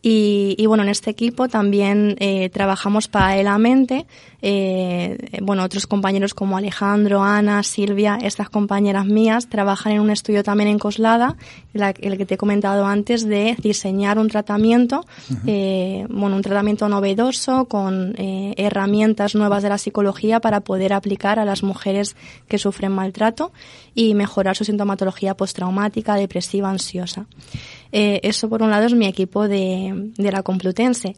Y, 0.01 0.55
y, 0.57 0.65
bueno, 0.67 0.83
en 0.83 0.89
este 0.89 1.09
equipo 1.09 1.49
también 1.49 2.15
eh, 2.19 2.49
trabajamos 2.49 3.09
paralelamente, 3.09 4.05
eh, 4.45 5.39
bueno, 5.41 5.63
otros 5.63 5.87
compañeros 5.87 6.33
como 6.33 6.57
Alejandro, 6.57 7.23
Ana, 7.23 7.63
Silvia, 7.63 8.19
estas 8.21 8.49
compañeras 8.49 9.05
mías 9.05 9.47
trabajan 9.47 9.93
en 9.93 10.01
un 10.01 10.09
estudio 10.09 10.43
también 10.43 10.69
en 10.69 10.79
Coslada, 10.79 11.37
el 11.73 12.17
que 12.17 12.25
te 12.25 12.33
he 12.33 12.37
comentado 12.37 12.85
antes, 12.85 13.25
de 13.25 13.55
diseñar 13.63 14.19
un 14.19 14.27
tratamiento, 14.27 15.05
eh, 15.47 16.05
bueno, 16.09 16.35
un 16.35 16.41
tratamiento 16.41 16.89
novedoso 16.89 17.69
con 17.69 18.15
eh, 18.17 18.53
herramientas 18.57 19.33
nuevas 19.33 19.63
de 19.63 19.69
la 19.69 19.77
psicología 19.77 20.41
para 20.41 20.59
poder 20.59 20.91
aplicar 20.91 21.39
a 21.39 21.45
las 21.45 21.63
mujeres 21.63 22.17
que 22.49 22.57
sufren 22.57 22.91
maltrato 22.91 23.53
y 23.95 24.13
mejorar 24.13 24.57
su 24.57 24.65
sintomatología 24.65 25.35
postraumática, 25.35 26.15
depresiva, 26.15 26.69
ansiosa. 26.69 27.27
Eh, 27.93 28.19
eso 28.23 28.49
por 28.49 28.61
un 28.61 28.71
lado 28.71 28.87
es 28.87 28.93
mi 28.93 29.05
equipo 29.05 29.47
de, 29.47 30.11
de 30.17 30.31
la 30.31 30.43
Complutense. 30.43 31.15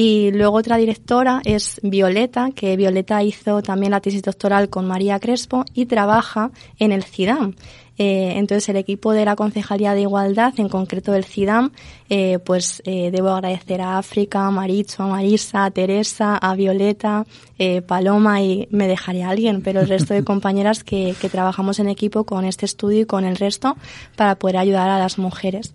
Y 0.00 0.30
luego 0.30 0.56
otra 0.56 0.76
directora 0.76 1.42
es 1.44 1.80
Violeta, 1.82 2.50
que 2.54 2.76
Violeta 2.76 3.20
hizo 3.24 3.62
también 3.62 3.90
la 3.90 4.00
tesis 4.00 4.22
doctoral 4.22 4.68
con 4.68 4.86
María 4.86 5.18
Crespo 5.18 5.64
y 5.74 5.86
trabaja 5.86 6.52
en 6.78 6.92
el 6.92 7.02
CIDAM. 7.02 7.56
Eh, 7.98 8.34
entonces 8.36 8.68
el 8.68 8.76
equipo 8.76 9.12
de 9.12 9.24
la 9.24 9.34
Concejalía 9.34 9.94
de 9.94 10.02
Igualdad, 10.02 10.54
en 10.58 10.68
concreto 10.68 11.10
del 11.10 11.24
CIDAM, 11.24 11.72
eh, 12.08 12.38
pues 12.38 12.80
eh, 12.86 13.10
debo 13.10 13.30
agradecer 13.30 13.80
a 13.80 13.98
África, 13.98 14.46
a 14.46 14.52
Maricho, 14.52 15.02
a 15.02 15.08
Marisa, 15.08 15.64
a 15.64 15.72
Teresa, 15.72 16.36
a 16.36 16.54
Violeta, 16.54 17.26
eh, 17.58 17.82
Paloma 17.82 18.40
y 18.40 18.68
me 18.70 18.86
dejaré 18.86 19.24
a 19.24 19.30
alguien, 19.30 19.62
pero 19.62 19.80
el 19.80 19.88
resto 19.88 20.14
de 20.14 20.22
compañeras 20.32 20.84
que, 20.84 21.16
que 21.20 21.28
trabajamos 21.28 21.80
en 21.80 21.88
equipo 21.88 22.22
con 22.22 22.44
este 22.44 22.66
estudio 22.66 23.00
y 23.00 23.04
con 23.04 23.24
el 23.24 23.34
resto 23.34 23.76
para 24.14 24.36
poder 24.36 24.58
ayudar 24.58 24.90
a 24.90 25.00
las 25.00 25.18
mujeres. 25.18 25.74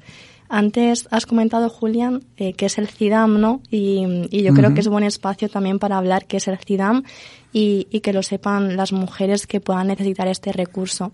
Antes 0.56 1.08
has 1.10 1.26
comentado, 1.26 1.68
Julián, 1.68 2.22
eh, 2.38 2.54
que 2.54 2.68
es 2.68 2.78
el 2.78 2.88
CIDAM, 2.88 3.42
¿no? 3.42 3.62
Y, 3.72 4.28
y 4.30 4.44
yo 4.44 4.54
creo 4.54 4.76
que 4.76 4.82
es 4.82 4.88
buen 4.88 5.04
espacio 5.04 5.50
también 5.50 5.80
para 5.80 5.98
hablar 5.98 6.28
qué 6.28 6.38
es 6.38 6.48
el 6.48 6.60
CIDAM 6.60 7.02
y, 7.52 7.88
y, 7.90 8.02
que 8.02 8.14
lo 8.14 8.22
sepan 8.22 8.78
las 8.78 8.92
mujeres 8.92 9.48
que 9.48 9.60
puedan 9.60 9.88
necesitar 9.88 10.28
este 10.28 10.52
recurso. 10.52 11.12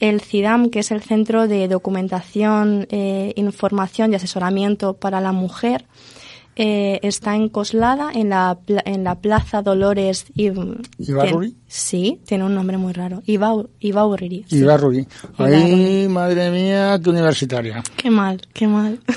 El 0.00 0.22
CIDAM, 0.22 0.70
que 0.70 0.78
es 0.78 0.90
el 0.90 1.02
Centro 1.02 1.48
de 1.48 1.68
Documentación, 1.68 2.86
eh, 2.88 3.34
Información 3.36 4.10
y 4.10 4.16
Asesoramiento 4.16 4.94
para 4.94 5.20
la 5.20 5.32
Mujer, 5.32 5.84
eh, 6.56 7.00
está 7.02 7.34
en 7.34 7.48
Coslada, 7.48 8.10
en 8.12 8.30
la, 8.30 8.58
en 8.66 9.04
la 9.04 9.14
Plaza 9.16 9.62
Dolores 9.62 10.26
y, 10.34 10.50
¿Ibarruri? 10.98 11.56
sí, 11.66 12.20
tiene 12.26 12.44
un 12.44 12.54
nombre 12.54 12.76
muy 12.76 12.92
raro. 12.92 13.22
Ibaurri. 13.26 14.44
Sí. 14.48 14.56
Ibarruri. 14.58 15.06
Ahí, 15.38 16.06
madre 16.08 16.50
mía, 16.50 17.00
qué 17.02 17.10
universitaria. 17.10 17.82
Qué 17.96 18.10
mal, 18.10 18.40
qué 18.52 18.66
mal. 18.66 19.00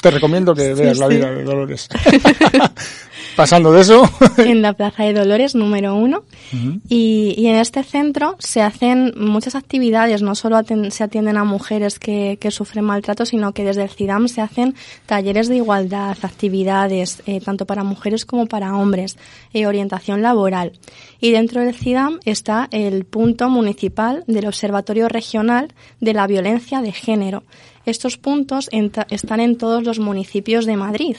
Te 0.00 0.10
recomiendo 0.10 0.54
que 0.54 0.74
veas 0.74 0.96
sí, 0.96 1.00
la 1.00 1.08
vida 1.08 1.28
sí. 1.28 1.34
de 1.34 1.44
Dolores. 1.44 1.88
Pasando 3.40 3.72
de 3.72 3.80
eso. 3.80 4.02
en 4.36 4.60
la 4.60 4.74
Plaza 4.74 5.04
de 5.04 5.14
Dolores, 5.14 5.54
número 5.54 5.94
uno. 5.94 6.24
Uh 6.52 6.56
-huh. 6.56 6.80
y, 6.90 7.34
y, 7.38 7.46
en 7.46 7.56
este 7.56 7.82
centro 7.82 8.36
se 8.38 8.60
hacen 8.60 9.14
muchas 9.16 9.54
actividades, 9.54 10.20
no 10.20 10.34
solo 10.34 10.58
aten 10.58 10.90
se 10.90 11.04
atienden 11.04 11.38
a 11.38 11.44
mujeres 11.44 11.98
que, 11.98 12.36
que, 12.38 12.50
sufren 12.50 12.84
maltrato, 12.84 13.24
sino 13.24 13.52
que 13.54 13.64
desde 13.64 13.84
el 13.84 13.88
CIDAM 13.88 14.28
se 14.28 14.42
hacen 14.42 14.74
talleres 15.06 15.48
de 15.48 15.56
igualdad, 15.56 16.18
actividades, 16.20 17.22
eh, 17.24 17.40
tanto 17.40 17.64
para 17.64 17.82
mujeres 17.82 18.26
como 18.26 18.44
para 18.44 18.76
hombres, 18.76 19.16
eh, 19.54 19.66
orientación 19.66 20.20
laboral. 20.20 20.72
Y 21.18 21.30
dentro 21.30 21.62
del 21.62 21.74
CIDAM 21.74 22.20
está 22.26 22.68
el 22.72 23.06
punto 23.06 23.48
municipal 23.48 24.22
del 24.26 24.48
Observatorio 24.48 25.08
Regional 25.08 25.72
de 25.98 26.12
la 26.12 26.26
Violencia 26.26 26.82
de 26.82 26.92
Género. 26.92 27.42
Estos 27.86 28.18
puntos 28.18 28.68
están 29.08 29.40
en 29.40 29.56
todos 29.56 29.82
los 29.84 29.98
municipios 29.98 30.66
de 30.66 30.76
Madrid. 30.76 31.16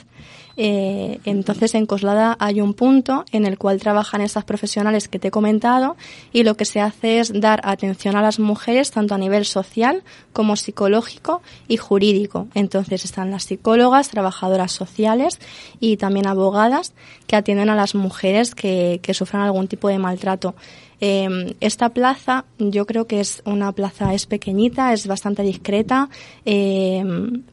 Eh, 0.58 1.20
entonces 1.26 1.76
en 1.76 1.86
Coslada 1.86 2.36
hay 2.40 2.62
un 2.62 2.74
punto 2.74 3.26
en 3.32 3.46
el 3.46 3.58
cual 3.58 3.80
trabajan 3.80 4.22
estas 4.22 4.44
profesionales 4.44 5.08
que 5.08 5.20
te 5.20 5.30
he 5.30 5.32
comentado 5.32 5.96
y 6.34 6.44
lo 6.44 6.56
que 6.56 6.66
se 6.66 6.82
hace 6.82 7.20
es 7.20 7.40
dar 7.40 7.62
atención 7.64 8.16
a 8.16 8.22
las 8.22 8.40
mujeres 8.40 8.92
tanto 8.92 9.16
a 9.16 9.18
nivel 9.18 9.46
social 9.46 10.04
como 10.34 10.56
psicológico 10.56 11.42
y 11.68 11.78
jurídico. 11.78 12.48
Entonces 12.54 13.06
están 13.06 13.32
las 13.32 13.44
psicólogas, 13.44 14.10
trabajadoras 14.10 14.72
sociales 14.72 15.40
y 15.80 15.98
también 15.98 16.28
abogadas 16.28 16.94
que 17.28 17.36
atienden 17.36 17.70
a 17.70 17.76
las 17.76 17.96
mujeres 17.96 18.56
que, 18.56 19.00
que 19.02 19.14
sufran 19.14 19.44
algún 19.44 19.68
tipo 19.68 19.88
de 19.88 20.00
maltrato. 20.00 20.56
Eh, 21.02 21.56
esta 21.60 21.90
plaza 21.90 22.46
yo 22.60 22.86
creo 22.86 23.08
que 23.08 23.20
es 23.20 23.42
una 23.46 23.72
plaza, 23.72 24.14
es 24.14 24.28
pequeñita, 24.28 24.94
es 24.94 25.08
bastante 25.08 25.42
discreta. 25.42 26.10
Eh, 26.46 27.04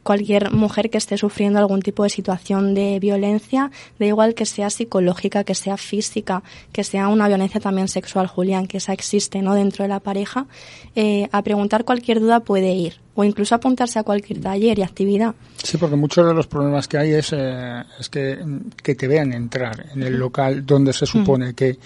cualquier 0.03 0.51
mujer 0.51 0.89
que 0.89 0.99
esté 0.99 1.17
sufriendo 1.17 1.57
algún 1.59 1.81
tipo 1.81 2.03
de 2.03 2.09
situación 2.09 2.75
de 2.75 2.99
violencia, 2.99 3.71
da 3.97 4.05
igual 4.05 4.35
que 4.35 4.45
sea 4.45 4.69
psicológica, 4.69 5.43
que 5.43 5.55
sea 5.55 5.77
física, 5.77 6.43
que 6.71 6.83
sea 6.83 7.07
una 7.07 7.27
violencia 7.27 7.59
también 7.59 7.87
sexual, 7.87 8.27
Julián, 8.27 8.67
que 8.67 8.77
esa 8.77 8.93
existe 8.93 9.41
¿no? 9.41 9.55
dentro 9.55 9.83
de 9.83 9.89
la 9.89 9.99
pareja, 9.99 10.45
eh, 10.95 11.27
a 11.31 11.41
preguntar 11.41 11.85
cualquier 11.85 12.19
duda 12.19 12.41
puede 12.41 12.73
ir 12.73 12.99
o 13.15 13.23
incluso 13.25 13.53
apuntarse 13.53 13.99
a 13.99 14.03
cualquier 14.03 14.39
taller 14.39 14.79
y 14.79 14.83
actividad. 14.83 15.35
Sí, 15.61 15.75
porque 15.77 15.97
muchos 15.97 16.25
de 16.25 16.33
los 16.33 16.47
problemas 16.47 16.87
que 16.87 16.97
hay 16.97 17.13
es, 17.13 17.33
eh, 17.33 17.83
es 17.99 18.07
que, 18.07 18.39
que 18.81 18.95
te 18.95 19.07
vean 19.09 19.33
entrar 19.33 19.87
en 19.93 20.03
el 20.03 20.17
local 20.17 20.65
donde 20.65 20.93
se 20.93 21.05
supone 21.05 21.53
que 21.53 21.77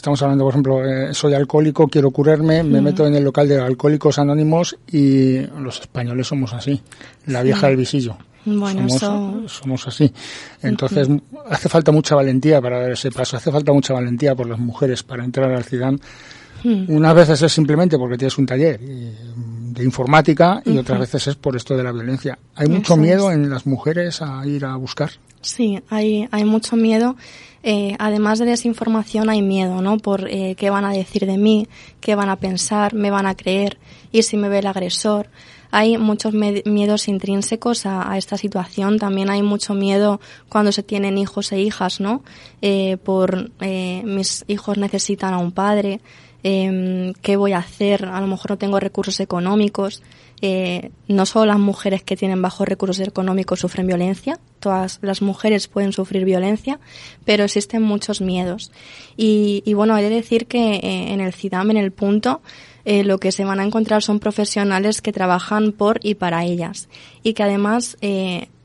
Estamos 0.00 0.22
hablando, 0.22 0.44
por 0.44 0.52
ejemplo, 0.54 0.82
eh, 0.82 1.12
soy 1.12 1.34
alcohólico, 1.34 1.86
quiero 1.86 2.10
curarme, 2.10 2.62
me 2.62 2.80
meto 2.80 3.06
en 3.06 3.16
el 3.16 3.22
local 3.22 3.46
de 3.46 3.60
alcohólicos 3.60 4.18
anónimos 4.18 4.74
y 4.90 5.40
los 5.58 5.82
españoles 5.82 6.26
somos 6.26 6.54
así, 6.54 6.80
la 7.26 7.42
vieja 7.42 7.66
del 7.66 7.76
visillo. 7.76 8.16
Bueno, 8.46 8.88
somos, 8.88 9.52
somos 9.52 9.86
así. 9.86 10.10
Entonces, 10.62 11.06
hace 11.50 11.68
falta 11.68 11.92
mucha 11.92 12.14
valentía 12.14 12.62
para 12.62 12.80
dar 12.80 12.92
ese 12.92 13.10
paso, 13.10 13.36
hace 13.36 13.52
falta 13.52 13.74
mucha 13.74 13.92
valentía 13.92 14.34
por 14.34 14.48
las 14.48 14.58
mujeres 14.58 15.02
para 15.02 15.22
entrar 15.22 15.52
al 15.52 15.64
CIDAN. 15.64 16.00
Unas 16.64 17.14
veces 17.14 17.42
es 17.42 17.52
simplemente 17.52 17.98
porque 17.98 18.16
tienes 18.16 18.38
un 18.38 18.46
taller 18.46 18.80
de 18.80 19.84
informática 19.84 20.62
y 20.64 20.78
otras 20.78 20.98
veces 20.98 21.26
es 21.26 21.34
por 21.34 21.56
esto 21.56 21.76
de 21.76 21.82
la 21.82 21.92
violencia. 21.92 22.38
¿Hay 22.54 22.68
mucho 22.68 22.96
miedo 22.96 23.30
en 23.32 23.50
las 23.50 23.66
mujeres 23.66 24.22
a 24.22 24.46
ir 24.46 24.64
a 24.64 24.76
buscar? 24.76 25.10
Sí, 25.40 25.80
hay, 25.88 26.28
hay 26.30 26.44
mucho 26.44 26.76
miedo. 26.76 27.16
Eh, 27.62 27.94
además 27.98 28.38
de 28.38 28.46
desinformación 28.46 29.28
hay 29.28 29.42
miedo, 29.42 29.82
¿no? 29.82 29.98
Por 29.98 30.28
eh, 30.30 30.54
qué 30.56 30.70
van 30.70 30.84
a 30.84 30.92
decir 30.92 31.26
de 31.26 31.36
mí, 31.36 31.68
qué 32.00 32.14
van 32.14 32.30
a 32.30 32.36
pensar, 32.36 32.94
me 32.94 33.10
van 33.10 33.26
a 33.26 33.34
creer 33.34 33.78
y 34.12 34.22
si 34.22 34.36
me 34.36 34.48
ve 34.48 34.60
el 34.60 34.66
agresor. 34.66 35.28
Hay 35.72 35.98
muchos 35.98 36.34
miedos 36.34 37.06
intrínsecos 37.06 37.86
a, 37.86 38.18
esta 38.18 38.36
situación. 38.36 38.98
También 38.98 39.30
hay 39.30 39.42
mucho 39.42 39.72
miedo 39.72 40.20
cuando 40.48 40.72
se 40.72 40.82
tienen 40.82 41.16
hijos 41.16 41.52
e 41.52 41.60
hijas, 41.60 42.00
¿no? 42.00 42.24
Eh, 42.60 42.96
por 43.04 43.50
mis 43.60 44.44
hijos 44.48 44.78
necesitan 44.78 45.32
a 45.32 45.38
un 45.38 45.52
padre. 45.52 46.00
Em, 46.42 47.12
¿Qué 47.22 47.36
voy 47.36 47.52
a 47.52 47.58
hacer? 47.58 48.06
A 48.06 48.20
lo 48.20 48.26
mejor 48.26 48.50
no 48.50 48.58
tengo 48.58 48.80
recursos 48.80 49.20
económicos. 49.20 50.02
Eh, 50.42 50.90
no 51.06 51.26
solo 51.26 51.46
las 51.46 51.58
mujeres 51.58 52.02
que 52.02 52.16
tienen 52.16 52.40
bajos 52.40 52.66
recursos 52.66 53.06
económicos 53.06 53.60
sufren 53.60 53.86
violencia, 53.86 54.38
todas 54.58 54.98
las 55.02 55.20
mujeres 55.20 55.68
pueden 55.68 55.92
sufrir 55.92 56.24
violencia, 56.24 56.80
pero 57.24 57.44
existen 57.44 57.82
muchos 57.82 58.20
miedos. 58.20 58.72
Y, 59.16 59.62
bueno, 59.74 59.96
he 59.98 60.02
de 60.02 60.08
decir 60.08 60.46
que 60.46 60.76
eh, 60.76 61.12
en 61.12 61.20
el 61.20 61.34
CIDAM, 61.34 61.70
en 61.72 61.76
el 61.76 61.92
punto, 61.92 62.40
eh, 62.84 63.04
lo 63.04 63.18
que 63.18 63.32
se 63.32 63.44
van 63.44 63.60
a 63.60 63.64
encontrar 63.64 64.02
son 64.02 64.18
profesionales 64.18 65.02
que 65.02 65.12
trabajan 65.12 65.72
por 65.72 66.00
y 66.02 66.14
para 66.14 66.44
ellas 66.44 66.88
y 67.22 67.34
que 67.34 67.42
además 67.42 67.98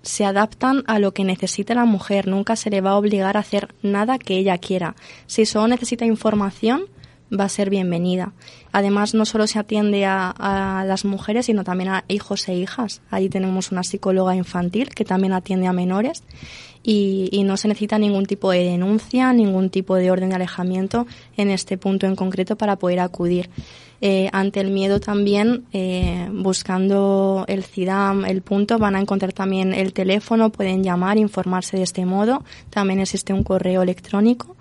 se 0.05 0.23
adaptan 0.23 0.83
a 0.87 0.99
lo 0.99 1.13
que 1.13 1.23
necesita 1.25 1.73
la 1.73 1.85
mujer. 1.85 2.27
Nunca 2.27 2.55
se 2.55 2.69
le 2.69 2.79
va 2.79 2.91
a 2.91 2.97
obligar 2.97 3.35
a 3.35 3.41
hacer 3.41 3.73
nada 3.81 4.19
que 4.19 4.37
ella 4.37 4.57
quiera. 4.59 4.95
Si 5.25 5.45
solo 5.45 5.67
necesita 5.67 6.05
información, 6.05 6.85
va 7.31 7.45
a 7.45 7.49
ser 7.49 7.69
bienvenida. 7.69 8.33
Además, 8.71 9.13
no 9.13 9.25
solo 9.25 9.47
se 9.47 9.59
atiende 9.59 10.05
a, 10.05 10.83
las 10.85 11.05
mujeres, 11.05 11.47
sino 11.47 11.63
también 11.63 11.89
a 11.89 12.03
hijos 12.07 12.47
e 12.47 12.55
hijas. 12.55 13.01
Allí 13.09 13.29
tenemos 13.29 13.71
una 13.71 13.83
psicóloga 13.83 14.35
infantil 14.35 14.89
que 14.89 15.05
también 15.05 15.33
atiende 15.33 15.67
a 15.67 15.73
menores 15.73 16.23
y, 16.83 17.43
no 17.45 17.57
se 17.57 17.67
necesita 17.67 17.97
ningún 17.97 18.25
tipo 18.25 18.51
de 18.51 18.63
denuncia, 18.63 19.33
ningún 19.33 19.69
tipo 19.69 19.95
de 19.95 20.11
orden 20.11 20.29
de 20.29 20.35
alejamiento 20.35 21.07
en 21.37 21.49
este 21.49 21.77
punto 21.77 22.05
en 22.05 22.15
concreto 22.15 22.57
para 22.57 22.75
poder 22.75 22.99
acudir. 22.99 23.49
Eh, 24.01 24.29
ante 24.33 24.59
el 24.59 24.71
miedo 24.71 24.99
también, 24.99 25.65
eh, 25.71 26.27
buscando 26.31 27.45
el 27.47 27.63
CIDAM, 27.63 28.25
el 28.25 28.41
punto, 28.41 28.77
van 28.77 28.95
a 28.95 28.99
encontrar 28.99 29.31
también 29.31 29.73
el 29.73 29.93
teléfono, 29.93 30.51
pueden 30.51 30.83
llamar, 30.83 31.17
informarse 31.17 31.77
de 31.77 31.83
este 31.83 32.05
modo. 32.05 32.43
También 32.69 32.99
existe 32.99 33.33
un 33.33 33.43
correo 33.43 33.81
electrónico 33.81 34.55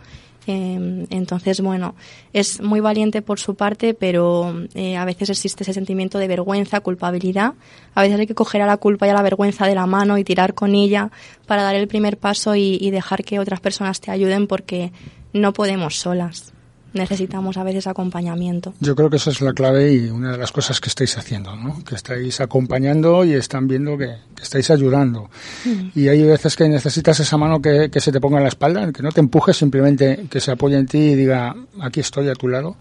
Em, 0.47 1.07
entonces, 1.11 1.61
bueno, 1.61 1.95
es 2.33 2.61
muy 2.61 2.81
valiente 2.81 3.23
por 3.23 3.39
su 3.39 3.55
parte, 3.55 3.95
pero 3.95 4.55
eh, 4.75 4.97
a 4.97 5.05
veces 5.05 5.31
existe 5.31 5.65
ese 5.65 5.73
sentimiento 5.73 6.19
de 6.19 6.29
vergüenza, 6.29 6.81
culpabilidad. 6.81 7.55
A 7.95 8.03
veces 8.03 8.21
hay 8.21 8.27
que 8.27 8.35
coger 8.35 8.63
a 8.63 8.67
la 8.67 8.77
culpa 8.77 9.07
y 9.07 9.11
a 9.11 9.15
la 9.15 9.23
vergüenza 9.23 9.67
de 9.67 9.75
la 9.75 9.87
mano 9.87 10.19
y 10.19 10.25
tirar 10.25 10.55
con 10.55 10.75
ella 10.75 11.11
para 11.47 11.63
dar 11.63 11.75
el 11.75 11.89
primer 11.89 12.19
paso 12.19 12.55
y 12.57 12.91
dejar 12.91 13.25
que 13.25 13.39
otras 13.39 13.61
personas 13.61 14.01
te 14.01 14.11
ayuden 14.11 14.47
porque 14.47 14.93
no 15.33 15.53
podemos 15.53 15.97
solas 15.97 16.54
necesitamos 16.95 17.57
a 17.57 17.65
veces 17.65 17.87
acompañamiento. 17.87 18.73
Yo 18.81 18.95
creo 18.95 19.11
que 19.11 19.17
esa 19.17 19.31
es 19.31 19.41
la 19.41 19.53
clave 19.53 19.93
y 19.93 20.09
una 20.09 20.33
de 20.33 20.39
las 20.39 20.53
cosas 20.53 20.81
que 20.81 20.89
estáis 20.89 21.17
haciendo, 21.19 21.55
¿no? 21.57 21.85
Que 21.85 21.97
estáis 21.97 22.41
acompañando 22.41 23.25
y 23.25 23.33
están 23.33 23.69
viendo 23.69 23.99
que, 23.99 24.15
estáis 24.41 24.71
ayudando. 24.71 25.31
Mm. 25.65 25.99
Y 25.99 26.09
hay 26.09 26.23
veces 26.23 26.57
que 26.57 26.69
necesitas 26.69 27.19
esa 27.21 27.37
mano 27.37 27.61
que, 27.61 27.91
se 27.95 28.13
te 28.13 28.21
ponga 28.21 28.39
en 28.39 28.45
la 28.45 28.49
espalda, 28.49 28.93
que 28.93 29.03
no 29.03 29.11
te 29.11 29.21
empuje, 29.21 29.53
simplemente 29.53 30.27
que 30.31 30.41
se 30.41 30.53
apoye 30.53 30.77
en 30.77 30.87
ti 30.87 30.99
y 30.99 31.15
diga, 31.15 31.55
aquí 31.81 32.01
estoy 32.01 32.29
a 32.29 32.35
tu 32.35 32.49
lado, 32.49 32.77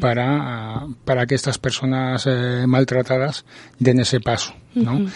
para, 0.00 0.86
para 1.04 1.26
que 1.26 1.34
estas 1.34 1.58
personas 1.58 2.24
eh, 2.26 2.64
maltratadas 2.66 3.44
den 3.78 4.00
ese 4.00 4.20
paso, 4.20 4.54
¿no? 4.74 5.06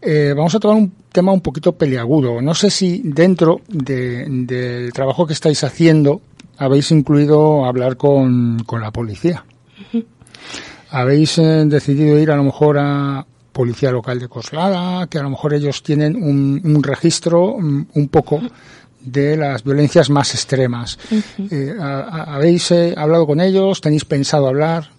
Eh, 0.00 0.32
vamos 0.36 0.54
a 0.54 0.60
tomar 0.60 0.76
un 0.76 0.92
tema 1.10 1.32
un 1.32 1.40
poquito 1.40 1.72
peliagudo. 1.72 2.40
No 2.40 2.54
sé 2.54 2.70
si 2.70 3.02
dentro 3.04 3.60
del 3.66 4.92
trabajo 4.92 5.26
que 5.26 5.32
estáis 5.32 5.64
haciendo 5.64 6.20
habéis 6.58 6.90
incluido 6.90 7.64
hablar 7.64 7.96
con, 7.96 8.58
con 8.66 8.80
la 8.80 8.90
policía. 8.90 9.44
Habéis 10.90 11.38
eh, 11.38 11.64
decidido 11.66 12.18
ir 12.18 12.30
a 12.30 12.36
lo 12.36 12.44
mejor 12.44 12.78
a 12.78 13.26
policía 13.52 13.90
local 13.90 14.18
de 14.18 14.28
Coslada, 14.28 15.06
que 15.06 15.18
a 15.18 15.22
lo 15.22 15.30
mejor 15.30 15.54
ellos 15.54 15.82
tienen 15.82 16.16
un, 16.16 16.60
un 16.64 16.82
registro 16.82 17.56
mm, 17.58 17.86
un 17.94 18.08
poco 18.08 18.40
de 19.00 19.36
las 19.36 19.64
violencias 19.64 20.10
más 20.10 20.34
extremas. 20.34 20.98
Eh, 21.50 21.74
¿Habéis 21.80 22.70
eh, 22.70 22.94
hablado 22.96 23.26
con 23.26 23.40
ellos? 23.40 23.80
¿Tenéis 23.80 24.04
pensado 24.04 24.48
hablar? 24.48 24.90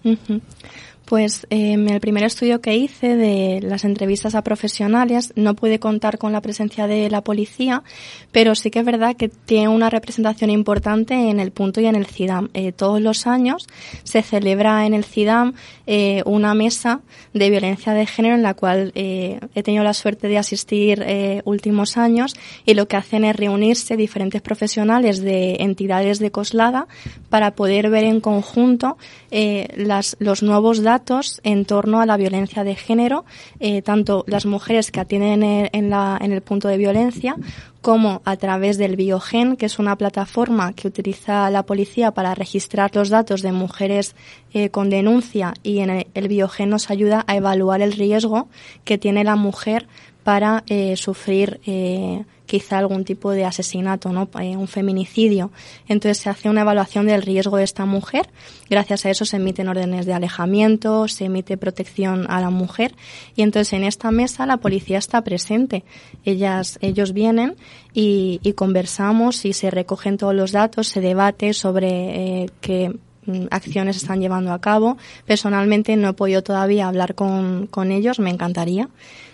Pues 1.10 1.44
eh, 1.50 1.72
el 1.72 2.00
primer 2.00 2.22
estudio 2.22 2.60
que 2.60 2.76
hice 2.76 3.16
de 3.16 3.58
las 3.62 3.82
entrevistas 3.82 4.36
a 4.36 4.42
profesionales 4.42 5.32
no 5.34 5.56
pude 5.56 5.80
contar 5.80 6.18
con 6.18 6.30
la 6.30 6.40
presencia 6.40 6.86
de 6.86 7.10
la 7.10 7.20
policía, 7.22 7.82
pero 8.30 8.54
sí 8.54 8.70
que 8.70 8.78
es 8.78 8.84
verdad 8.84 9.16
que 9.16 9.28
tiene 9.28 9.66
una 9.66 9.90
representación 9.90 10.50
importante 10.50 11.14
en 11.14 11.40
el 11.40 11.50
punto 11.50 11.80
y 11.80 11.86
en 11.86 11.96
el 11.96 12.06
CIDAM. 12.06 12.50
Eh, 12.54 12.70
todos 12.70 13.00
los 13.00 13.26
años 13.26 13.66
se 14.04 14.22
celebra 14.22 14.86
en 14.86 14.94
el 14.94 15.02
CIDAM 15.02 15.54
eh, 15.88 16.22
una 16.26 16.54
mesa 16.54 17.00
de 17.34 17.50
violencia 17.50 17.92
de 17.92 18.06
género 18.06 18.36
en 18.36 18.44
la 18.44 18.54
cual 18.54 18.92
he 18.94 19.62
tenido 19.64 19.82
la 19.82 19.94
suerte 19.94 20.28
de 20.28 20.38
asistir 20.38 21.04
últimos 21.44 21.96
años 21.96 22.34
y 22.64 22.74
lo 22.74 22.86
que 22.86 22.96
hacen 22.96 23.24
es 23.24 23.34
reunirse 23.34 23.96
diferentes 23.96 24.42
profesionales 24.42 25.20
de 25.20 25.56
entidades 25.58 26.20
de 26.20 26.30
Coslada 26.30 26.86
para 27.30 27.56
poder 27.56 27.90
ver 27.90 28.04
en 28.04 28.20
conjunto 28.20 28.96
las, 29.30 30.16
los 30.20 30.42
nuevos 30.42 30.82
datos 30.82 30.99
en 31.42 31.64
torno 31.64 32.00
a 32.00 32.06
la 32.06 32.16
violencia 32.16 32.64
de 32.64 32.74
género, 32.74 33.24
eh, 33.58 33.82
tanto 33.82 34.24
las 34.26 34.46
mujeres 34.46 34.90
que 34.90 35.00
atienden 35.00 35.68
en, 35.72 35.90
la, 35.90 36.18
en 36.20 36.32
el 36.32 36.42
punto 36.42 36.68
de 36.68 36.76
violencia 36.76 37.36
como 37.80 38.20
a 38.24 38.36
través 38.36 38.76
del 38.76 38.96
Biogen, 38.96 39.56
que 39.56 39.66
es 39.66 39.78
una 39.78 39.96
plataforma 39.96 40.74
que 40.74 40.86
utiliza 40.86 41.48
la 41.50 41.64
policía 41.64 42.10
para 42.10 42.34
registrar 42.34 42.94
los 42.94 43.08
datos 43.08 43.40
de 43.40 43.52
mujeres 43.52 44.14
eh, 44.52 44.68
con 44.68 44.90
denuncia 44.90 45.54
y 45.62 45.78
en 45.78 45.90
el, 45.90 46.06
el, 46.14 46.28
Biogen 46.28 46.68
nos 46.68 46.90
ayuda 46.90 47.24
a 47.26 47.36
evaluar 47.36 47.80
el 47.80 47.92
riesgo 47.92 48.48
que 48.84 48.98
tiene 48.98 49.24
la 49.24 49.36
mujer 49.36 49.88
para 50.22 50.64
eh, 50.66 50.96
sufrir 50.96 51.60
eh, 51.66 52.24
quizá 52.46 52.78
algún 52.78 53.04
tipo 53.04 53.30
de 53.30 53.44
asesinato, 53.44 54.12
¿no? 54.12 54.28
Eh, 54.40 54.56
un 54.56 54.68
feminicidio. 54.68 55.50
Entonces 55.88 56.18
se 56.18 56.28
hace 56.28 56.50
una 56.50 56.62
evaluación 56.62 57.06
del 57.06 57.22
riesgo 57.22 57.56
de 57.56 57.64
esta 57.64 57.86
mujer. 57.86 58.28
Gracias 58.68 59.06
a 59.06 59.10
eso 59.10 59.24
se 59.24 59.36
emiten 59.36 59.68
órdenes 59.68 60.04
de 60.04 60.12
alejamiento, 60.12 61.08
se 61.08 61.26
emite 61.26 61.56
protección 61.56 62.26
a 62.28 62.40
la 62.40 62.50
mujer 62.50 62.94
y 63.36 63.42
entonces 63.42 63.72
en 63.72 63.84
esta 63.84 64.10
mesa 64.10 64.46
la 64.46 64.58
policía 64.58 64.98
está 64.98 65.22
presente. 65.22 65.84
Ellas, 66.24 66.78
ellos 66.82 67.12
vienen 67.12 67.56
y, 67.94 68.40
y 68.42 68.52
conversamos 68.54 69.44
y 69.44 69.52
se 69.52 69.70
recogen 69.70 70.18
todos 70.18 70.34
los 70.34 70.52
datos, 70.52 70.88
se 70.88 71.00
debate 71.00 71.54
sobre 71.54 72.50
qué 72.60 72.98
mm, 73.26 73.46
acciones 73.50 73.96
están 73.96 74.20
llevando 74.20 74.52
a 74.52 74.60
cabo. 74.60 74.98
Personalmente 75.24 75.96
no 75.96 76.10
he 76.10 76.12
podido 76.14 76.42
todavía 76.42 76.88
hablar 76.88 77.14
con, 77.14 77.68
con 77.68 77.92
ellos, 77.92 78.18
me 78.18 78.30
encantaría. 78.30 78.88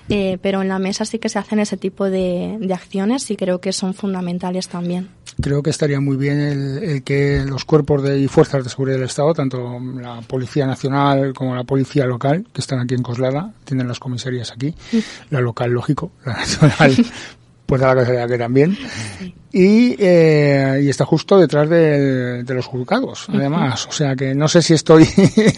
Eh, 0.09 0.38
pero 0.40 0.62
en 0.62 0.69
la 0.69 0.79
mesa 0.79 1.05
sí 1.05 1.19
que 1.19 1.29
se 1.29 1.38
hacen 1.38 1.59
ese 1.59 1.77
tipo 1.77 2.05
de, 2.05 2.59
de, 2.61 2.75
acciones 2.75 3.31
y 3.31 3.37
creo 3.37 3.61
que 3.61 3.73
son 3.73 3.92
fundamentales 3.92 4.69
también. 4.69 5.09
Creo 5.40 5.62
que 5.62 5.71
estaría 5.71 6.01
muy 6.01 6.16
bien 6.16 6.40
el, 6.40 6.79
el, 6.83 7.03
que 7.03 7.45
los 7.45 7.64
cuerpos 7.64 8.03
de, 8.03 8.21
y 8.21 8.29
fuerzas 8.29 8.62
de 8.62 8.71
seguridad 8.71 8.97
del 8.99 9.07
Estado, 9.07 9.35
tanto 9.35 9.79
la 9.81 10.21
Policía 10.23 10.66
Nacional 10.66 11.35
como 11.35 11.55
la 11.55 11.64
Policía 11.64 12.07
Local, 12.07 12.47
que 12.53 12.61
están 12.61 12.79
aquí 12.79 12.95
en 12.95 13.03
Coslada, 13.03 13.53
tienen 13.64 13.88
las 13.88 13.99
comisarías 13.99 14.53
aquí, 14.53 14.75
la 15.31 15.40
local, 15.40 15.73
lógico, 15.73 16.12
la 16.25 16.33
nacional, 16.37 16.97
pues 17.67 17.83
a 17.83 17.89
la 17.89 17.97
casualidad 17.97 18.29
que 18.29 18.39
también. 18.39 18.77
Y, 19.53 19.97
eh, 19.99 20.81
y 20.83 20.89
está 20.91 21.07
justo 21.07 21.39
detrás 21.39 21.67
de, 21.71 22.43
de 22.45 22.55
los 22.55 22.67
juzgados, 22.67 23.27
además. 23.33 23.87
O 23.87 23.93
sea 23.93 24.15
que 24.15 24.35
no 24.35 24.49
sé 24.49 24.61
si 24.61 24.75
estoy 24.75 25.09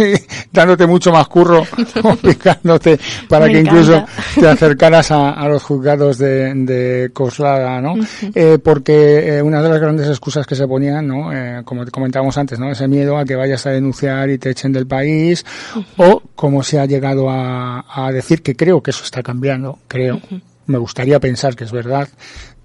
dándote 0.52 0.86
mucho 0.86 1.10
más 1.10 1.26
curro, 1.26 1.64
complicándote 2.02 2.98
para 3.28 3.46
Me 3.46 3.52
que 3.52 3.58
encanta. 3.60 3.80
incluso 3.80 4.04
te 4.40 4.46
acercaras 4.48 5.10
a, 5.10 5.30
a 5.32 5.48
los 5.48 5.64
juzgados 5.64 6.18
de, 6.18 6.54
de 6.54 7.10
Coslada, 7.12 7.80
¿no? 7.80 7.94
Uh 7.94 7.98
-huh. 7.98 8.32
eh, 8.34 8.58
porque 8.62 9.38
eh, 9.38 9.42
una 9.42 9.60
de 9.62 9.68
las 9.68 9.80
grandes 9.80 10.06
excusas 10.06 10.46
que 10.46 10.54
se 10.54 10.68
ponían, 10.68 11.06
¿no? 11.06 11.32
Eh, 11.32 11.62
como 11.64 11.84
te 11.84 11.90
comentábamos 11.90 12.38
antes, 12.38 12.58
¿no? 12.58 12.70
Ese 12.70 12.86
miedo 12.86 13.18
a 13.18 13.24
que 13.24 13.34
vayas 13.34 13.66
a 13.66 13.70
denunciar 13.70 14.30
y 14.30 14.38
te 14.38 14.50
echen 14.50 14.72
del 14.72 14.86
país, 14.86 15.44
uh 15.74 15.78
-huh. 15.80 15.84
o 15.96 16.22
como 16.36 16.62
se 16.62 16.78
ha 16.78 16.86
llegado 16.86 17.28
a, 17.30 17.84
a, 17.88 18.12
decir, 18.12 18.42
que 18.42 18.54
creo 18.54 18.80
que 18.80 18.92
eso 18.92 19.02
está 19.02 19.24
cambiando, 19.24 19.78
creo 19.88 20.20
me 20.68 20.78
gustaría 20.78 21.18
pensar 21.18 21.56
que 21.56 21.64
es 21.64 21.72
verdad, 21.72 22.08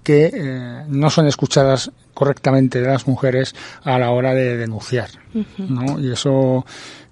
que 0.02 0.30
eh, 0.32 0.84
no 0.88 1.10
son 1.10 1.26
escuchadas 1.26 1.90
correctamente 2.12 2.80
de 2.80 2.86
las 2.88 3.08
mujeres 3.08 3.54
a 3.82 3.98
la 3.98 4.10
hora 4.10 4.34
de 4.34 4.56
denunciar. 4.56 5.08
Uh 5.34 5.38
-huh. 5.40 5.68
¿no? 5.68 5.98
Y 5.98 6.12
eso, 6.12 6.64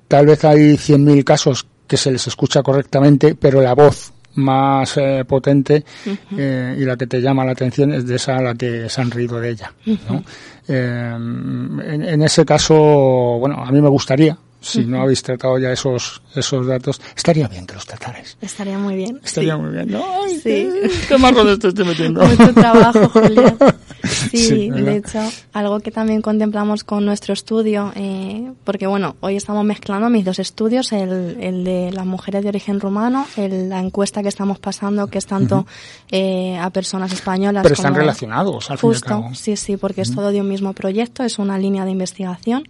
tal 0.06 0.26
vez 0.26 0.44
hay 0.44 0.76
100.000 0.76 1.24
casos 1.24 1.66
que 1.88 1.96
se 1.96 2.12
les 2.12 2.26
escucha 2.26 2.62
correctamente, 2.62 3.34
pero 3.34 3.60
la 3.60 3.74
voz 3.74 4.12
más 4.34 4.96
eh, 4.96 5.24
potente 5.26 5.84
uh 6.06 6.10
-huh. 6.10 6.16
eh, 6.38 6.76
y 6.78 6.84
la 6.84 6.96
que 6.96 7.06
te 7.06 7.20
llama 7.20 7.44
la 7.44 7.52
atención 7.52 7.92
es 7.92 8.06
de 8.06 8.16
esa 8.16 8.36
a 8.36 8.42
la 8.42 8.54
que 8.54 8.88
se 8.88 9.00
han 9.00 9.10
reído 9.10 9.40
de 9.40 9.50
ella. 9.50 9.72
Uh 9.86 9.90
-huh. 9.90 9.98
¿no? 10.10 10.24
en, 10.68 12.02
en, 12.04 12.22
ese 12.22 12.44
caso, 12.44 12.74
bueno, 13.40 13.56
a 13.64 13.72
mí 13.72 13.80
me 13.82 13.88
gustaría 13.88 14.38
si 14.62 14.84
no 14.84 15.02
habéis 15.02 15.22
tratado 15.22 15.58
ya 15.58 15.72
esos 15.72 16.22
esos 16.34 16.66
datos, 16.66 17.00
estaría 17.16 17.48
bien 17.48 17.66
que 17.66 17.74
los 17.74 17.86
tratarais. 17.86 18.36
Estaría 18.40 18.78
muy 18.78 18.94
bien. 18.94 19.20
Estaría 19.22 19.54
sí. 19.54 19.60
muy 19.60 19.70
bien. 19.70 19.90
¿no? 19.90 20.04
Ay, 20.24 20.40
sí. 20.40 20.68
qué, 21.08 21.18
marrón 21.18 21.58
te 21.58 21.68
estoy 21.68 21.84
metiendo. 21.84 22.22
Mucho 22.26 22.54
trabajo, 22.54 23.08
Julia. 23.08 23.56
Sí, 24.02 24.36
sí 24.36 24.70
de 24.70 24.96
hecho, 24.96 25.20
algo 25.52 25.78
que 25.78 25.92
también 25.92 26.22
contemplamos 26.22 26.82
con 26.82 27.06
nuestro 27.06 27.34
estudio, 27.34 27.92
eh, 27.94 28.50
porque 28.64 28.88
bueno, 28.88 29.14
hoy 29.20 29.36
estamos 29.36 29.64
mezclando 29.64 30.10
mis 30.10 30.24
dos 30.24 30.40
estudios, 30.40 30.90
el, 30.90 31.36
el 31.40 31.62
de 31.62 31.92
las 31.92 32.04
mujeres 32.04 32.42
de 32.42 32.48
origen 32.48 32.80
rumano, 32.80 33.24
el, 33.36 33.68
la 33.68 33.78
encuesta 33.78 34.20
que 34.20 34.28
estamos 34.28 34.58
pasando, 34.58 35.06
que 35.06 35.18
es 35.18 35.26
tanto 35.26 35.58
uh 35.58 35.60
-huh. 35.60 35.66
eh, 36.10 36.58
a 36.58 36.70
personas 36.70 37.12
españolas 37.12 37.62
Pero 37.62 37.74
están 37.76 37.94
relacionados, 37.94 38.72
al 38.72 38.78
justo, 38.78 39.06
fin 39.06 39.12
y 39.12 39.14
al 39.14 39.22
cabo. 39.22 39.34
Sí, 39.36 39.56
sí, 39.56 39.76
porque 39.76 40.00
uh 40.00 40.04
-huh. 40.04 40.08
es 40.08 40.14
todo 40.16 40.32
de 40.32 40.40
un 40.40 40.48
mismo 40.48 40.72
proyecto, 40.72 41.22
es 41.22 41.38
una 41.38 41.56
línea 41.56 41.84
de 41.84 41.92
investigación. 41.92 42.64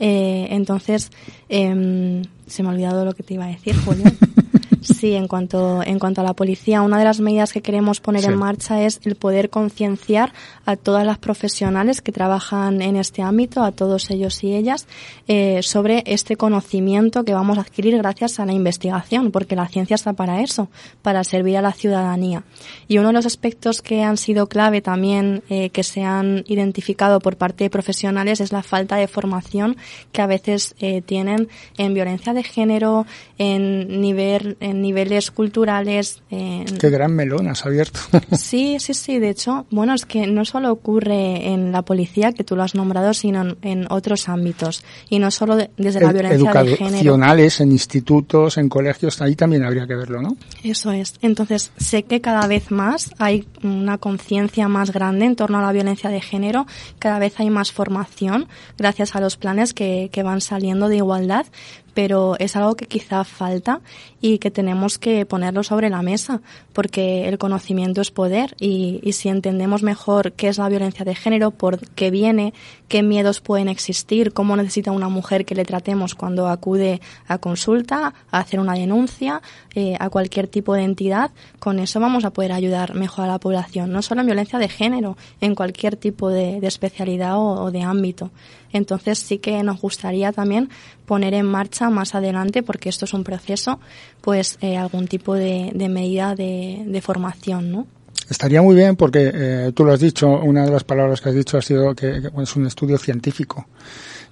Eh, 0.00 0.48
entonces, 0.50 1.10
eh, 1.48 2.22
se 2.46 2.62
me 2.62 2.68
ha 2.68 2.72
olvidado 2.72 3.04
lo 3.04 3.14
que 3.14 3.22
te 3.22 3.34
iba 3.34 3.44
a 3.44 3.48
decir, 3.48 3.74
Julio. 3.84 4.04
Sí, 4.84 5.14
en 5.14 5.28
cuanto, 5.28 5.82
en 5.82 5.98
cuanto 5.98 6.20
a 6.20 6.24
la 6.24 6.34
policía, 6.34 6.82
una 6.82 6.98
de 6.98 7.04
las 7.04 7.18
medidas 7.18 7.52
que 7.52 7.62
queremos 7.62 8.00
poner 8.00 8.22
sí. 8.22 8.28
en 8.28 8.36
marcha 8.36 8.82
es 8.82 9.00
el 9.04 9.14
poder 9.16 9.48
concienciar 9.48 10.32
a 10.66 10.76
todas 10.76 11.06
las 11.06 11.16
profesionales 11.18 12.02
que 12.02 12.12
trabajan 12.12 12.82
en 12.82 12.96
este 12.96 13.22
ámbito, 13.22 13.62
a 13.62 13.72
todos 13.72 14.10
ellos 14.10 14.44
y 14.44 14.54
ellas, 14.54 14.86
eh, 15.26 15.60
sobre 15.62 16.02
este 16.06 16.36
conocimiento 16.36 17.24
que 17.24 17.32
vamos 17.32 17.56
a 17.56 17.62
adquirir 17.62 17.96
gracias 17.96 18.38
a 18.40 18.46
la 18.46 18.52
investigación, 18.52 19.30
porque 19.30 19.56
la 19.56 19.68
ciencia 19.68 19.94
está 19.94 20.12
para 20.12 20.42
eso, 20.42 20.68
para 21.00 21.24
servir 21.24 21.56
a 21.56 21.62
la 21.62 21.72
ciudadanía. 21.72 22.44
Y 22.86 22.98
uno 22.98 23.08
de 23.08 23.14
los 23.14 23.26
aspectos 23.26 23.80
que 23.80 24.02
han 24.02 24.18
sido 24.18 24.48
clave 24.48 24.82
también, 24.82 25.42
eh, 25.48 25.70
que 25.70 25.82
se 25.82 26.02
han 26.02 26.44
identificado 26.46 27.20
por 27.20 27.36
parte 27.36 27.64
de 27.64 27.70
profesionales, 27.70 28.40
es 28.40 28.52
la 28.52 28.62
falta 28.62 28.96
de 28.96 29.08
formación 29.08 29.76
que 30.12 30.20
a 30.20 30.26
veces 30.26 30.74
eh, 30.78 31.00
tienen 31.00 31.48
en 31.78 31.94
violencia 31.94 32.34
de 32.34 32.42
género, 32.42 33.06
en 33.38 34.00
nivel, 34.00 34.56
en 34.60 34.73
niveles 34.80 35.30
culturales. 35.30 36.22
En... 36.30 36.64
Qué 36.64 36.90
gran 36.90 37.14
melón 37.14 37.48
has 37.48 37.64
abierto. 37.66 38.00
sí, 38.32 38.76
sí, 38.80 38.94
sí. 38.94 39.18
De 39.18 39.30
hecho, 39.30 39.66
bueno, 39.70 39.94
es 39.94 40.06
que 40.06 40.26
no 40.26 40.44
solo 40.44 40.72
ocurre 40.72 41.52
en 41.52 41.72
la 41.72 41.82
policía, 41.82 42.32
que 42.32 42.44
tú 42.44 42.56
lo 42.56 42.62
has 42.62 42.74
nombrado, 42.74 43.14
sino 43.14 43.42
en, 43.42 43.56
en 43.62 43.86
otros 43.90 44.28
ámbitos. 44.28 44.84
Y 45.08 45.18
no 45.18 45.30
solo 45.30 45.56
de, 45.56 45.70
desde 45.76 46.00
la 46.00 46.12
violencia 46.12 46.52
de 46.62 46.76
género. 46.76 47.14
En 47.58 47.72
institutos, 47.72 48.56
en 48.58 48.68
colegios, 48.68 49.20
ahí 49.20 49.34
también 49.34 49.64
habría 49.64 49.86
que 49.86 49.94
verlo, 49.94 50.22
¿no? 50.22 50.36
Eso 50.62 50.92
es. 50.92 51.14
Entonces, 51.20 51.72
sé 51.76 52.04
que 52.04 52.20
cada 52.20 52.46
vez 52.46 52.70
más 52.70 53.10
hay 53.18 53.46
una 53.62 53.98
conciencia 53.98 54.68
más 54.68 54.92
grande 54.92 55.26
en 55.26 55.36
torno 55.36 55.58
a 55.58 55.62
la 55.62 55.72
violencia 55.72 56.10
de 56.10 56.20
género. 56.20 56.66
Cada 56.98 57.18
vez 57.18 57.38
hay 57.38 57.50
más 57.50 57.72
formación 57.72 58.48
gracias 58.78 59.14
a 59.14 59.20
los 59.20 59.36
planes 59.36 59.74
que, 59.74 60.10
que 60.12 60.22
van 60.22 60.40
saliendo 60.40 60.88
de 60.88 60.96
igualdad 60.96 61.46
pero 61.94 62.36
es 62.38 62.56
algo 62.56 62.74
que 62.74 62.86
quizá 62.86 63.24
falta 63.24 63.80
y 64.20 64.38
que 64.38 64.50
tenemos 64.50 64.98
que 64.98 65.24
ponerlo 65.26 65.62
sobre 65.62 65.90
la 65.90 66.02
mesa, 66.02 66.42
porque 66.72 67.28
el 67.28 67.38
conocimiento 67.38 68.00
es 68.00 68.10
poder 68.10 68.54
y, 68.58 69.00
y, 69.02 69.12
si 69.12 69.28
entendemos 69.28 69.82
mejor 69.82 70.32
qué 70.32 70.48
es 70.48 70.58
la 70.58 70.68
violencia 70.68 71.04
de 71.04 71.14
género, 71.14 71.52
por 71.52 71.78
qué 71.90 72.10
viene, 72.10 72.52
qué 72.88 73.02
miedos 73.02 73.40
pueden 73.40 73.68
existir, 73.68 74.32
cómo 74.32 74.56
necesita 74.56 74.92
una 74.92 75.08
mujer 75.08 75.44
que 75.44 75.54
le 75.54 75.64
tratemos 75.64 76.14
cuando 76.14 76.48
acude 76.48 77.00
a 77.28 77.38
consulta, 77.38 78.14
a 78.30 78.38
hacer 78.38 78.60
una 78.60 78.74
denuncia, 78.74 79.40
eh, 79.74 79.96
a 80.00 80.10
cualquier 80.10 80.48
tipo 80.48 80.74
de 80.74 80.82
entidad, 80.82 81.30
con 81.58 81.78
eso 81.78 82.00
vamos 82.00 82.24
a 82.24 82.30
poder 82.30 82.52
ayudar 82.52 82.94
mejor 82.94 83.24
a 83.24 83.28
la 83.28 83.38
población, 83.38 83.92
no 83.92 84.02
solo 84.02 84.20
en 84.22 84.26
violencia 84.26 84.58
de 84.58 84.68
género, 84.68 85.16
en 85.40 85.54
cualquier 85.54 85.96
tipo 85.96 86.30
de, 86.30 86.58
especialidad 86.64 87.38
o 87.38 87.70
de 87.70 87.82
ámbito. 87.82 88.30
Entonces 88.74 89.20
sí 89.20 89.38
que 89.38 89.62
nos 89.62 89.80
gustaría 89.80 90.32
también 90.32 90.68
poner 91.06 91.32
en 91.32 91.46
marcha 91.46 91.88
más 91.90 92.14
adelante, 92.14 92.62
porque 92.62 92.88
esto 92.88 93.06
es 93.06 93.14
un 93.14 93.24
proceso, 93.24 93.80
pues 94.20 94.58
eh, 94.60 94.76
algún 94.76 95.06
tipo 95.06 95.34
de, 95.34 95.72
medida 95.88 96.34
de, 96.34 96.82
de, 96.84 97.00
formación, 97.00 97.70
¿no? 97.70 97.86
Estaría 98.28 98.62
muy 98.62 98.74
bien 98.74 98.96
porque 98.96 99.30
eh, 99.32 99.72
tú 99.74 99.84
lo 99.84 99.92
has 99.92 100.00
dicho, 100.00 100.28
una 100.28 100.64
de 100.64 100.72
las 100.72 100.82
palabras 100.82 101.20
que 101.20 101.28
has 101.28 101.34
dicho 101.34 101.56
ha 101.56 101.62
sido 101.62 101.94
que, 101.94 102.20
que 102.20 102.42
es 102.42 102.56
un 102.56 102.66
estudio 102.66 102.98
científico. 102.98 103.66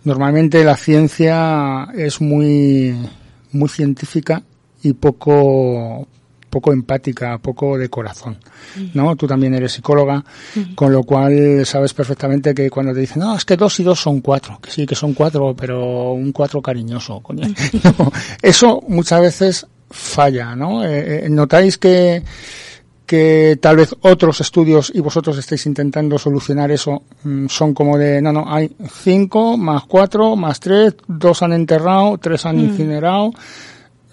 Normalmente 0.05 0.65
la 0.65 0.77
ciencia 0.77 1.89
es 1.95 2.21
muy, 2.21 2.97
muy 3.53 3.69
científica 3.69 4.43
y 4.83 4.95
poco, 4.95 6.09
poco 6.53 6.71
empática, 6.71 7.39
poco 7.39 7.79
de 7.79 7.89
corazón, 7.89 8.37
¿no? 8.93 9.17
Tú 9.17 9.27
también 9.27 9.55
eres 9.55 9.73
psicóloga, 9.73 10.23
con 10.75 10.93
lo 10.93 11.03
cual 11.03 11.65
sabes 11.65 11.95
perfectamente 11.95 12.53
que 12.53 12.69
cuando 12.69 12.93
te 12.93 13.01
dicen, 13.01 13.21
no, 13.21 13.35
es 13.35 13.47
que 13.47 13.57
dos 13.57 13.81
y 13.81 13.85
dos 13.85 13.99
son 13.99 14.21
cuatro, 14.21 14.59
que 14.61 14.71
sí, 14.71 14.85
que 14.85 14.95
son 14.95 15.15
cuatro, 15.15 15.57
pero 15.57 16.13
un 16.13 16.31
cuatro 16.31 16.61
cariñoso, 16.61 17.21
coño. 17.21 17.49
No, 17.83 18.13
eso 18.43 18.83
muchas 18.87 19.21
veces 19.23 19.67
falla, 19.91 20.55
¿no? 20.55 20.85
Eh, 20.85 21.25
eh, 21.25 21.29
notáis 21.31 21.79
que 21.79 22.23
que 23.07 23.59
tal 23.61 23.77
vez 23.77 23.95
otros 24.03 24.41
estudios 24.41 24.93
y 24.95 25.01
vosotros 25.01 25.37
estáis 25.37 25.67
intentando 25.67 26.19
solucionar 26.19 26.71
eso 26.71 27.03
mm, 27.25 27.47
son 27.49 27.75
como 27.75 27.99
de 27.99 28.23
no 28.23 28.33
no 28.33 28.45
hay 28.47 28.75
cinco 28.91 29.57
más 29.59 29.83
cuatro 29.85 30.37
más 30.37 30.61
tres 30.61 30.95
dos 31.09 31.43
han 31.43 31.53
enterrado 31.53 32.17
tres 32.19 32.47
han 32.47 32.57
mm. 32.57 33.33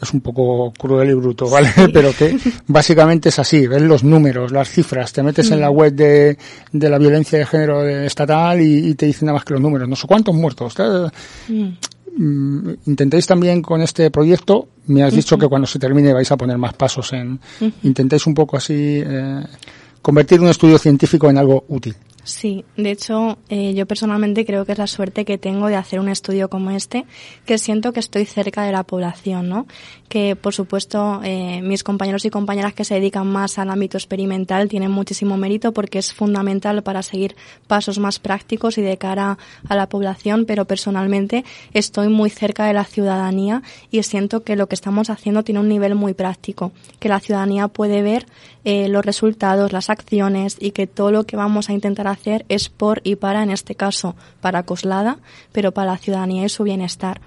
Es 0.01 0.13
un 0.13 0.21
poco 0.21 0.71
cruel 0.77 1.09
y 1.09 1.13
bruto, 1.13 1.49
¿vale? 1.49 1.69
Sí. 1.75 1.87
Pero 1.93 2.13
que 2.13 2.37
básicamente 2.67 3.29
es 3.29 3.39
así, 3.39 3.67
ves 3.67 3.81
los 3.81 4.03
números, 4.03 4.51
las 4.51 4.69
cifras, 4.69 5.11
te 5.11 5.23
metes 5.23 5.49
mm. 5.49 5.53
en 5.53 5.61
la 5.61 5.69
web 5.69 5.93
de, 5.93 6.37
de, 6.71 6.89
la 6.89 6.97
violencia 6.97 7.37
de 7.39 7.45
género 7.45 7.87
estatal 7.87 8.61
y, 8.61 8.89
y, 8.89 8.95
te 8.95 9.05
dicen 9.05 9.25
nada 9.27 9.37
más 9.37 9.45
que 9.45 9.53
los 9.53 9.61
números, 9.61 9.87
no 9.87 9.95
sé 9.95 10.07
cuántos 10.07 10.35
muertos. 10.35 10.75
Mm. 11.47 12.69
Intentéis 12.85 13.27
también 13.27 13.61
con 13.61 13.81
este 13.81 14.09
proyecto, 14.11 14.67
me 14.87 15.03
has 15.03 15.13
dicho 15.13 15.35
uh 15.35 15.37
-huh. 15.37 15.41
que 15.41 15.47
cuando 15.47 15.67
se 15.67 15.79
termine 15.79 16.13
vais 16.13 16.31
a 16.31 16.37
poner 16.37 16.57
más 16.57 16.73
pasos 16.73 17.13
en, 17.13 17.33
uh 17.33 17.39
-huh. 17.61 17.73
intentéis 17.83 18.25
un 18.27 18.33
poco 18.33 18.57
así 18.57 19.01
eh, 19.05 19.43
convertir 20.01 20.41
un 20.41 20.47
estudio 20.49 20.77
científico 20.77 21.29
en 21.29 21.37
algo 21.37 21.65
útil. 21.69 21.95
Sí, 22.23 22.65
de 22.75 22.91
hecho, 22.91 23.37
eh, 23.49 23.73
yo 23.73 23.85
personalmente 23.85 24.45
creo 24.45 24.65
que 24.65 24.73
es 24.73 24.77
la 24.77 24.87
suerte 24.87 25.23
que 25.23 25.37
tengo 25.37 25.67
de 25.67 25.75
hacer 25.75 25.99
un 25.99 26.09
estudio 26.09 26.49
como 26.49 26.71
este, 26.71 27.05
que 27.45 27.57
siento 27.57 27.93
que 27.93 27.99
estoy 27.99 28.25
cerca 28.25 28.63
de 28.63 28.71
la 28.71 28.83
población, 28.83 29.47
¿no? 29.47 29.67
Que, 30.09 30.35
por 30.35 30.53
supuesto, 30.53 31.21
eh, 31.23 31.61
mis 31.61 31.83
compañeros 31.83 32.25
y 32.25 32.29
compañeras 32.29 32.73
que 32.73 32.83
se 32.83 32.95
dedican 32.95 33.27
más 33.27 33.57
al 33.57 33.69
ámbito 33.69 33.97
experimental 33.97 34.67
tienen 34.67 34.91
muchísimo 34.91 35.37
mérito 35.37 35.71
porque 35.71 35.99
es 35.99 36.13
fundamental 36.13 36.83
para 36.83 37.03
seguir 37.03 37.35
pasos 37.67 37.99
más 37.99 38.19
prácticos 38.19 38.77
y 38.77 38.81
de 38.81 38.97
cara 38.97 39.37
a 39.67 39.75
la 39.75 39.87
población, 39.87 40.45
pero 40.45 40.65
personalmente 40.65 41.45
estoy 41.73 42.09
muy 42.09 42.29
cerca 42.29 42.65
de 42.65 42.73
la 42.73 42.85
ciudadanía 42.85 43.63
y 43.91 44.03
siento 44.03 44.43
que 44.43 44.55
lo 44.55 44.67
que 44.67 44.75
estamos 44.75 45.09
haciendo 45.09 45.43
tiene 45.43 45.61
un 45.61 45.69
nivel 45.69 45.95
muy 45.95 46.13
práctico, 46.13 46.71
que 46.99 47.09
la 47.09 47.19
ciudadanía 47.19 47.67
puede 47.69 48.01
ver 48.01 48.25
eh, 48.65 48.89
los 48.89 49.05
resultados, 49.05 49.71
las 49.71 49.89
acciones 49.89 50.57
y 50.59 50.71
que 50.71 50.85
todo 50.85 51.11
lo 51.11 51.23
que 51.23 51.37
vamos 51.37 51.69
a 51.69 51.73
intentar 51.73 52.08
hacer 52.11 52.45
es 52.49 52.69
por 52.69 53.01
y 53.03 53.15
para, 53.15 53.43
en 53.43 53.51
este 53.51 53.75
caso, 53.75 54.15
para 54.41 54.63
Coslada, 54.63 55.19
pero 55.51 55.71
para 55.71 55.91
la 55.91 55.97
ciudadanía 55.97 56.45
y 56.45 56.49
su 56.49 56.63
bienestar. 56.63 57.21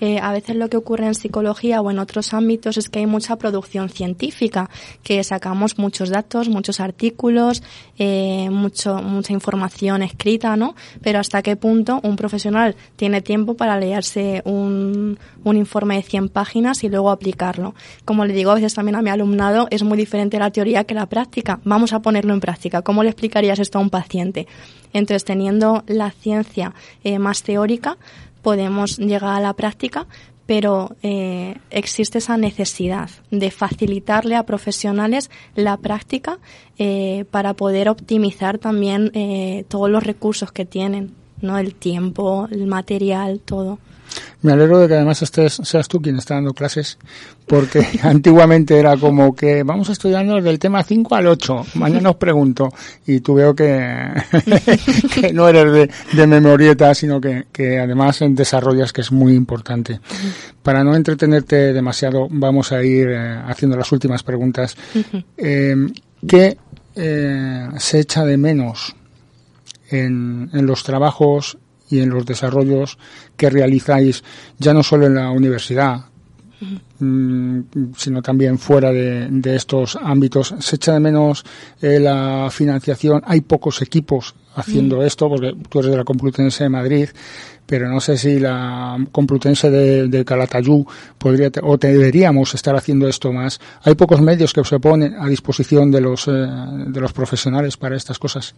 Eh, 0.00 0.18
a 0.20 0.32
veces 0.32 0.56
lo 0.56 0.68
que 0.68 0.76
ocurre 0.76 1.06
en 1.06 1.14
psicología 1.14 1.80
o 1.80 1.90
en 1.90 1.98
otros 1.98 2.34
ámbitos 2.34 2.76
es 2.76 2.88
que 2.88 2.98
hay 2.98 3.06
mucha 3.06 3.36
producción 3.36 3.88
científica, 3.88 4.68
que 5.02 5.22
sacamos 5.22 5.78
muchos 5.78 6.10
datos, 6.10 6.48
muchos 6.48 6.80
artículos, 6.80 7.62
eh, 7.98 8.48
mucho, 8.50 8.96
mucha 8.96 9.32
información 9.32 10.02
escrita, 10.02 10.56
¿no? 10.56 10.74
Pero 11.02 11.20
hasta 11.20 11.42
qué 11.42 11.56
punto 11.56 12.00
un 12.02 12.16
profesional 12.16 12.74
tiene 12.96 13.22
tiempo 13.22 13.54
para 13.54 13.78
leerse 13.78 14.42
un, 14.44 15.18
un 15.44 15.56
informe 15.56 15.96
de 15.96 16.02
100 16.02 16.28
páginas 16.28 16.82
y 16.84 16.88
luego 16.88 17.10
aplicarlo. 17.10 17.74
Como 18.04 18.24
le 18.24 18.34
digo 18.34 18.50
a 18.50 18.54
veces 18.54 18.74
también 18.74 18.96
a 18.96 19.02
mi 19.02 19.10
alumnado, 19.10 19.68
es 19.70 19.82
muy 19.82 19.96
diferente 19.96 20.38
la 20.38 20.50
teoría 20.50 20.84
que 20.84 20.94
la 20.94 21.06
práctica. 21.06 21.60
Vamos 21.64 21.92
a 21.92 22.00
ponerlo 22.00 22.34
en 22.34 22.40
práctica. 22.40 22.82
¿Cómo 22.82 23.02
le 23.02 23.10
explicarías 23.10 23.58
esto 23.58 23.78
a 23.78 23.82
un 23.82 23.90
paciente? 23.90 24.46
Entonces, 24.94 25.24
teniendo 25.24 25.82
la 25.86 26.12
ciencia 26.12 26.72
eh, 27.02 27.18
más 27.18 27.42
teórica, 27.42 27.98
podemos 28.44 28.98
llegar 28.98 29.34
a 29.34 29.40
la 29.40 29.54
práctica, 29.54 30.06
pero 30.46 30.94
eh, 31.02 31.56
existe 31.70 32.18
esa 32.18 32.36
necesidad 32.36 33.10
de 33.30 33.50
facilitarle 33.50 34.36
a 34.36 34.44
profesionales 34.44 35.30
la 35.56 35.78
práctica 35.78 36.38
eh, 36.78 37.24
para 37.30 37.54
poder 37.54 37.88
optimizar 37.88 38.58
también 38.58 39.10
eh, 39.14 39.64
todos 39.68 39.90
los 39.90 40.04
recursos 40.04 40.52
que 40.52 40.66
tienen, 40.66 41.14
¿no? 41.40 41.58
El 41.58 41.74
tiempo, 41.74 42.46
el 42.50 42.66
material, 42.66 43.40
todo. 43.40 43.78
Me 44.42 44.52
alegro 44.52 44.78
de 44.78 44.88
que 44.88 44.94
además 44.94 45.22
estés, 45.22 45.60
seas 45.62 45.88
tú 45.88 46.00
quien 46.00 46.16
está 46.16 46.34
dando 46.34 46.52
clases, 46.52 46.98
porque 47.46 47.86
antiguamente 48.02 48.78
era 48.78 48.96
como 48.96 49.34
que 49.34 49.62
vamos 49.62 49.88
estudiando 49.88 50.40
del 50.40 50.58
tema 50.58 50.82
5 50.82 51.14
al 51.14 51.26
8, 51.26 51.66
mañana 51.74 52.10
os 52.10 52.16
pregunto, 52.16 52.68
y 53.06 53.20
tú 53.20 53.34
veo 53.34 53.54
que, 53.54 54.08
que 55.20 55.32
no 55.32 55.48
eres 55.48 55.72
de, 55.72 55.90
de 56.12 56.26
memorieta, 56.26 56.94
sino 56.94 57.20
que, 57.20 57.46
que 57.52 57.78
además 57.78 58.20
desarrollas, 58.28 58.92
que 58.92 59.00
es 59.00 59.12
muy 59.12 59.34
importante. 59.34 60.00
Para 60.62 60.84
no 60.84 60.94
entretenerte 60.94 61.72
demasiado, 61.72 62.28
vamos 62.30 62.72
a 62.72 62.82
ir 62.82 63.08
eh, 63.10 63.40
haciendo 63.46 63.76
las 63.76 63.90
últimas 63.92 64.22
preguntas. 64.22 64.76
Eh, 65.36 65.76
¿Qué 66.26 66.56
eh, 66.96 67.68
se 67.78 68.00
echa 68.00 68.24
de 68.24 68.36
menos 68.36 68.94
en, 69.90 70.48
en 70.52 70.66
los 70.66 70.84
trabajos 70.84 71.58
y 71.90 72.00
en 72.00 72.10
los 72.10 72.24
desarrollos 72.24 72.98
que 73.36 73.50
realizáis 73.50 74.24
ya 74.58 74.72
no 74.72 74.82
solo 74.82 75.06
en 75.06 75.14
la 75.14 75.30
universidad, 75.30 76.06
mm, 76.98 77.60
sino 77.96 78.22
también 78.22 78.58
fuera 78.58 78.92
de, 78.92 79.28
de, 79.30 79.56
estos 79.56 79.98
ámbitos. 80.00 80.54
Se 80.60 80.76
echa 80.76 80.92
de 80.92 81.00
menos 81.00 81.44
eh, 81.82 82.00
la 82.00 82.48
financiación. 82.50 83.22
Hay 83.26 83.42
pocos 83.42 83.82
equipos 83.82 84.34
haciendo 84.54 85.02
esto, 85.02 85.28
porque 85.28 85.54
tú 85.68 85.80
eres 85.80 85.90
de 85.90 85.96
la 85.96 86.04
Complutense 86.04 86.64
de 86.64 86.70
Madrid, 86.70 87.08
pero 87.66 87.88
no 87.88 88.00
sé 88.00 88.16
si 88.16 88.38
la 88.38 88.96
Complutense 89.10 89.70
de, 89.70 90.08
de 90.08 90.24
Calatayud 90.24 90.84
podría 91.18 91.50
o 91.62 91.76
deberíamos 91.76 92.54
estar 92.54 92.76
haciendo 92.76 93.08
esto 93.08 93.32
más. 93.32 93.60
Hay 93.82 93.94
pocos 93.94 94.20
medios 94.20 94.52
que 94.52 94.64
se 94.64 94.78
ponen 94.80 95.14
a 95.14 95.26
disposición 95.28 95.90
de 95.90 96.00
los 96.00 96.28
eh, 96.28 96.32
de 96.32 97.00
los 97.00 97.12
profesionales 97.12 97.76
para 97.76 97.96
estas 97.96 98.18
cosas. 98.18 98.54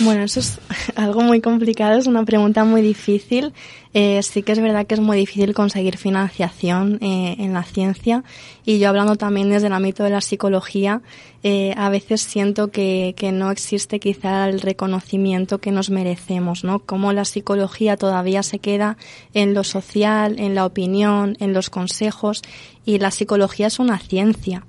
Bueno, 0.00 0.22
eso 0.24 0.40
es 0.40 0.60
algo 0.96 1.20
muy 1.20 1.40
complicado, 1.40 1.98
es 1.98 2.06
una 2.06 2.24
pregunta 2.24 2.64
muy 2.64 2.82
difícil. 2.82 3.52
Eh, 3.96 4.20
sí 4.24 4.42
que 4.42 4.50
es 4.50 4.60
verdad 4.60 4.88
que 4.88 4.94
es 4.94 5.00
muy 5.00 5.16
difícil 5.16 5.54
conseguir 5.54 5.96
financiación 5.96 6.98
eh, 7.00 7.36
en 7.38 7.52
la 7.52 7.62
ciencia. 7.62 8.24
Y 8.64 8.80
yo 8.80 8.88
hablando 8.88 9.14
también 9.14 9.50
desde 9.50 9.68
el 9.68 9.72
ámbito 9.72 10.02
de 10.02 10.10
la 10.10 10.20
psicología, 10.20 11.00
eh, 11.44 11.74
a 11.76 11.88
veces 11.90 12.20
siento 12.20 12.72
que, 12.72 13.14
que, 13.16 13.30
no 13.30 13.52
existe 13.52 14.00
quizá 14.00 14.48
el 14.48 14.60
reconocimiento 14.60 15.58
que 15.58 15.70
nos 15.70 15.90
merecemos, 15.90 16.64
¿no? 16.64 16.80
Como 16.80 17.12
la 17.12 17.24
psicología 17.24 17.96
todavía 17.96 18.42
se 18.42 18.58
queda 18.58 18.96
en 19.32 19.54
lo 19.54 19.62
social, 19.62 20.40
en 20.40 20.56
la 20.56 20.66
opinión, 20.66 21.36
en 21.38 21.52
los 21.52 21.70
consejos. 21.70 22.42
Y 22.84 22.98
la 22.98 23.12
psicología 23.12 23.68
es 23.68 23.78
una 23.78 23.98
ciencia 24.00 24.64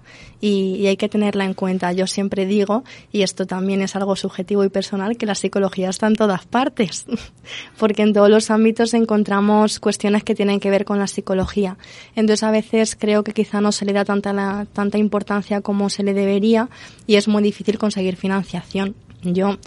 y, 0.46 0.86
hay 0.86 0.96
que 0.96 1.10
tenerla 1.10 1.44
en 1.44 1.56
cuenta. 1.56 1.92
Yo 1.92 2.06
siempre 2.06 2.46
digo, 2.46 2.84
y 3.12 3.24
esto 3.24 3.48
también 3.48 3.82
es 3.82 3.96
algo 3.96 4.16
subjetivo 4.16 4.64
y 4.64 4.70
personal, 4.70 5.18
que 5.18 5.26
la 5.26 5.34
psicología 5.34 5.90
está 5.90 6.06
en 6.06 6.16
todas 6.16 6.46
partes, 6.46 7.06
porque 7.80 8.04
en 8.04 8.14
todos 8.14 8.30
los 8.30 8.52
ámbitos 8.52 8.94
encontramos 8.94 9.80
cuestiones 9.80 10.24
que 10.24 10.36
tienen 10.36 10.60
que 10.60 10.70
ver 10.70 10.86
con 10.86 11.00
la 11.00 11.08
psicología. 11.08 11.78
Entonces 12.16 12.44
a 12.44 12.52
veces 12.52 12.96
creo 12.96 13.24
que 13.24 13.34
quizá 13.34 13.60
no 13.60 13.72
se 13.72 13.86
le 13.86 13.94
da 13.94 14.06
tanta, 14.06 14.34
la, 14.34 14.68
tanta 14.72 15.00
importancia 15.00 15.62
como 15.62 15.90
se 15.90 16.04
le 16.04 16.14
debería 16.14 16.70
y 17.08 17.16
es 17.16 17.28
muy 17.28 17.42
difícil 17.42 17.80
conseguir 17.80 18.16
financiación. 18.16 18.96
Yo, 19.24 19.58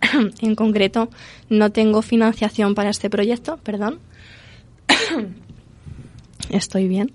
en 0.40 0.54
concreto, 0.54 1.10
no 1.50 1.70
tengo 1.70 2.00
financiación 2.00 2.74
para 2.74 2.88
este 2.88 3.10
proyecto, 3.10 3.58
perdón. 3.58 3.98
Estoy 6.50 6.88
bien. 6.88 7.12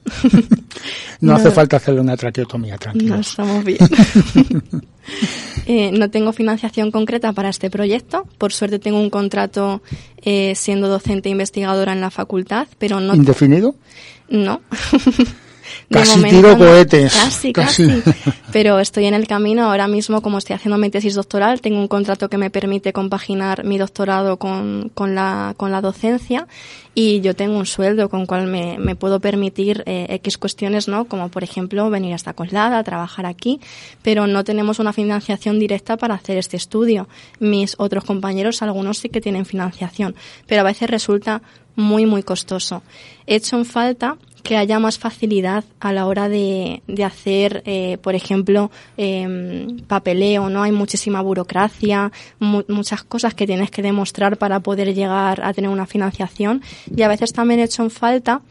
no, 1.22 1.32
no, 1.32 1.36
hace 1.36 1.52
falta 1.52 1.78
hacerle 1.78 2.02
una 2.02 2.18
traqueotomía, 2.18 2.78
tranquilo. 2.78 3.16
No, 3.16 3.22
estamos 3.22 3.64
bien. 3.64 3.80
eh, 5.66 5.92
no 5.92 6.10
tengo 6.10 6.34
financiación 6.34 6.92
concreta 6.92 7.34
para 7.34 7.50
este 7.50 7.70
proyecto. 7.70 8.28
Por 8.38 8.54
suerte 8.54 8.80
tengo 8.80 9.00
un 9.00 9.10
contrato 9.10 9.82
eh, 10.18 10.54
siendo 10.56 10.88
docente 10.88 11.30
e 11.30 11.32
investigadora 11.32 11.94
en 11.94 12.02
la 12.02 12.12
facultad, 12.12 12.68
pero 12.78 13.00
no. 13.00 13.16
¿Indefinido? 13.16 13.76
No. 14.30 14.62
casi 15.90 16.18
momento, 16.18 16.36
tiro 16.38 16.58
cohetes. 16.58 17.14
Casi, 17.14 17.54
casi, 17.54 18.02
casi, 18.02 18.32
Pero 18.52 18.80
estoy 18.80 19.06
en 19.06 19.14
el 19.14 19.28
camino. 19.28 19.64
Ahora 19.66 19.88
mismo, 19.88 20.22
como 20.22 20.38
estoy 20.38 20.56
haciendo 20.56 20.78
mi 20.78 20.90
tesis 20.90 21.16
doctoral, 21.16 21.62
tengo 21.62 21.80
un 21.80 21.88
contrato 21.88 22.30
que 22.30 22.38
me 22.38 22.50
permite 22.50 22.94
compaginar 22.94 23.64
mi 23.64 23.78
doctorado 23.78 24.38
con, 24.38 24.92
con, 24.94 25.16
la, 25.16 25.54
con 25.58 25.72
la 25.72 25.82
docencia 25.82 26.48
y 26.96 27.22
yo 27.22 27.36
tengo 27.36 27.58
un 27.58 27.66
sueldo 27.66 28.10
con 28.10 28.26
cual 28.26 28.48
me, 28.48 28.78
me 28.78 28.96
puedo 28.96 29.20
permitir 29.20 29.84
eh, 29.86 30.08
X 30.10 30.38
cuestiones, 30.38 30.88
¿no? 30.88 31.06
Como, 31.06 31.30
por 31.30 31.44
ejemplo, 31.44 31.90
venir 31.90 32.14
hasta 32.14 32.34
Coslada, 32.34 32.84
trabajar 32.84 33.26
aquí, 33.26 33.60
pero 34.02 34.28
no 34.28 34.44
tenemos 34.44 34.80
una 34.80 34.94
financiación 34.94 35.60
directa 35.60 35.98
para 35.98 36.16
hacer 36.16 36.38
este 36.38 36.58
estudio. 36.58 37.08
Mis 37.40 37.76
otros 37.78 38.04
compañeros, 38.04 38.62
algunos 38.62 39.00
sí 39.00 39.10
que 39.10 39.22
tienen 39.22 39.46
financiación, 39.46 40.16
pero 40.46 40.62
a 40.62 40.66
veces 40.66 40.90
resulta 40.90 41.42
muy, 41.76 42.06
muy 42.06 42.22
costoso. 42.22 42.84
He 43.26 43.36
hecho 43.36 43.58
en 43.58 43.66
falta 43.66 44.18
que 44.44 44.58
haya 44.58 44.78
más 44.78 45.00
facilidad 45.00 45.64
a 45.80 45.94
la 45.94 46.06
hora 46.06 46.28
de, 46.28 46.84
de 46.88 47.04
hacer, 47.06 47.64
eh, 47.66 47.98
por 48.02 48.14
ejemplo, 48.14 48.72
eh, 48.98 49.68
papeleo, 49.88 50.50
¿no? 50.50 50.64
Hay 50.64 50.74
muchísima 50.74 51.22
burocracia, 51.22 52.12
mu 52.40 52.64
muchas 52.68 53.04
cosas 53.04 53.34
que 53.34 53.48
tienes 53.48 53.72
que 53.72 53.82
demostrar 53.82 54.38
para 54.38 54.60
poder 54.60 54.94
llegar 54.94 55.44
a 55.44 55.54
tener 55.54 55.70
una 55.70 55.86
financiación 55.86 56.62
y 56.96 57.02
a 57.04 57.08
veces 57.08 57.32
también 57.32 57.62
he 57.62 57.64
hecho 57.64 57.84
en 57.84 57.90
falta 57.90 58.42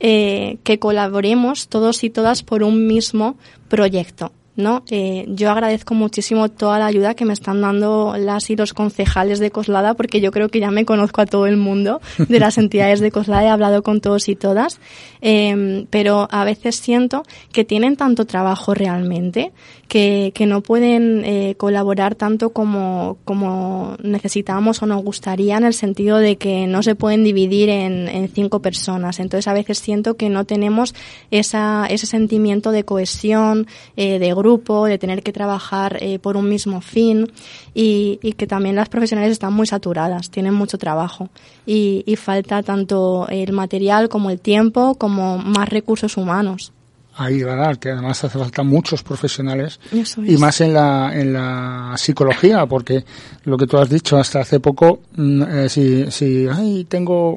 eh, 0.00 0.58
que 0.64 0.78
colaboremos 0.78 1.68
todos 1.68 2.04
y 2.04 2.10
todas 2.10 2.42
por 2.42 2.62
un 2.62 2.86
mismo 2.86 3.36
proyecto. 3.68 4.32
¿No? 4.58 4.82
Eh, 4.90 5.24
yo 5.28 5.50
agradezco 5.50 5.94
muchísimo 5.94 6.50
toda 6.50 6.78
la 6.78 6.86
ayuda 6.86 7.14
que 7.14 7.24
me 7.24 7.32
están 7.32 7.60
dando 7.60 8.16
las 8.18 8.50
y 8.50 8.56
los 8.56 8.74
concejales 8.74 9.38
de 9.38 9.50
Coslada 9.50 9.94
porque 9.94 10.20
yo 10.20 10.32
creo 10.32 10.48
que 10.48 10.60
ya 10.60 10.70
me 10.70 10.84
conozco 10.84 11.20
a 11.20 11.26
todo 11.26 11.46
el 11.46 11.56
mundo 11.56 12.00
de 12.28 12.40
las 12.40 12.58
entidades 12.58 13.00
de 13.00 13.12
Coslada, 13.12 13.44
he 13.44 13.48
hablado 13.48 13.82
con 13.82 14.00
todos 14.00 14.28
y 14.28 14.34
todas, 14.34 14.80
eh, 15.22 15.86
pero 15.90 16.28
a 16.30 16.44
veces 16.44 16.76
siento 16.76 17.22
que 17.52 17.64
tienen 17.64 17.96
tanto 17.96 18.26
trabajo 18.26 18.74
realmente 18.74 19.52
que, 19.88 20.32
que 20.34 20.46
no 20.46 20.60
pueden 20.60 21.24
eh, 21.24 21.54
colaborar 21.56 22.14
tanto 22.14 22.50
como, 22.50 23.16
como 23.24 23.96
necesitamos 24.02 24.82
o 24.82 24.86
nos 24.86 25.02
gustaría 25.02 25.56
en 25.56 25.64
el 25.64 25.72
sentido 25.72 26.18
de 26.18 26.36
que 26.36 26.66
no 26.66 26.82
se 26.82 26.94
pueden 26.94 27.24
dividir 27.24 27.70
en, 27.70 28.08
en 28.08 28.28
cinco 28.28 28.60
personas. 28.60 29.18
Entonces 29.18 29.48
a 29.48 29.54
veces 29.54 29.78
siento 29.78 30.16
que 30.16 30.28
no 30.28 30.44
tenemos 30.44 30.94
esa, 31.30 31.86
ese 31.86 32.06
sentimiento 32.06 32.70
de 32.70 32.84
cohesión, 32.84 33.66
eh, 33.96 34.18
de 34.18 34.34
grupo, 34.34 34.47
de 34.56 34.98
tener 34.98 35.22
que 35.22 35.32
trabajar 35.32 35.98
eh, 36.00 36.18
por 36.18 36.36
un 36.36 36.48
mismo 36.48 36.80
fin 36.80 37.30
y, 37.74 38.18
y, 38.22 38.32
que 38.32 38.46
también 38.46 38.76
las 38.76 38.88
profesionales 38.88 39.32
están 39.32 39.52
muy 39.52 39.66
saturadas, 39.66 40.30
tienen 40.30 40.54
mucho 40.54 40.78
trabajo 40.78 41.28
y, 41.66 42.02
y 42.06 42.16
falta 42.16 42.62
tanto 42.62 43.26
el 43.28 43.52
material 43.52 44.08
como 44.08 44.30
el 44.30 44.40
tiempo 44.40 44.94
como 44.94 45.38
más 45.38 45.68
recursos 45.68 46.16
humanos 46.16 46.72
ahí 47.18 47.42
dar, 47.42 47.78
que 47.78 47.90
además 47.90 48.22
hace 48.24 48.38
falta 48.38 48.62
muchos 48.62 49.02
profesionales 49.02 49.80
y 50.24 50.36
más 50.36 50.60
en 50.60 50.72
la, 50.72 51.10
en 51.12 51.32
la 51.32 51.94
psicología, 51.96 52.64
porque 52.66 53.04
lo 53.44 53.56
que 53.58 53.66
tú 53.66 53.76
has 53.76 53.90
dicho 53.90 54.16
hasta 54.16 54.40
hace 54.40 54.60
poco, 54.60 55.00
eh, 55.18 55.66
si, 55.68 56.10
si, 56.10 56.46
ay, 56.46 56.86
tengo, 56.88 57.36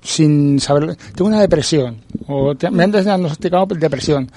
sin 0.00 0.58
saber, 0.58 0.96
tengo 1.14 1.28
una 1.28 1.40
depresión, 1.40 1.98
o 2.26 2.54
te, 2.54 2.70
me 2.70 2.84
han 2.84 2.92
diagnosticado 2.92 3.66
depresión. 3.66 4.30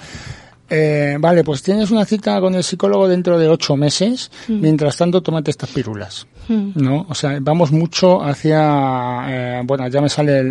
Eh, 0.70 1.16
vale, 1.18 1.42
pues 1.42 1.62
tienes 1.62 1.90
una 1.90 2.04
cita 2.04 2.40
con 2.40 2.54
el 2.54 2.62
psicólogo 2.62 3.08
dentro 3.08 3.38
de 3.38 3.48
ocho 3.48 3.76
meses, 3.76 4.30
mm. 4.48 4.60
mientras 4.60 4.96
tanto 4.96 5.20
tómate 5.20 5.50
estas 5.50 5.70
pílulas. 5.70 6.26
Hmm. 6.50 6.72
¿no? 6.74 7.06
O 7.08 7.14
sea, 7.14 7.38
vamos 7.40 7.70
mucho 7.70 8.20
hacia, 8.24 9.22
eh, 9.28 9.62
bueno, 9.64 9.86
ya 9.86 10.00
me 10.00 10.08
sale 10.08 10.42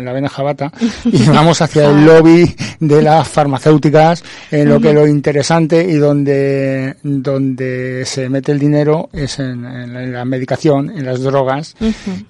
la 0.00 0.12
vena 0.12 0.28
jabata, 0.28 0.70
y 1.04 1.24
vamos 1.24 1.60
hacia 1.60 1.90
el 1.90 2.04
lobby 2.04 2.54
de 2.78 3.02
las 3.02 3.26
farmacéuticas, 3.26 4.22
en 4.52 4.68
lo 4.68 4.80
que 4.80 4.92
lo 4.92 5.04
interesante 5.04 5.82
y 5.82 5.94
donde, 5.94 6.94
donde 7.02 8.04
se 8.06 8.28
mete 8.28 8.52
el 8.52 8.60
dinero 8.60 9.08
es 9.12 9.40
en, 9.40 10.12
la 10.12 10.24
medicación, 10.24 10.90
en 10.90 11.04
las 11.04 11.22
drogas, 11.22 11.74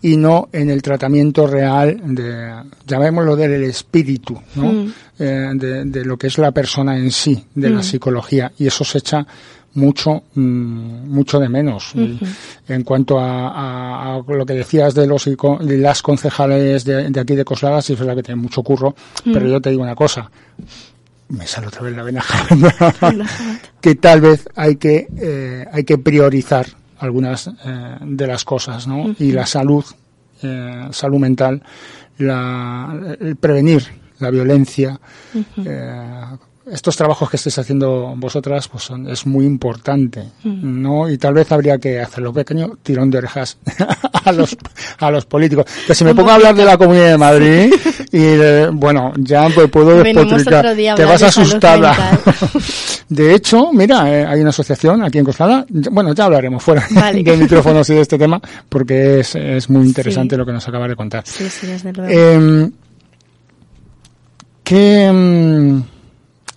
y 0.01 0.17
no 0.17 0.49
en 0.51 0.71
el 0.71 0.81
tratamiento 0.81 1.47
real 1.47 2.01
de, 2.03 2.55
llamémoslo 2.87 3.37
del 3.37 3.63
espíritu, 3.65 4.41
¿no? 4.55 4.91
Eh, 5.21 5.51
de, 5.55 6.05
lo 6.05 6.17
que 6.17 6.29
es 6.29 6.39
la 6.39 6.53
persona 6.53 6.97
en 6.97 7.11
sí, 7.11 7.45
de 7.55 7.71
la 7.71 7.81
hmm. 7.81 7.83
psicología, 7.83 8.53
y 8.57 8.69
eso 8.69 8.85
se 8.85 8.99
echa 8.99 9.27
mucho 9.75 10.25
mm, 10.35 11.09
mucho 11.09 11.39
de 11.39 11.49
menos. 11.49 11.93
En 12.69 12.83
cuanto 12.85 13.19
a, 13.19 14.21
lo 14.27 14.47
que 14.47 14.55
decías 14.55 14.95
de 14.95 15.07
los 15.07 15.25
de 15.25 15.79
las 15.79 16.03
concejales 16.03 16.85
de, 16.85 17.13
aquí 17.19 17.35
de 17.35 17.45
Coslada 17.45 17.81
sí 17.83 17.93
es 17.93 17.99
verdad 17.99 18.17
que 18.17 18.23
tienen 18.23 18.43
mucho 18.43 18.63
curro 18.63 18.95
pero 19.25 19.47
yo 19.47 19.61
te 19.61 19.71
digo 19.71 19.83
una 19.83 19.95
cosa. 19.95 20.31
Me 21.29 21.47
sale 21.47 21.67
otra 21.67 21.83
vez 21.83 21.95
la 21.95 22.03
vena 22.03 22.25
que 23.81 23.95
tal 23.97 24.21
vez 24.23 24.49
hay 24.55 24.77
que 24.77 25.07
eh, 25.17 25.67
hay 25.71 25.85
que 25.85 25.99
priorizar 25.99 26.67
algunas 26.99 27.49
eh, 27.49 27.97
de 28.01 28.27
las 28.27 28.45
cosas 28.45 28.87
no 28.87 29.15
y 29.19 29.33
la 29.33 29.47
salud 29.47 29.85
eh, 30.43 30.89
salud 30.91 31.19
mental 31.19 31.63
la 32.17 32.99
el 33.21 33.37
prevenir 33.37 33.87
la 34.21 34.31
violencia 34.31 34.99
estos 36.73 36.97
trabajos 36.97 37.31
que 37.31 37.37
estáis 37.37 37.59
haciendo 37.59 38.15
vosotras 38.17 38.69
pues 38.69 38.85
son, 38.85 39.09
es 39.09 39.27
muy 39.27 39.47
importante, 39.47 40.25
mm. 40.45 40.83
¿no? 40.83 41.09
Y 41.09 41.19
tal 41.19 41.35
vez 41.35 41.51
habría 41.53 41.79
que 41.79 42.01
hacerlo 42.01 42.33
pequeño 42.33 42.73
tirón 42.83 43.11
de 43.11 43.19
orejas 43.19 43.59
a 44.25 44.33
los 44.33 44.57
a 44.99 45.11
los 45.11 45.25
políticos. 45.27 45.67
Que 45.87 45.95
si 45.95 46.05
me 46.05 46.15
pongo 46.15 46.31
a 46.31 46.35
hablar 46.35 46.55
de 46.55 46.65
la 46.65 46.77
Comunidad 46.77 47.11
de 47.11 47.19
Madrid 47.19 47.75
y 48.13 48.77
bueno, 48.77 49.13
ya 49.17 49.49
pues 49.55 49.71
puedo 49.71 50.03
despotricar. 50.03 50.75
Te 50.75 51.05
vas 51.05 51.23
asustada. 51.23 52.19
de 53.09 53.35
hecho, 53.35 53.73
mira, 53.73 54.13
eh, 54.13 54.27
hay 54.27 54.41
una 54.41 54.51
asociación 54.51 55.03
aquí 55.03 55.19
en 55.19 55.25
Coslada, 55.25 55.65
bueno, 55.69 56.15
ya 56.15 56.25
hablaremos 56.25 56.63
fuera 56.63 56.87
de 57.13 57.37
micrófonos 57.37 57.89
y 57.91 57.95
de 57.95 58.01
este 58.01 58.19
tema 58.19 58.41
porque 58.69 59.21
es, 59.21 59.35
es 59.35 59.71
muy 59.71 59.87
interesante 59.87 60.37
lo 60.37 60.45
que 60.45 60.53
nos 60.53 60.67
acaba 60.69 60.89
de 60.89 60.97
contar. 60.97 61.23
Sí, 61.27 61.49
sí, 61.49 61.67
desde 61.67 61.93
luego. 61.93 62.13
Eh, 62.13 62.71
¿Qué 64.69 65.07
em, 65.07 65.83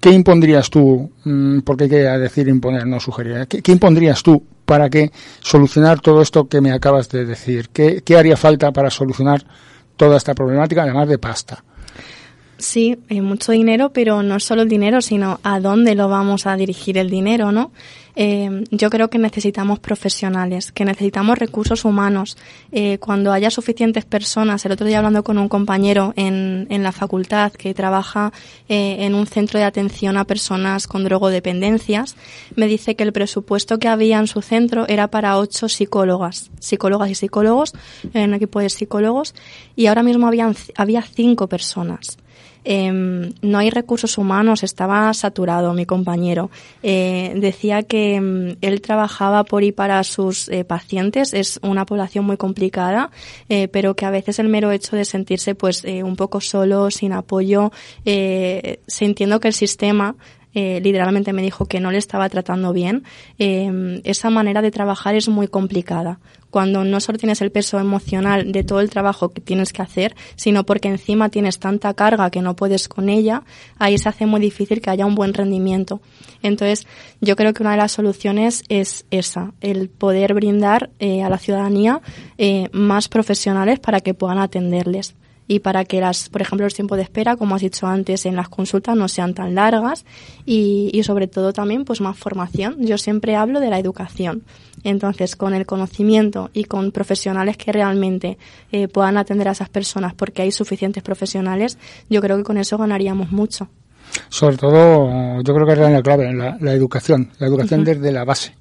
¿Qué 0.02 0.10
impondrías 0.10 0.70
tú? 0.70 1.10
Mm, 1.24 1.60
porque 1.60 1.86
hay 1.86 1.90
que 1.90 1.96
decir 1.96 2.50
imponer, 2.50 2.86
no 2.86 3.00
sugerir. 3.00 3.48
¿Qué, 3.48 3.72
impondrías 3.72 4.22
tú 4.22 4.44
para 4.66 4.90
que 4.90 5.12
solucionar 5.40 6.02
todo 6.02 6.22
esto 6.22 6.50
que 6.50 6.60
me 6.60 6.74
acabas 6.74 7.08
de 7.08 7.24
decir? 7.24 7.70
¿Qué, 7.70 8.02
¿Qué 8.04 8.18
haría 8.18 8.36
falta 8.36 8.74
para 8.74 8.90
solucionar 8.90 9.46
toda 9.96 10.18
esta 10.18 10.34
problemática, 10.34 10.84
además 10.84 11.08
de 11.08 11.20
pasta? 11.20 11.64
Sí, 12.62 12.96
hay 13.10 13.22
mucho 13.22 13.52
dinero, 13.52 13.92
pero 13.92 14.22
no 14.22 14.40
solo 14.40 14.62
el 14.62 14.70
dinero, 14.70 15.02
sino 15.02 15.40
a 15.42 15.60
dónde 15.60 15.96
lo 15.96 16.08
vamos 16.10 16.46
a 16.46 16.56
dirigir 16.56 17.00
el 17.00 17.10
dinero, 17.10 17.52
¿no? 17.52 17.72
Eh, 18.16 18.66
yo 18.70 18.92
creo 18.92 19.10
que 19.10 19.18
necesitamos 19.18 19.80
profesionales, 19.80 20.72
que 20.72 20.86
necesitamos 20.86 21.40
recursos 21.40 21.86
humanos. 21.86 22.38
Eh, 22.72 23.00
cuando 23.00 23.32
haya 23.32 23.50
suficientes 23.50 24.06
personas, 24.06 24.64
el 24.64 24.74
otro 24.74 24.86
día 24.86 25.00
hablando 25.00 25.24
con 25.24 25.40
un 25.40 25.50
compañero 25.50 26.14
en, 26.16 26.68
en 26.70 26.84
la 26.84 26.92
facultad 26.92 27.52
que 27.52 27.74
trabaja 27.74 28.32
eh, 28.70 28.98
en 29.00 29.16
un 29.16 29.26
centro 29.26 29.58
de 29.58 29.66
atención 29.66 30.16
a 30.18 30.26
personas 30.26 30.86
con 30.86 31.04
drogodependencias, 31.04 32.16
me 32.56 32.68
dice 32.68 32.96
que 32.96 33.04
el 33.04 33.12
presupuesto 33.12 33.80
que 33.80 33.88
había 33.88 34.20
en 34.20 34.28
su 34.28 34.44
centro 34.44 34.88
era 34.88 35.08
para 35.08 35.40
ocho 35.40 35.68
psicólogas, 35.68 36.52
psicólogas 36.60 37.10
y 37.10 37.16
psicólogos, 37.16 37.74
en 38.14 38.30
un 38.30 38.36
equipo 38.36 38.60
de 38.60 38.70
psicólogos, 38.70 39.34
y 39.76 39.88
ahora 39.88 40.04
mismo 40.04 40.28
habían, 40.28 40.56
había 40.76 41.02
cinco 41.02 41.48
personas. 41.48 42.20
Em, 42.64 43.34
no 43.42 43.58
hay 43.58 43.70
recursos 43.70 44.18
humanos, 44.18 44.64
estaba 44.64 45.14
saturado 45.14 45.74
mi 45.74 45.86
compañero. 45.86 46.50
Eh, 46.84 47.34
decía 47.36 47.84
que 47.84 48.16
em, 48.16 48.56
él 48.62 48.82
trabajaba 48.82 49.44
por 49.44 49.64
y 49.64 49.72
para 49.72 50.04
sus 50.04 50.50
eh, 50.50 50.64
pacientes, 50.64 51.34
es 51.34 51.60
una 51.64 51.86
población 51.86 52.26
muy 52.26 52.38
complicada, 52.38 53.10
eh, 53.50 53.68
pero 53.68 53.96
que 53.96 54.06
a 54.06 54.12
veces 54.12 54.40
el 54.40 54.48
mero 54.48 54.72
hecho 54.72 54.96
de 54.96 55.06
sentirse 55.06 55.56
pues 55.56 55.84
un 55.84 56.16
poco 56.16 56.42
solo, 56.42 56.92
sin 56.92 57.14
apoyo, 57.14 57.72
sintiendo 58.88 59.40
que 59.40 59.48
el 59.48 59.54
sistema 59.54 60.16
eh, 60.54 60.82
literalmente 60.82 61.32
me 61.32 61.42
dijo 61.42 61.66
que 61.66 61.80
no 61.80 61.92
le 61.92 61.98
estaba 61.98 62.28
tratando 62.30 62.74
bien, 62.74 63.04
eh, 63.40 64.02
esa 64.04 64.30
manera 64.30 64.62
de 64.62 64.72
trabajar 64.72 65.16
es 65.16 65.30
muy 65.30 65.48
complicada. 65.48 66.20
Cuando 66.52 66.84
no 66.84 67.00
solo 67.00 67.18
tienes 67.18 67.42
el 67.42 67.52
peso 67.52 67.80
emocional 67.80 68.52
de 68.52 68.64
todo 68.64 68.82
el 68.82 68.92
trabajo 68.92 69.30
que 69.30 69.42
tienes 69.42 69.74
que 69.74 69.82
hacer, 69.82 70.16
sino 70.36 70.66
porque 70.66 70.90
encima 70.90 71.30
tienes 71.30 71.58
tanta 71.58 71.94
carga 71.96 72.30
que 72.30 72.42
no 72.42 72.56
puedes 72.56 72.88
con 72.88 73.10
ella, 73.10 73.44
ahí 73.80 73.98
se 73.98 74.10
hace 74.10 74.28
muy 74.28 74.40
difícil 74.40 74.82
que 74.82 74.92
haya 74.92 75.08
un 75.08 75.16
buen 75.16 75.34
rendimiento. 75.34 76.02
Entonces, 76.44 76.86
yo 77.22 77.36
creo 77.36 77.54
que 77.54 77.64
una 77.64 77.72
de 77.72 77.78
las 77.78 77.94
soluciones 77.94 78.64
es 78.70 79.06
esa, 79.10 79.54
el 79.62 79.90
poder 79.90 80.36
brindar 80.36 80.92
eh, 81.00 81.24
a 81.24 81.30
la 81.30 81.40
ciudadanía 81.40 82.02
eh, 82.38 82.70
más 82.72 83.08
profesionales 83.08 83.80
para 83.80 84.02
que 84.02 84.14
puedan 84.14 84.38
atenderles 84.38 85.16
y 85.48 85.60
para 85.60 85.86
que 85.86 86.00
las, 86.00 86.30
por 86.30 86.42
ejemplo, 86.42 86.66
los 86.66 86.74
tiempos 86.74 86.98
de 86.98 87.04
espera, 87.04 87.36
como 87.36 87.56
has 87.56 87.62
dicho 87.62 87.88
antes, 87.88 88.26
en 88.26 88.36
las 88.36 88.50
consultas 88.50 88.96
no 88.96 89.08
sean 89.08 89.34
tan 89.34 89.56
largas 89.56 90.06
y, 90.46 90.90
y 90.94 91.04
sobre 91.04 91.28
todo 91.28 91.54
también 91.54 91.86
pues 91.86 92.02
más 92.02 92.18
formación. 92.18 92.78
Yo 92.80 92.98
siempre 92.98 93.36
hablo 93.36 93.60
de 93.60 93.70
la 93.70 93.80
educación. 93.80 94.44
Entonces, 94.84 95.36
con 95.36 95.54
el 95.54 95.66
conocimiento 95.66 96.50
y 96.54 96.64
con 96.64 96.92
profesionales 96.92 97.58
que 97.58 97.72
realmente 97.72 98.38
eh, 98.72 98.88
puedan 98.88 99.18
atender 99.18 99.48
a 99.48 99.52
esas 99.52 99.70
personas 99.70 100.14
porque 100.14 100.42
hay 100.42 100.52
suficientes 100.52 101.04
profesionales, 101.04 101.78
yo 102.10 102.22
creo 102.22 102.38
que 102.38 102.44
con 102.44 102.58
eso 102.58 102.78
ganaríamos 102.78 103.32
mucho. 103.32 103.70
Sobre 104.30 104.58
todo, 104.58 105.42
yo 105.42 105.54
creo 105.54 105.66
que 105.66 105.74
es 105.74 105.80
la 105.80 106.02
clave, 106.02 106.34
la, 106.34 106.58
la 106.60 106.74
educación, 106.74 107.30
la 107.40 107.48
educación 107.48 107.84
desde 107.84 108.12
la 108.12 108.24
base. 108.24 108.56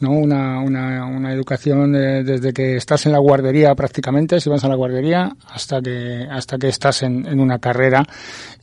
¿no? 0.00 0.10
Una, 0.12 0.60
una, 0.60 1.04
una 1.06 1.32
educación 1.32 1.92
desde 1.92 2.52
que 2.52 2.76
estás 2.76 3.06
en 3.06 3.12
la 3.12 3.18
guardería 3.18 3.74
prácticamente, 3.74 4.40
si 4.40 4.48
vas 4.48 4.64
a 4.64 4.68
la 4.68 4.74
guardería, 4.74 5.34
hasta 5.48 5.80
que, 5.80 6.26
hasta 6.30 6.58
que 6.58 6.68
estás 6.68 7.02
en, 7.02 7.26
en 7.26 7.40
una 7.40 7.58
carrera 7.58 8.04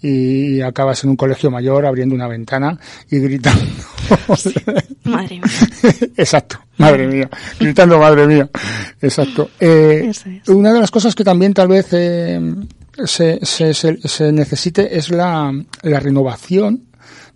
y, 0.02 0.62
acabas 0.62 1.04
en 1.04 1.12
un 1.12 1.16
colegio 1.16 1.50
mayor 1.52 1.86
abriendo 1.86 2.16
una 2.16 2.28
ventana 2.28 2.78
y 3.10 3.20
gritando. 3.20 3.64
Madre 5.04 5.36
mía. 5.36 5.44
Exacto, 6.18 6.60
madre 6.78 7.08
mía. 7.08 7.30
Gritando 7.60 7.98
madre 8.00 8.28
mía. 8.28 8.50
Exacto. 9.02 9.50
Eh, 9.60 10.12
Una 10.48 10.74
de 10.74 10.80
las 10.80 10.92
cosas 10.92 11.16
que 11.16 11.24
también 11.24 11.54
tal 11.54 11.68
vez 11.68 11.88
eh, 11.94 12.40
se, 13.06 13.40
se, 13.44 13.74
se, 13.74 14.32
necesite 14.32 14.98
es 14.98 15.10
la, 15.10 15.54
la 15.84 16.00
renovación 16.00 16.84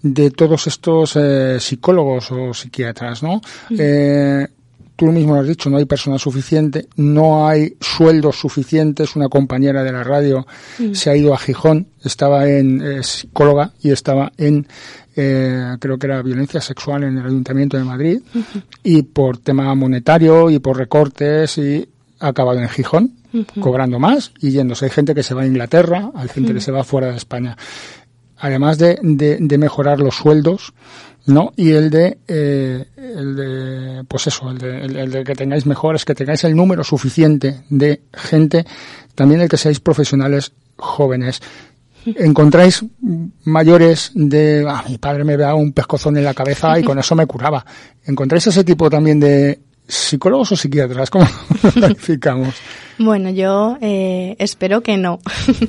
de 0.01 0.31
todos 0.31 0.67
estos 0.67 1.15
eh, 1.15 1.57
psicólogos 1.59 2.31
o 2.31 2.53
psiquiatras, 2.53 3.23
¿no? 3.23 3.41
Eh, 3.69 4.47
tú 4.95 5.05
mismo 5.11 5.33
lo 5.33 5.41
has 5.41 5.47
dicho, 5.47 5.69
no 5.69 5.77
hay 5.77 5.85
personal 5.85 6.19
suficiente, 6.19 6.87
no 6.97 7.47
hay 7.47 7.75
sueldos 7.79 8.37
suficientes. 8.37 9.15
Una 9.15 9.29
compañera 9.29 9.83
de 9.83 9.91
la 9.91 10.03
radio 10.03 10.45
se 10.93 11.09
ha 11.09 11.15
ido 11.15 11.33
a 11.33 11.37
Gijón, 11.37 11.87
estaba 12.03 12.47
en 12.47 12.81
eh, 12.81 13.03
psicóloga 13.03 13.71
y 13.81 13.91
estaba 13.91 14.31
en, 14.37 14.67
eh, 15.15 15.75
creo 15.79 15.97
que 15.97 16.07
era 16.07 16.21
violencia 16.21 16.61
sexual 16.61 17.03
en 17.03 17.17
el 17.17 17.25
Ayuntamiento 17.25 17.77
de 17.77 17.83
Madrid, 17.83 18.21
y 18.83 19.03
por 19.03 19.37
tema 19.37 19.73
monetario 19.73 20.49
y 20.49 20.59
por 20.59 20.77
recortes 20.77 21.57
y 21.57 21.87
ha 22.23 22.29
acabado 22.29 22.59
en 22.59 22.69
Gijón, 22.69 23.15
cobrando 23.59 23.99
más 23.99 24.31
y 24.39 24.51
yéndose. 24.51 24.85
Hay 24.85 24.91
gente 24.91 25.13
que 25.13 25.23
se 25.23 25.33
va 25.33 25.43
a 25.43 25.47
Inglaterra, 25.47 26.11
hay 26.15 26.29
gente 26.29 26.53
que 26.53 26.61
se 26.61 26.71
va 26.71 26.83
fuera 26.83 27.07
de 27.07 27.17
España 27.17 27.57
además 28.43 28.77
de, 28.77 28.99
de, 29.01 29.57
mejorar 29.57 30.01
los 30.01 30.15
sueldos, 30.15 30.73
¿no? 31.25 31.53
Y 31.55 31.71
el 31.71 31.89
de, 31.89 32.17
eh, 32.27 32.85
el 32.97 33.35
de 33.37 34.03
pues 34.05 34.27
eso, 34.27 34.51
el 34.51 34.57
de, 34.57 34.81
el, 34.81 35.11
de 35.11 35.23
que 35.23 35.33
tengáis 35.33 35.65
mejores, 35.65 36.03
que 36.03 36.13
tengáis 36.13 36.43
el 36.43 36.53
número 36.53 36.83
suficiente 36.83 37.61
de 37.69 38.01
gente, 38.11 38.65
también 39.15 39.39
el 39.39 39.47
que 39.47 39.55
seáis 39.55 39.79
profesionales 39.79 40.51
jóvenes. 40.75 41.41
Encontráis 42.05 42.83
mayores 43.45 44.11
de, 44.13 44.65
ah, 44.67 44.83
mi 44.89 44.97
padre 44.97 45.23
me 45.23 45.37
daba 45.37 45.55
un 45.55 45.71
pescozón 45.71 46.17
en 46.17 46.25
la 46.25 46.33
cabeza 46.33 46.77
y 46.77 46.83
con 46.83 46.99
eso 46.99 47.15
me 47.15 47.25
curaba. 47.25 47.65
¿Encontráis 48.03 48.45
ese 48.47 48.65
tipo 48.65 48.89
también 48.89 49.21
de 49.21 49.61
psicólogos 49.87 50.51
o 50.51 50.55
psiquiatras? 50.55 51.09
¿Cómo 51.09 51.27
calificamos? 51.79 52.55
Bueno, 52.99 53.31
yo 53.31 53.77
eh, 53.81 54.35
espero 54.37 54.81
que 54.81 54.97
no. 54.97 55.19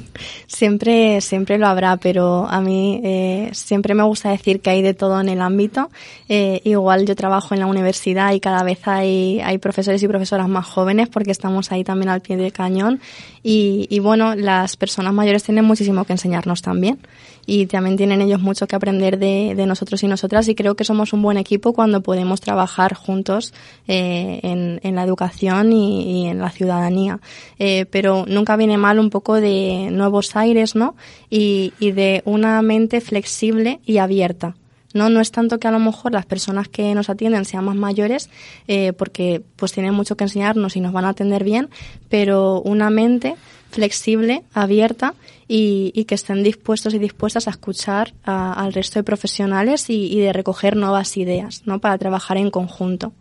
siempre, 0.46 1.20
siempre 1.20 1.58
lo 1.58 1.66
habrá, 1.66 1.96
pero 1.96 2.46
a 2.46 2.60
mí 2.60 3.00
eh, 3.02 3.50
siempre 3.52 3.94
me 3.94 4.02
gusta 4.02 4.30
decir 4.30 4.60
que 4.60 4.70
hay 4.70 4.82
de 4.82 4.94
todo 4.94 5.20
en 5.20 5.28
el 5.28 5.40
ámbito. 5.40 5.90
Eh, 6.28 6.60
igual 6.64 7.06
yo 7.06 7.16
trabajo 7.16 7.54
en 7.54 7.60
la 7.60 7.66
universidad 7.66 8.32
y 8.32 8.40
cada 8.40 8.62
vez 8.62 8.86
hay, 8.86 9.40
hay 9.40 9.58
profesores 9.58 10.02
y 10.02 10.08
profesoras 10.08 10.48
más 10.48 10.66
jóvenes 10.66 11.08
porque 11.08 11.30
estamos 11.30 11.72
ahí 11.72 11.82
también 11.82 12.10
al 12.10 12.20
pie 12.20 12.36
del 12.36 12.52
cañón. 12.52 13.00
Y, 13.42 13.86
y 13.90 14.00
bueno, 14.00 14.34
las 14.34 14.76
personas 14.76 15.14
mayores 15.14 15.42
tienen 15.42 15.64
muchísimo 15.64 16.04
que 16.04 16.12
enseñarnos 16.12 16.60
también 16.60 16.98
y 17.46 17.66
también 17.66 17.96
tienen 17.96 18.20
ellos 18.20 18.40
mucho 18.40 18.66
que 18.66 18.76
aprender 18.76 19.18
de, 19.18 19.54
nosotros 19.66 20.02
y 20.02 20.08
nosotras 20.08 20.48
y 20.48 20.54
creo 20.54 20.74
que 20.74 20.84
somos 20.84 21.12
un 21.12 21.22
buen 21.22 21.36
equipo 21.36 21.72
cuando 21.72 22.00
podemos 22.00 22.40
trabajar 22.40 22.94
juntos 22.94 23.52
eh, 23.88 24.40
en, 24.42 24.80
en, 24.82 24.94
la 24.94 25.04
educación 25.04 25.72
y, 25.72 26.28
en 26.28 26.38
la 26.38 26.50
ciudadanía. 26.50 27.13
Eh, 27.58 27.86
pero 27.90 28.24
nunca 28.26 28.56
viene 28.56 28.76
mal 28.76 28.98
un 28.98 29.10
poco 29.10 29.34
de 29.34 29.88
nuevos 29.90 30.36
aires, 30.36 30.74
¿no? 30.74 30.96
Y, 31.30 31.72
de 31.80 32.22
una 32.24 32.60
mente 32.62 33.00
flexible 33.00 33.80
y 33.84 33.98
abierta. 33.98 34.56
No, 34.94 35.10
no 35.10 35.20
es 35.20 35.30
tanto 35.30 35.58
que 35.58 35.68
a 35.68 35.70
lo 35.70 35.78
mejor 35.78 36.12
las 36.12 36.24
personas 36.24 36.68
que 36.68 36.94
nos 36.94 37.10
atienden 37.10 37.44
sean 37.44 37.64
más 37.64 37.76
mayores, 37.76 38.30
eh, 38.68 38.92
porque 38.92 39.42
pues 39.56 39.72
tienen 39.72 39.92
mucho 39.92 40.16
que 40.16 40.24
enseñarnos 40.24 40.76
y 40.76 40.80
nos 40.80 40.92
van 40.92 41.04
a 41.04 41.10
atender 41.10 41.44
bien, 41.44 41.68
pero 42.08 42.60
una 42.62 42.90
mente 42.90 43.34
flexible, 43.70 44.44
abierta 44.54 45.14
y, 45.48 46.04
que 46.04 46.14
estén 46.14 46.42
dispuestos 46.42 46.94
y 46.94 46.98
dispuestas 46.98 47.48
a 47.48 47.50
escuchar 47.50 48.14
al 48.24 48.72
resto 48.72 48.98
de 48.98 49.04
profesionales 49.04 49.90
y, 49.90 50.06
y, 50.06 50.20
de 50.20 50.32
recoger 50.32 50.76
nuevas 50.76 51.16
ideas, 51.16 51.62
¿no? 51.66 51.80
Para 51.80 51.98
trabajar 51.98 52.36
en 52.36 52.50
conjunto. 52.50 53.12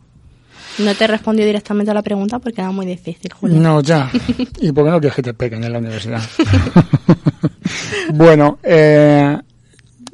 No 0.80 0.95
te 0.95 1.03
he 1.03 1.07
respondido 1.07 1.45
directamente 1.45 1.91
a 1.91 1.93
la 1.93 2.01
pregunta 2.01 2.39
porque 2.39 2.61
era 2.61 2.71
muy 2.71 2.86
difícil, 2.86 3.32
Julio. 3.34 3.59
No, 3.59 3.82
ya. 3.82 4.09
¿Y 4.59 4.71
por 4.71 4.86
qué 4.86 4.91
no 4.91 4.99
quieres 4.99 5.15
que 5.15 5.21
te 5.21 5.34
peguen 5.34 5.63
en 5.63 5.74
la 5.74 5.80
universidad? 5.80 6.21
bueno, 8.13 8.59
eh, 8.63 9.38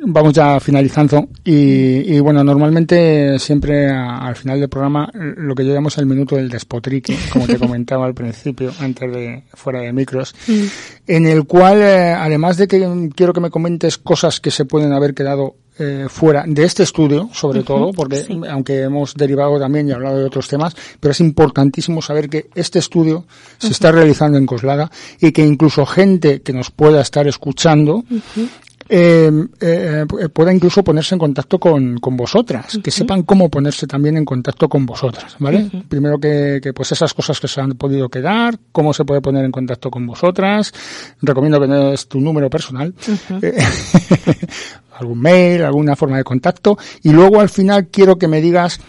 vamos 0.01 0.33
ya 0.33 0.59
finalizando 0.59 1.29
y, 1.43 2.15
y 2.15 2.19
bueno, 2.19 2.43
normalmente 2.43 3.37
siempre 3.39 3.89
a, 3.89 4.19
al 4.19 4.35
final 4.35 4.59
del 4.59 4.69
programa 4.69 5.09
lo 5.13 5.55
que 5.55 5.63
llamamos 5.63 5.97
el 5.97 6.05
minuto 6.05 6.35
del 6.35 6.49
despotrique, 6.49 7.17
como 7.31 7.47
te 7.47 7.57
comentaba 7.59 8.05
al 8.05 8.13
principio, 8.13 8.71
antes 8.79 9.11
de 9.11 9.43
fuera 9.53 9.81
de 9.81 9.93
micros, 9.93 10.35
mm. 10.47 10.63
en 11.07 11.25
el 11.25 11.45
cual 11.45 11.81
eh, 11.81 12.13
además 12.13 12.57
de 12.57 12.67
que 12.67 13.09
quiero 13.15 13.33
que 13.33 13.41
me 13.41 13.49
comentes 13.49 13.97
cosas 13.97 14.39
que 14.39 14.51
se 14.51 14.65
pueden 14.65 14.93
haber 14.93 15.13
quedado 15.13 15.55
eh, 15.79 16.07
fuera 16.09 16.43
de 16.45 16.63
este 16.63 16.83
estudio, 16.83 17.29
sobre 17.33 17.59
uh 17.59 17.63
-huh, 17.63 17.65
todo, 17.65 17.93
porque 17.93 18.17
sí. 18.17 18.39
aunque 18.49 18.81
hemos 18.81 19.15
derivado 19.15 19.57
también 19.59 19.87
y 19.87 19.91
hablado 19.91 20.17
de 20.17 20.25
otros 20.25 20.47
temas, 20.47 20.75
pero 20.99 21.11
es 21.13 21.19
importantísimo 21.19 22.01
saber 22.01 22.29
que 22.29 22.49
este 22.53 22.79
estudio 22.79 23.17
uh 23.17 23.21
-huh. 23.21 23.67
se 23.67 23.71
está 23.71 23.91
realizando 23.91 24.37
en 24.37 24.45
Coslada 24.45 24.91
y 25.19 25.31
que 25.31 25.45
incluso 25.45 25.85
gente 25.85 26.41
que 26.41 26.53
nos 26.53 26.69
pueda 26.69 27.01
estar 27.01 27.27
escuchando 27.27 27.95
uh 27.97 28.03
-huh. 28.09 28.49
Eh, 28.91 29.31
eh, 29.61 30.05
pueda 30.33 30.51
incluso 30.51 30.83
ponerse 30.83 31.13
en 31.13 31.19
contacto 31.19 31.59
con, 31.59 31.99
con 31.99 32.17
vosotras, 32.17 32.73
uh 32.73 32.79
-huh. 32.79 32.81
que 32.81 32.89
sepan 32.89 33.21
cómo 33.21 33.47
ponerse 33.47 33.85
también 33.85 34.17
en 34.17 34.25
contacto 34.25 34.67
con 34.67 34.87
vosotras, 34.87 35.35
¿vale? 35.37 35.59
Uh 35.65 35.69
-huh. 35.69 35.87
Primero 35.87 36.17
que, 36.17 36.59
que, 36.59 36.73
pues 36.73 36.91
esas 36.91 37.13
cosas 37.13 37.39
que 37.39 37.47
se 37.47 37.61
han 37.61 37.73
podido 37.73 38.09
quedar, 38.09 38.57
cómo 38.71 38.91
se 38.91 39.05
puede 39.05 39.21
poner 39.21 39.45
en 39.45 39.51
contacto 39.51 39.91
con 39.91 40.07
vosotras, 40.07 40.73
recomiendo 41.21 41.59
que 41.61 41.67
no 41.67 41.93
es 41.93 42.07
tu 42.07 42.19
número 42.19 42.49
personal, 42.49 42.95
uh 43.07 43.11
-huh. 43.11 44.47
algún 44.99 45.19
mail, 45.19 45.61
alguna 45.63 45.95
forma 45.95 46.17
de 46.17 46.23
contacto, 46.23 46.75
y 47.03 47.11
luego 47.11 47.41
al 47.41 47.49
final 47.49 47.89
quiero 47.89 48.17
que 48.17 48.27
me 48.27 48.41
digas 48.41 48.79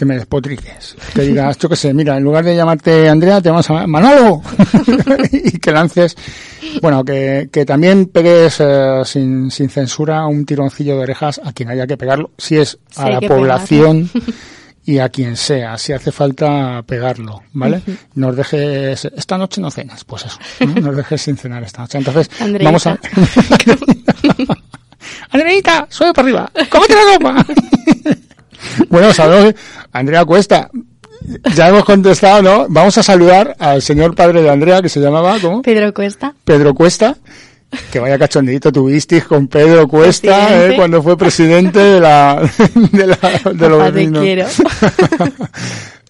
que 0.00 0.06
me 0.06 0.14
despotriques, 0.14 0.96
que 1.14 1.20
digas, 1.20 1.58
yo 1.58 1.68
qué 1.68 1.76
sé, 1.76 1.92
mira, 1.92 2.16
en 2.16 2.24
lugar 2.24 2.42
de 2.42 2.56
llamarte 2.56 3.06
Andrea, 3.06 3.42
te 3.42 3.50
llamas 3.50 3.68
a 3.68 3.86
Manolo 3.86 4.40
y 5.30 5.58
que 5.58 5.72
lances, 5.72 6.16
bueno, 6.80 7.04
que, 7.04 7.50
que 7.52 7.66
también 7.66 8.06
pegues 8.06 8.60
eh, 8.60 9.02
sin, 9.04 9.50
sin 9.50 9.68
censura 9.68 10.24
un 10.24 10.46
tironcillo 10.46 10.96
de 10.96 11.02
orejas 11.02 11.38
a 11.44 11.52
quien 11.52 11.68
haya 11.68 11.86
que 11.86 11.98
pegarlo, 11.98 12.30
si 12.38 12.56
es 12.56 12.78
a 12.96 13.04
sí, 13.04 13.12
la 13.12 13.20
población 13.20 14.08
y 14.86 15.00
a 15.00 15.10
quien 15.10 15.36
sea, 15.36 15.76
si 15.76 15.92
hace 15.92 16.12
falta 16.12 16.82
pegarlo, 16.86 17.42
¿vale? 17.52 17.82
Uh 17.86 17.90
-huh. 17.90 17.98
Nos 18.14 18.36
dejes, 18.36 19.04
esta 19.04 19.36
noche 19.36 19.60
no 19.60 19.70
cenas, 19.70 20.02
pues 20.04 20.24
eso, 20.24 20.38
¿no? 20.60 20.80
nos 20.80 20.96
dejes 20.96 21.20
sin 21.20 21.36
cenar 21.36 21.62
esta 21.62 21.82
noche. 21.82 21.98
Entonces, 21.98 22.30
Andreita. 22.40 22.64
vamos 22.64 22.86
a... 22.86 22.98
Andreita, 25.32 25.86
sube 25.90 26.14
para 26.14 26.26
arriba, 26.26 26.50
cómete 26.70 26.94
la 26.94 27.18
ropa. 27.18 27.46
Bueno, 28.88 29.12
saludos, 29.12 29.54
Andrea 29.92 30.24
Cuesta. 30.24 30.70
Ya 31.54 31.68
hemos 31.68 31.84
contestado, 31.84 32.42
¿no? 32.42 32.66
Vamos 32.68 32.96
a 32.98 33.02
saludar 33.02 33.54
al 33.58 33.82
señor 33.82 34.14
padre 34.14 34.42
de 34.42 34.50
Andrea, 34.50 34.80
que 34.80 34.88
se 34.88 35.00
llamaba, 35.00 35.38
¿cómo? 35.40 35.62
Pedro 35.62 35.92
Cuesta. 35.92 36.34
Pedro 36.44 36.74
Cuesta. 36.74 37.16
Que 37.92 38.00
vaya 38.00 38.18
cachondito 38.18 38.72
tuvisteis 38.72 39.24
con 39.24 39.46
Pedro 39.46 39.86
Cuesta, 39.86 40.66
¿eh? 40.66 40.74
cuando 40.76 41.00
fue 41.02 41.16
presidente 41.16 41.78
de 41.78 42.00
la, 42.00 42.42
de 42.92 43.06
la, 43.06 43.16
de 43.54 43.68
los 43.68 43.78
Papá, 43.78 43.92
te 43.92 44.10
quiero. 44.10 44.46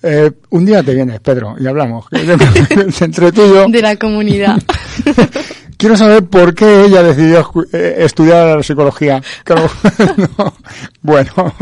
Eh, 0.02 0.30
un 0.48 0.64
día 0.64 0.82
te 0.82 0.94
vienes, 0.94 1.20
Pedro, 1.20 1.56
y 1.60 1.66
hablamos. 1.66 2.06
Entre 3.00 3.32
tú 3.32 3.42
y 3.44 3.48
yo. 3.50 3.66
De 3.68 3.82
la 3.82 3.96
comunidad. 3.96 4.56
Quiero 5.80 5.96
saber 5.96 6.26
por 6.26 6.54
qué 6.54 6.84
ella 6.84 7.02
decidió 7.02 7.50
eh, 7.72 7.94
estudiar 8.00 8.58
la 8.58 8.62
psicología. 8.62 9.22
no. 10.38 10.54
Bueno, 11.00 11.32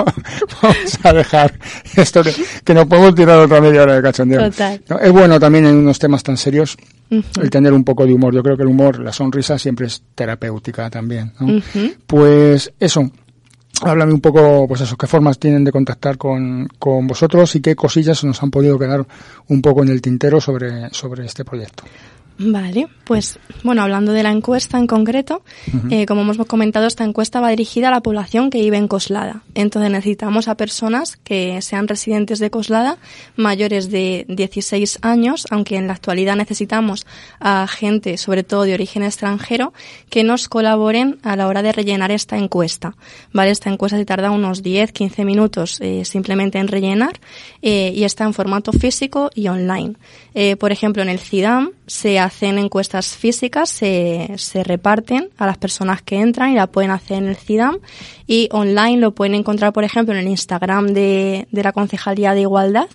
vamos 0.60 0.98
a 1.04 1.12
dejar 1.12 1.56
esto 1.94 2.24
que, 2.24 2.34
que 2.64 2.74
no 2.74 2.88
podemos 2.88 3.14
tirar 3.14 3.38
otra 3.38 3.60
media 3.60 3.82
hora 3.82 3.94
de 3.94 4.02
cachondeo. 4.02 4.50
Total. 4.50 4.82
Es 5.00 5.12
bueno 5.12 5.38
también 5.38 5.66
en 5.66 5.76
unos 5.76 6.00
temas 6.00 6.24
tan 6.24 6.36
serios 6.36 6.76
uh 7.10 7.14
-huh. 7.14 7.42
el 7.42 7.48
tener 7.48 7.72
un 7.72 7.84
poco 7.84 8.04
de 8.04 8.12
humor. 8.12 8.34
Yo 8.34 8.42
creo 8.42 8.56
que 8.56 8.64
el 8.64 8.70
humor, 8.70 8.98
la 8.98 9.12
sonrisa 9.12 9.56
siempre 9.56 9.86
es 9.86 10.02
terapéutica 10.16 10.90
también. 10.90 11.32
¿no? 11.38 11.46
Uh 11.46 11.60
-huh. 11.60 11.96
Pues 12.04 12.72
eso. 12.80 13.08
Háblame 13.82 14.12
un 14.12 14.20
poco, 14.20 14.66
pues 14.66 14.80
eso, 14.80 14.96
qué 14.96 15.06
formas 15.06 15.38
tienen 15.38 15.62
de 15.62 15.70
contactar 15.70 16.18
con, 16.18 16.66
con 16.80 17.06
vosotros 17.06 17.54
y 17.54 17.60
qué 17.60 17.76
cosillas 17.76 18.24
nos 18.24 18.42
han 18.42 18.50
podido 18.50 18.76
quedar 18.76 19.06
un 19.46 19.62
poco 19.62 19.84
en 19.84 19.90
el 19.90 20.02
tintero 20.02 20.40
sobre, 20.40 20.90
sobre 20.90 21.24
este 21.24 21.44
proyecto. 21.44 21.84
Vale, 22.40 22.86
pues 23.02 23.40
bueno, 23.64 23.82
hablando 23.82 24.12
de 24.12 24.22
la 24.22 24.30
encuesta 24.30 24.78
en 24.78 24.86
concreto, 24.86 25.42
uh 25.66 25.76
-huh. 25.76 25.92
eh, 25.92 26.06
como 26.06 26.20
hemos 26.20 26.36
comentado, 26.46 26.86
esta 26.86 27.02
encuesta 27.02 27.40
va 27.40 27.50
dirigida 27.50 27.88
a 27.88 27.90
la 27.90 28.00
población 28.00 28.48
que 28.48 28.60
vive 28.60 28.76
en 28.76 28.86
Coslada. 28.86 29.42
Entonces 29.54 29.90
necesitamos 29.90 30.46
a 30.46 30.54
personas 30.54 31.16
que 31.16 31.60
sean 31.62 31.88
residentes 31.88 32.38
de 32.38 32.50
Coslada, 32.50 32.98
mayores 33.34 33.90
de 33.90 34.24
16 34.28 35.00
años, 35.02 35.46
aunque 35.50 35.76
en 35.76 35.88
la 35.88 35.94
actualidad 35.94 36.36
necesitamos 36.36 37.06
a 37.40 37.66
gente, 37.66 38.16
sobre 38.16 38.44
todo 38.44 38.62
de 38.62 38.74
origen 38.74 39.02
extranjero, 39.02 39.72
que 40.08 40.22
nos 40.22 40.48
colaboren 40.48 41.18
a 41.22 41.34
la 41.34 41.48
hora 41.48 41.62
de 41.62 41.72
rellenar 41.72 42.12
esta 42.12 42.36
encuesta. 42.36 42.94
Vale, 43.32 43.50
esta 43.50 43.68
encuesta 43.68 43.98
se 43.98 44.04
tarda 44.04 44.30
unos 44.30 44.62
10-15 44.62 45.24
minutos 45.24 45.80
eh, 45.80 46.04
simplemente 46.04 46.58
en 46.58 46.68
rellenar 46.68 47.18
eh, 47.62 47.92
y 47.94 48.04
está 48.04 48.24
en 48.24 48.32
formato 48.32 48.72
físico 48.72 49.30
y 49.34 49.48
online. 49.48 49.94
Eh, 50.34 50.54
por 50.54 50.70
ejemplo, 50.70 51.02
en 51.02 51.08
el 51.08 51.18
CIDAM 51.18 51.72
se 51.86 52.20
hacen 52.28 52.58
encuestas 52.58 53.16
físicas, 53.16 53.70
se, 53.70 54.30
se 54.36 54.62
reparten 54.62 55.30
a 55.36 55.46
las 55.46 55.58
personas 55.58 56.02
que 56.02 56.20
entran 56.20 56.52
y 56.52 56.54
la 56.54 56.68
pueden 56.68 56.90
hacer 56.90 57.18
en 57.18 57.28
el 57.28 57.36
CIDAM 57.36 57.78
y 58.26 58.48
online 58.52 58.98
lo 58.98 59.12
pueden 59.12 59.34
encontrar, 59.34 59.72
por 59.72 59.84
ejemplo, 59.84 60.14
en 60.14 60.20
el 60.20 60.28
Instagram 60.28 60.88
de, 60.88 61.48
de 61.50 61.62
la 61.62 61.72
Concejalía 61.72 62.34
de 62.34 62.42
Igualdad 62.42 62.88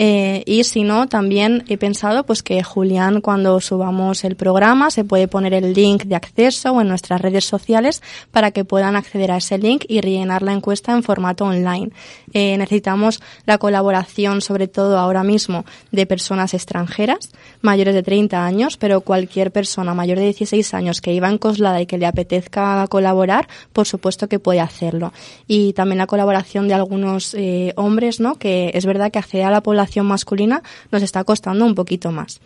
eh, 0.00 0.44
y 0.46 0.62
si 0.62 0.84
no, 0.84 1.08
también 1.08 1.64
he 1.66 1.76
pensado 1.76 2.24
pues 2.24 2.44
que 2.44 2.62
Julián 2.62 3.20
cuando 3.20 3.60
subamos 3.60 4.22
el 4.22 4.36
programa 4.36 4.92
se 4.92 5.04
puede 5.04 5.26
poner 5.26 5.54
el 5.54 5.74
link 5.74 6.04
de 6.04 6.14
acceso 6.14 6.70
o 6.70 6.80
en 6.80 6.88
nuestras 6.88 7.20
redes 7.20 7.44
sociales 7.44 8.00
para 8.30 8.52
que 8.52 8.64
puedan 8.64 8.94
acceder 8.94 9.32
a 9.32 9.38
ese 9.38 9.58
link 9.58 9.84
y 9.88 10.00
rellenar 10.00 10.42
la 10.42 10.52
encuesta 10.52 10.92
en 10.92 11.02
formato 11.02 11.44
online. 11.44 11.90
Eh, 12.32 12.56
necesitamos 12.58 13.20
la 13.44 13.58
colaboración, 13.58 14.40
sobre 14.40 14.68
todo 14.68 14.98
ahora 14.98 15.24
mismo, 15.24 15.64
de 15.90 16.06
personas 16.06 16.54
extranjeras 16.54 17.30
mayores 17.60 17.94
de 17.94 18.04
30 18.04 18.46
años, 18.46 18.67
pero 18.76 19.00
cualquier 19.00 19.50
persona 19.50 19.94
mayor 19.94 20.18
de 20.18 20.24
16 20.24 20.74
años 20.74 21.00
que 21.00 21.12
iba 21.12 21.28
en 21.28 21.38
Coslada 21.38 21.80
y 21.80 21.86
que 21.86 21.98
le 21.98 22.06
apetezca 22.06 22.86
colaborar, 22.88 23.48
por 23.72 23.86
supuesto 23.86 24.28
que 24.28 24.38
puede 24.38 24.60
hacerlo. 24.60 25.12
Y 25.46 25.72
también 25.72 25.98
la 25.98 26.06
colaboración 26.06 26.68
de 26.68 26.74
algunos 26.74 27.34
eh, 27.34 27.72
hombres, 27.76 28.20
¿no? 28.20 28.36
Que 28.36 28.70
es 28.74 28.86
verdad 28.86 29.10
que 29.10 29.18
acceder 29.18 29.46
a 29.46 29.50
la 29.50 29.62
población 29.62 30.06
masculina 30.06 30.62
nos 30.90 31.02
está 31.02 31.24
costando 31.24 31.64
un 31.64 31.74
poquito 31.74 32.12
más. 32.12 32.40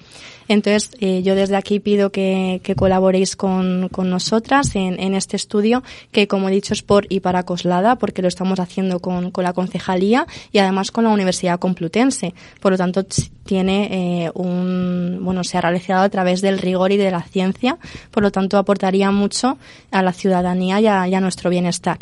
Entonces, 0.52 0.90
eh, 1.00 1.22
yo 1.22 1.34
desde 1.34 1.56
aquí 1.56 1.80
pido 1.80 2.10
que, 2.10 2.60
que 2.62 2.74
colaboréis 2.74 3.36
con, 3.36 3.88
con 3.88 4.10
nosotras 4.10 4.76
en, 4.76 5.00
en, 5.00 5.14
este 5.14 5.34
estudio, 5.34 5.82
que 6.10 6.28
como 6.28 6.50
he 6.50 6.52
dicho 6.52 6.74
es 6.74 6.82
por 6.82 7.06
y 7.08 7.20
para 7.20 7.44
Coslada, 7.44 7.96
porque 7.96 8.20
lo 8.20 8.28
estamos 8.28 8.60
haciendo 8.60 9.00
con, 9.00 9.30
con 9.30 9.44
la 9.44 9.54
concejalía 9.54 10.26
y 10.52 10.58
además 10.58 10.90
con 10.90 11.04
la 11.04 11.10
Universidad 11.10 11.58
Complutense. 11.58 12.34
Por 12.60 12.72
lo 12.72 12.76
tanto, 12.76 13.02
tiene 13.46 14.26
eh, 14.26 14.30
un, 14.34 15.20
bueno, 15.22 15.42
se 15.42 15.56
ha 15.56 15.62
realizado 15.62 16.02
a 16.02 16.10
través 16.10 16.42
del 16.42 16.58
rigor 16.58 16.92
y 16.92 16.98
de 16.98 17.10
la 17.10 17.22
ciencia, 17.22 17.78
por 18.10 18.22
lo 18.22 18.30
tanto 18.30 18.58
aportaría 18.58 19.10
mucho 19.10 19.56
a 19.90 20.02
la 20.02 20.12
ciudadanía 20.12 20.80
y 20.80 20.86
a, 20.86 21.08
y 21.08 21.14
a 21.14 21.20
nuestro 21.22 21.48
bienestar. 21.48 21.98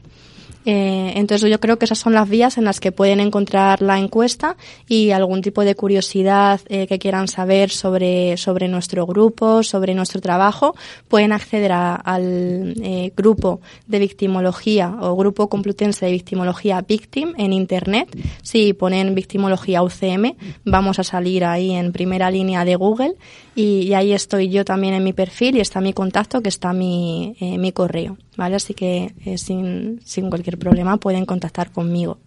Eh, 0.67 1.13
entonces 1.17 1.51
yo 1.51 1.59
creo 1.59 1.79
que 1.79 1.87
esas 1.87 1.99
son 1.99 2.13
las 2.13 2.29
vías 2.29 2.59
en 2.59 2.65
las 2.65 2.81
que 2.81 2.93
pueden 2.93 3.21
encontrar 3.21 3.81
la 3.81 3.99
encuesta 3.99 4.57
y 4.87 5.11
algún 5.11 5.41
tipo 5.41 5.65
de 5.65 5.75
curiosidad 5.75 6.61
eh, 6.69 6.87
que 6.87 6.99
quieran 6.99 7.29
saber 7.29 7.71
sobre, 7.71 8.37
sobre 8.37 8.69
nuestro 8.69 9.07
grupo, 9.07 9.63
sobre 9.63 9.95
nuestro 9.95 10.21
trabajo, 10.21 10.75
pueden 11.09 11.33
acceder 11.33 11.73
al 11.73 12.75
eh, 12.83 13.13
grupo 13.17 13.61
de 13.87 13.99
victimología 13.99 14.95
o 15.01 15.17
grupo 15.17 15.49
complutense 15.49 16.07
de 16.07 16.13
victimología 16.13 16.81
Victim 16.83 17.33
en 17.39 17.53
internet. 17.53 18.09
Si 18.43 18.73
ponen 18.75 19.15
victimología 19.15 19.83
UCM, 19.83 20.37
vamos 20.65 20.99
a 20.99 21.05
salir 21.05 21.45
ahí 21.45 21.73
en 21.73 21.93
primera 21.93 22.31
línea 22.31 22.65
de 22.65 22.77
Google 22.77 23.15
y, 23.55 23.93
ahí 23.95 24.13
estoy 24.13 24.49
yo 24.49 24.65
también 24.65 24.95
en 24.95 25.05
mi 25.05 25.13
perfil 25.13 25.57
y 25.57 25.61
está 25.61 25.81
mi 25.81 25.93
contacto 25.93 26.43
que 26.43 26.49
está 26.49 26.73
mi, 26.73 27.37
mi 27.41 27.73
correo. 27.73 28.17
¿vale? 28.37 28.57
Así 28.57 28.75
que 28.75 29.15
eh, 29.25 29.39
sin, 29.39 30.01
sin 30.05 30.31
cualquier 30.31 30.59
problema 30.59 30.97
pueden 30.97 31.27
contactar 31.27 31.71
conmigo. 31.71 32.19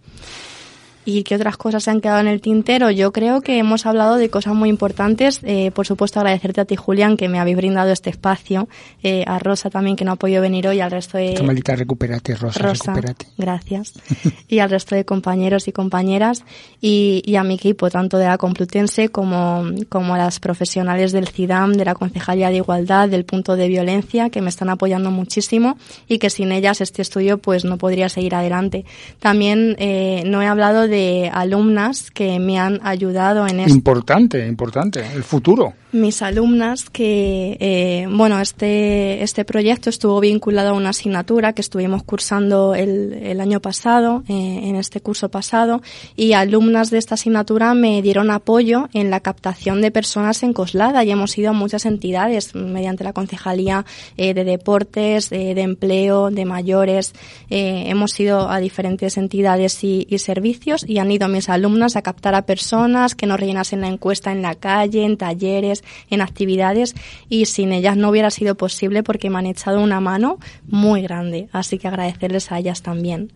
¿Y 1.05 1.23
qué 1.23 1.35
otras 1.35 1.57
cosas 1.57 1.83
se 1.83 1.91
han 1.91 1.99
quedado 1.99 2.19
en 2.21 2.27
el 2.27 2.39
tintero? 2.39 2.89
Yo 2.89 3.11
creo 3.11 3.41
que 3.41 3.57
hemos 3.57 3.85
hablado 3.85 4.15
de 4.15 4.29
cosas 4.29 4.53
muy 4.53 4.69
importantes. 4.69 5.39
Eh, 5.43 5.71
por 5.71 5.85
supuesto, 5.85 6.19
agradecerte 6.19 6.61
a 6.61 6.65
ti, 6.65 6.75
Julián, 6.75 7.17
que 7.17 7.27
me 7.27 7.39
habéis 7.39 7.57
brindado 7.57 7.91
este 7.91 8.09
espacio. 8.09 8.69
Eh, 9.01 9.23
a 9.27 9.39
Rosa 9.39 9.69
también, 9.69 9.95
que 9.95 10.05
no 10.05 10.13
ha 10.13 10.15
podido 10.15 10.41
venir 10.41 10.67
hoy, 10.67 10.79
al 10.79 10.91
resto 10.91 11.17
de... 11.17 11.41
Malita, 11.43 11.75
recupérate, 11.75 12.35
Rosa, 12.35 12.59
Rosa 12.59 12.93
Gracias. 13.37 13.93
y 14.47 14.59
al 14.59 14.69
resto 14.69 14.95
de 14.95 15.03
compañeros 15.03 15.67
y 15.67 15.73
compañeras. 15.73 16.43
Y, 16.79 17.21
y, 17.25 17.35
a 17.35 17.43
mi 17.43 17.55
equipo, 17.55 17.89
tanto 17.89 18.17
de 18.17 18.25
la 18.25 18.37
Complutense 18.37 19.09
como, 19.09 19.65
como 19.89 20.15
a 20.15 20.17
las 20.17 20.39
profesionales 20.39 21.11
del 21.11 21.27
CIDAM, 21.27 21.73
de 21.73 21.85
la 21.85 21.95
Concejalía 21.95 22.49
de 22.49 22.57
Igualdad, 22.57 23.09
del 23.09 23.25
punto 23.25 23.55
de 23.55 23.67
violencia, 23.67 24.29
que 24.29 24.41
me 24.41 24.49
están 24.49 24.69
apoyando 24.69 25.11
muchísimo 25.11 25.77
y 26.07 26.19
que 26.19 26.29
sin 26.29 26.51
ellas 26.51 26.79
este 26.79 27.01
estudio 27.01 27.39
pues 27.39 27.65
no 27.65 27.77
podría 27.77 28.07
seguir 28.07 28.35
adelante. 28.35 28.85
También 29.19 29.75
eh, 29.79 30.23
no 30.25 30.41
he 30.41 30.47
hablado 30.47 30.87
de 30.87 30.92
de 30.93 31.31
alumnas 31.33 32.11
que 32.11 32.39
me 32.39 32.59
han 32.59 32.79
ayudado 32.83 33.47
en 33.47 33.61
esto. 33.61 33.73
Importante, 33.73 34.45
importante, 34.45 35.03
el 35.15 35.23
futuro 35.23 35.73
mis 35.93 36.21
alumnas 36.21 36.89
que, 36.89 37.57
eh, 37.59 38.07
bueno, 38.09 38.39
este, 38.39 39.23
este 39.23 39.45
proyecto 39.45 39.89
estuvo 39.89 40.19
vinculado 40.19 40.69
a 40.69 40.73
una 40.73 40.89
asignatura 40.89 41.53
que 41.53 41.61
estuvimos 41.61 42.03
cursando 42.03 42.75
el, 42.75 43.13
el 43.13 43.39
año 43.39 43.59
pasado, 43.59 44.23
eh, 44.27 44.61
en 44.63 44.75
este 44.75 45.01
curso 45.01 45.29
pasado, 45.29 45.81
y 46.15 46.33
alumnas 46.33 46.89
de 46.89 46.97
esta 46.97 47.15
asignatura 47.15 47.73
me 47.73 48.01
dieron 48.01 48.31
apoyo 48.31 48.89
en 48.93 49.09
la 49.09 49.19
captación 49.19 49.81
de 49.81 49.91
personas 49.91 50.43
en 50.43 50.53
Coslada 50.53 51.03
y 51.03 51.11
hemos 51.11 51.37
ido 51.37 51.51
a 51.51 51.53
muchas 51.53 51.85
entidades 51.85 52.55
mediante 52.55 53.03
la 53.03 53.13
Concejalía 53.13 53.85
eh, 54.17 54.33
de 54.33 54.43
Deportes, 54.43 55.29
de 55.29 55.61
Empleo, 55.61 56.31
de 56.31 56.45
Mayores. 56.45 57.13
hemos 57.49 58.19
ido 58.19 58.49
a 58.49 58.59
diferentes 58.59 59.17
entidades 59.17 59.83
y, 59.83 60.07
y 60.09 60.17
servicios 60.17 60.85
y 60.87 60.97
han 60.97 61.11
ido 61.11 61.27
mis 61.27 61.49
alumnas 61.49 61.95
a 61.95 62.01
captar 62.01 62.35
a 62.35 62.45
personas 62.45 63.15
que 63.15 63.27
nos 63.27 63.39
rellenasen 63.39 63.81
la 63.81 63.87
encuesta 63.87 64.31
en 64.31 64.41
la 64.41 64.55
calle, 64.55 65.05
en 65.05 65.17
talleres, 65.17 65.82
en 66.09 66.21
actividades 66.21 66.95
y 67.29 67.45
sin 67.45 67.71
ellas 67.71 67.97
no 67.97 68.09
hubiera 68.09 68.29
sido 68.29 68.55
posible 68.55 69.03
porque 69.03 69.29
me 69.29 69.39
han 69.39 69.45
echado 69.45 69.81
una 69.81 69.99
mano 69.99 70.39
muy 70.67 71.01
grande. 71.01 71.49
Así 71.51 71.77
que 71.77 71.87
agradecerles 71.87 72.51
a 72.51 72.59
ellas 72.59 72.81
también. 72.81 73.31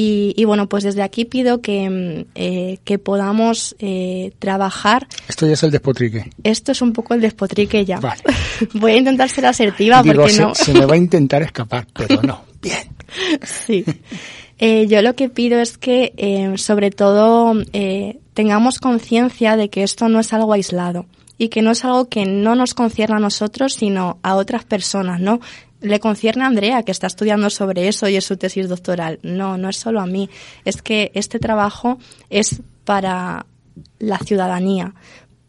Y, 0.00 0.44
bueno, 0.44 0.68
pues 0.68 0.84
desde 0.84 1.02
aquí 1.02 1.24
pido 1.24 1.60
que, 1.60 1.90
mm, 1.90 2.30
eh, 2.36 2.78
que 2.84 2.98
podamos 2.98 3.74
eh, 3.80 4.32
trabajar. 4.38 5.08
Esto 5.28 5.46
ya 5.46 5.54
es 5.54 5.62
el 5.64 5.72
despotrique. 5.72 6.30
Esto 6.44 6.72
es 6.72 6.82
un 6.82 6.92
poco 6.92 7.14
el 7.14 7.20
despotrique 7.20 7.84
ya. 7.84 7.98
Voy 8.74 8.92
a 8.92 8.96
intentar 8.96 9.28
ser 9.28 9.46
asertiva 9.46 10.02
porque 10.04 10.30
se, 10.30 10.42
no. 10.42 10.54
se 10.54 10.72
me 10.72 10.86
va 10.86 10.94
a 10.94 10.98
intentar 10.98 11.42
escapar, 11.42 11.86
pero 11.92 12.22
no. 12.22 12.42
Bien. 12.62 12.78
Sí. 13.42 13.84
Eh, 14.58 14.86
yo 14.88 15.02
lo 15.02 15.14
que 15.14 15.28
pido 15.28 15.58
es 15.58 15.78
que, 15.78 16.52
sobre 16.58 16.90
todo, 16.90 17.54
tengamos 18.34 18.78
conciencia 18.78 19.56
de 19.56 19.68
que 19.70 19.82
esto 19.82 20.08
no 20.08 20.20
es 20.20 20.32
algo 20.32 20.52
aislado 20.52 21.06
y 21.38 21.48
que 21.48 21.62
no 21.62 21.70
es 21.70 21.84
algo 21.84 22.08
que 22.08 22.26
no 22.26 22.54
nos 22.54 22.74
concierne 22.74 23.16
a 23.16 23.20
nosotros, 23.20 23.74
sino 23.74 24.18
a 24.22 24.34
otras 24.34 24.64
personas, 24.64 25.20
¿no? 25.20 25.40
Le 25.80 26.00
concierne 26.00 26.42
a 26.42 26.48
Andrea, 26.48 26.82
que 26.82 26.90
está 26.90 27.06
estudiando 27.06 27.48
sobre 27.50 27.86
eso 27.86 28.08
y 28.08 28.16
es 28.16 28.24
su 28.24 28.36
tesis 28.36 28.68
doctoral. 28.68 29.20
No, 29.22 29.56
no 29.56 29.68
es 29.68 29.76
solo 29.76 30.00
a 30.00 30.06
mí. 30.06 30.28
Es 30.64 30.82
que 30.82 31.12
este 31.14 31.38
trabajo 31.38 31.98
es 32.28 32.62
para 32.84 33.46
la 34.00 34.18
ciudadanía, 34.18 34.94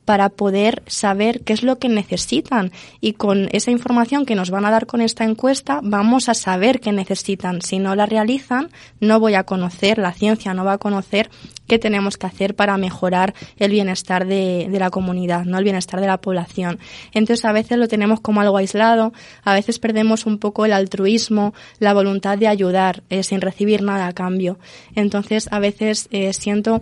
para 0.09 0.29
poder 0.29 0.81
saber 0.87 1.41
qué 1.41 1.53
es 1.53 1.61
lo 1.61 1.77
que 1.77 1.87
necesitan 1.87 2.71
y 2.99 3.13
con 3.13 3.47
esa 3.51 3.69
información 3.69 4.25
que 4.25 4.33
nos 4.33 4.49
van 4.49 4.65
a 4.65 4.71
dar 4.71 4.87
con 4.87 5.01
esta 5.01 5.23
encuesta 5.23 5.81
vamos 5.83 6.29
a 6.29 6.33
saber 6.33 6.79
qué 6.79 6.91
necesitan. 6.91 7.61
Si 7.61 7.77
no 7.77 7.93
la 7.93 8.07
realizan, 8.07 8.71
no 8.99 9.19
voy 9.19 9.35
a 9.35 9.43
conocer, 9.43 9.99
la 9.99 10.11
ciencia 10.11 10.55
no 10.55 10.65
va 10.65 10.73
a 10.73 10.77
conocer 10.79 11.29
qué 11.67 11.77
tenemos 11.77 12.17
que 12.17 12.25
hacer 12.25 12.55
para 12.55 12.75
mejorar 12.77 13.35
el 13.57 13.69
bienestar 13.69 14.25
de, 14.25 14.67
la 14.71 14.89
comunidad, 14.89 15.45
no 15.45 15.59
el 15.59 15.63
bienestar 15.63 16.01
de 16.01 16.07
la 16.07 16.17
población. 16.17 16.79
Entonces 17.13 17.45
a 17.45 17.51
veces 17.51 17.77
lo 17.77 17.87
tenemos 17.87 18.19
como 18.19 18.41
algo 18.41 18.57
aislado, 18.57 19.13
a 19.43 19.53
veces 19.53 19.77
perdemos 19.77 20.25
un 20.25 20.39
poco 20.39 20.65
el 20.65 20.73
altruismo, 20.73 21.53
la 21.77 21.93
voluntad 21.93 22.35
de 22.35 22.47
ayudar 22.47 23.03
eh, 23.11 23.21
sin 23.21 23.41
recibir 23.41 23.83
nada 23.83 24.07
a 24.07 24.13
cambio. 24.13 24.57
Entonces 24.95 25.47
a 25.51 25.59
veces 25.59 26.07
eh, 26.09 26.33
siento 26.33 26.81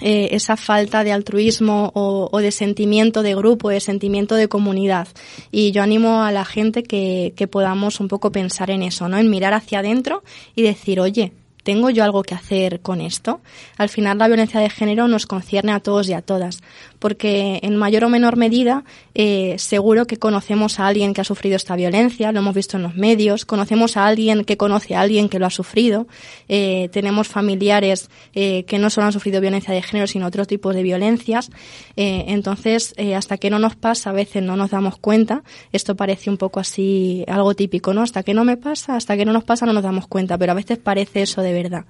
eh, 0.00 0.28
esa 0.32 0.56
falta 0.56 1.02
de 1.02 1.12
altruismo 1.12 1.90
o, 1.94 2.38
de 2.38 2.52
sentimiento 2.52 3.22
de 3.22 3.34
grupo, 3.34 3.70
de 3.70 3.80
sentimiento 3.80 4.34
de 4.34 4.48
comunidad. 4.48 5.08
Y 5.50 5.72
yo 5.72 5.82
animo 5.82 6.22
a 6.22 6.30
la 6.30 6.44
gente 6.44 6.82
que, 6.82 7.32
que 7.36 7.48
podamos 7.48 8.00
un 8.00 8.08
poco 8.08 8.30
pensar 8.30 8.70
en 8.70 8.82
eso, 8.82 9.08
¿no? 9.08 9.18
En 9.18 9.30
mirar 9.30 9.54
hacia 9.54 9.80
adentro 9.80 10.22
y 10.54 10.62
decir, 10.62 11.00
oye, 11.00 11.32
¿tengo 11.64 11.90
yo 11.90 12.04
algo 12.04 12.22
que 12.22 12.34
hacer 12.34 12.80
con 12.80 13.00
esto? 13.00 13.40
Al 13.76 13.88
final 13.88 14.18
la 14.18 14.28
violencia 14.28 14.60
de 14.60 14.70
género 14.70 15.08
nos 15.08 15.26
concierne 15.26 15.72
a 15.72 15.80
todos 15.80 16.08
y 16.08 16.12
a 16.12 16.22
todas 16.22 16.60
porque 16.98 17.60
en 17.62 17.76
mayor 17.76 18.04
o 18.04 18.08
menor 18.08 18.36
medida 18.36 18.84
eh, 19.14 19.56
seguro 19.58 20.06
que 20.06 20.16
conocemos 20.16 20.78
a 20.78 20.86
alguien 20.86 21.14
que 21.14 21.20
ha 21.20 21.24
sufrido 21.24 21.56
esta 21.56 21.76
violencia, 21.76 22.32
lo 22.32 22.40
hemos 22.40 22.54
visto 22.54 22.76
en 22.76 22.82
los 22.82 22.94
medios, 22.94 23.44
conocemos 23.44 23.96
a 23.96 24.06
alguien 24.06 24.44
que 24.44 24.56
conoce 24.56 24.94
a 24.94 25.00
alguien 25.00 25.28
que 25.28 25.38
lo 25.38 25.46
ha 25.46 25.50
sufrido, 25.50 26.06
eh, 26.48 26.88
tenemos 26.92 27.28
familiares 27.28 28.10
eh, 28.34 28.64
que 28.64 28.78
no 28.78 28.90
solo 28.90 29.06
han 29.06 29.12
sufrido 29.12 29.40
violencia 29.40 29.74
de 29.74 29.82
género, 29.82 30.06
sino 30.06 30.26
otros 30.26 30.46
tipos 30.46 30.74
de 30.74 30.82
violencias. 30.82 31.50
entonces, 31.96 32.94
hasta 33.16 33.38
que 33.38 33.50
no 33.50 33.58
nos 33.58 33.76
pasa, 33.76 34.10
a 34.10 34.12
veces 34.12 34.42
no 34.42 34.56
nos 34.56 34.70
damos 34.70 34.98
cuenta. 34.98 35.42
Esto 35.72 35.96
parece 35.96 36.30
un 36.30 36.36
poco 36.36 36.60
así, 36.60 37.24
algo 37.26 37.54
típico, 37.54 37.92
¿no? 37.92 38.02
Hasta 38.02 38.22
que 38.22 38.34
no 38.34 38.44
me 38.44 38.56
pasa, 38.56 38.96
hasta 38.96 39.16
que 39.16 39.24
no 39.24 39.32
nos 39.32 39.44
pasa, 39.44 39.66
no 39.66 39.72
nos 39.72 39.82
damos 39.82 40.06
cuenta, 40.06 40.38
pero 40.38 40.52
a 40.52 40.54
veces 40.54 40.78
parece 40.78 41.22
eso 41.22 41.42
de 41.42 41.52
verdad. 41.52 41.84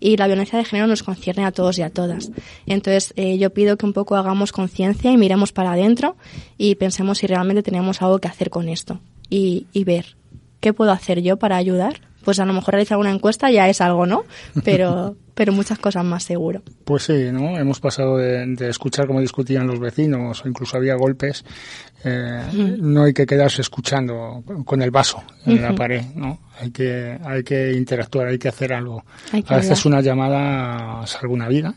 Y 0.00 0.16
la 0.16 0.26
violencia 0.26 0.58
de 0.58 0.64
género 0.64 0.86
nos 0.86 1.02
concierne 1.02 1.44
a 1.44 1.52
todos 1.52 1.78
y 1.78 1.82
a 1.82 1.90
todas. 1.90 2.30
Entonces, 2.66 3.14
yo 3.16 3.50
pido 3.50 3.76
que 3.76 3.86
un 3.86 3.92
poco 3.92 4.16
hagamos 4.16 4.52
conciencia 4.54 5.10
y 5.10 5.16
miremos 5.16 5.52
para 5.52 5.72
adentro 5.72 6.16
y 6.56 6.76
pensemos 6.76 7.18
si 7.18 7.26
realmente 7.26 7.62
tenemos 7.62 8.00
algo 8.00 8.20
que 8.20 8.28
hacer 8.28 8.50
con 8.50 8.68
esto 8.68 9.00
y, 9.28 9.66
ver 9.84 10.16
qué 10.60 10.72
puedo 10.72 10.92
hacer 10.92 11.20
yo 11.22 11.36
para 11.36 11.56
ayudar. 11.56 12.00
Pues 12.24 12.38
a 12.38 12.46
lo 12.46 12.54
mejor 12.54 12.72
realizar 12.72 12.96
una 12.96 13.10
encuesta 13.10 13.50
ya 13.50 13.68
es 13.68 13.82
algo, 13.82 14.06
¿no? 14.06 14.24
Pero, 14.64 15.16
pero 15.34 15.52
muchas 15.52 15.78
cosas 15.78 16.04
más 16.04 16.22
seguro. 16.22 16.62
Pues 16.84 17.02
sí, 17.02 17.30
¿no? 17.32 17.58
Hemos 17.58 17.80
pasado 17.80 18.16
de, 18.16 18.54
escuchar 18.68 19.06
cómo 19.06 19.20
discutían 19.20 19.66
los 19.66 19.78
vecinos 19.78 20.42
o 20.42 20.48
incluso 20.48 20.78
había 20.78 20.94
golpes. 20.94 21.44
Eh, 22.04 22.78
no 22.78 23.04
hay 23.04 23.12
que 23.12 23.26
quedarse 23.26 23.60
escuchando 23.60 24.42
con 24.64 24.80
el 24.80 24.90
vaso 24.90 25.22
en 25.44 25.60
la 25.60 25.74
pared, 25.74 26.02
¿no? 26.14 26.38
Hay 26.60 26.70
que, 26.70 27.18
hay 27.22 27.42
que 27.42 27.72
interactuar, 27.72 28.28
hay 28.28 28.38
que 28.38 28.48
hacer 28.48 28.72
algo. 28.72 29.04
a 29.48 29.56
veces 29.56 29.84
una 29.84 30.00
llamada 30.00 31.06
salva 31.06 31.34
una 31.34 31.48
vida. 31.48 31.74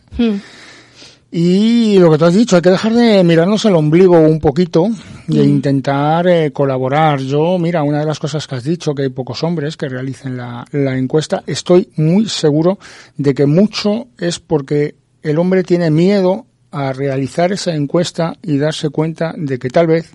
Y 1.30 2.00
lo 2.00 2.10
que 2.10 2.18
tú 2.18 2.26
has 2.26 2.34
dicho, 2.34 2.56
hay 2.56 2.62
que 2.62 2.70
dejar 2.70 2.94
de 2.94 3.24
mirarnos 3.24 3.66
el 3.66 3.76
ombligo 3.76 4.18
un 4.18 4.40
poquito 4.40 4.88
e 5.28 5.44
intentar 5.44 6.26
eh, 6.28 6.52
colaborar. 6.52 7.20
Yo, 7.20 7.60
mira, 7.60 7.84
una 7.84 8.00
de 8.00 8.06
las 8.06 8.20
cosas 8.20 8.48
que 8.48 8.56
has 8.56 8.64
dicho, 8.64 8.96
que 8.96 9.04
hay 9.04 9.10
pocos 9.10 9.44
hombres 9.44 9.76
que 9.76 9.90
realicen 9.90 10.38
la, 10.38 10.66
la 10.72 10.98
encuesta, 10.98 11.44
estoy 11.46 11.90
muy 11.98 12.30
seguro 12.30 12.80
de 13.18 13.34
que 13.34 13.46
mucho 13.46 14.08
es 14.18 14.40
porque 14.40 14.96
el 15.22 15.38
hombre 15.38 15.64
tiene 15.64 15.92
miedo 15.92 16.46
a 16.72 16.94
realizar 16.94 17.52
esa 17.52 17.76
encuesta 17.76 18.38
y 18.42 18.58
darse 18.58 18.90
cuenta 18.90 19.34
de 19.36 19.60
que 19.60 19.70
tal 19.70 19.88
vez 19.88 20.14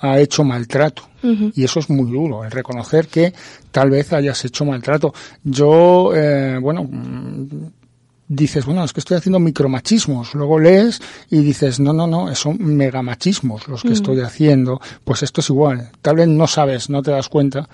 ha 0.00 0.20
hecho 0.20 0.44
maltrato. 0.44 1.02
Y 1.20 1.64
eso 1.64 1.80
es 1.80 1.90
muy 1.90 2.12
duro, 2.12 2.44
el 2.44 2.50
reconocer 2.52 3.08
que 3.08 3.34
tal 3.72 3.90
vez 3.90 4.12
hayas 4.12 4.44
hecho 4.44 4.64
maltrato. 4.64 5.12
Yo, 5.42 6.12
eh, 6.14 6.58
bueno, 6.62 6.88
dices, 8.28 8.66
bueno, 8.66 8.84
es 8.84 8.92
que 8.92 9.00
estoy 9.00 9.16
haciendo 9.16 9.40
micromachismos. 9.40 10.34
Luego 10.34 10.58
lees 10.58 11.00
y 11.30 11.38
dices, 11.38 11.80
no, 11.80 11.92
no, 11.92 12.06
no, 12.06 12.34
son 12.34 12.58
megamachismos 12.60 13.66
los 13.68 13.82
que 13.82 13.90
mm. 13.90 13.92
estoy 13.92 14.20
haciendo. 14.20 14.80
Pues 15.04 15.22
esto 15.22 15.40
es 15.40 15.48
igual. 15.48 15.90
Tal 16.02 16.16
vez 16.16 16.28
no 16.28 16.46
sabes, 16.46 16.90
no 16.90 17.02
te 17.02 17.10
das 17.10 17.28
cuenta 17.28 17.68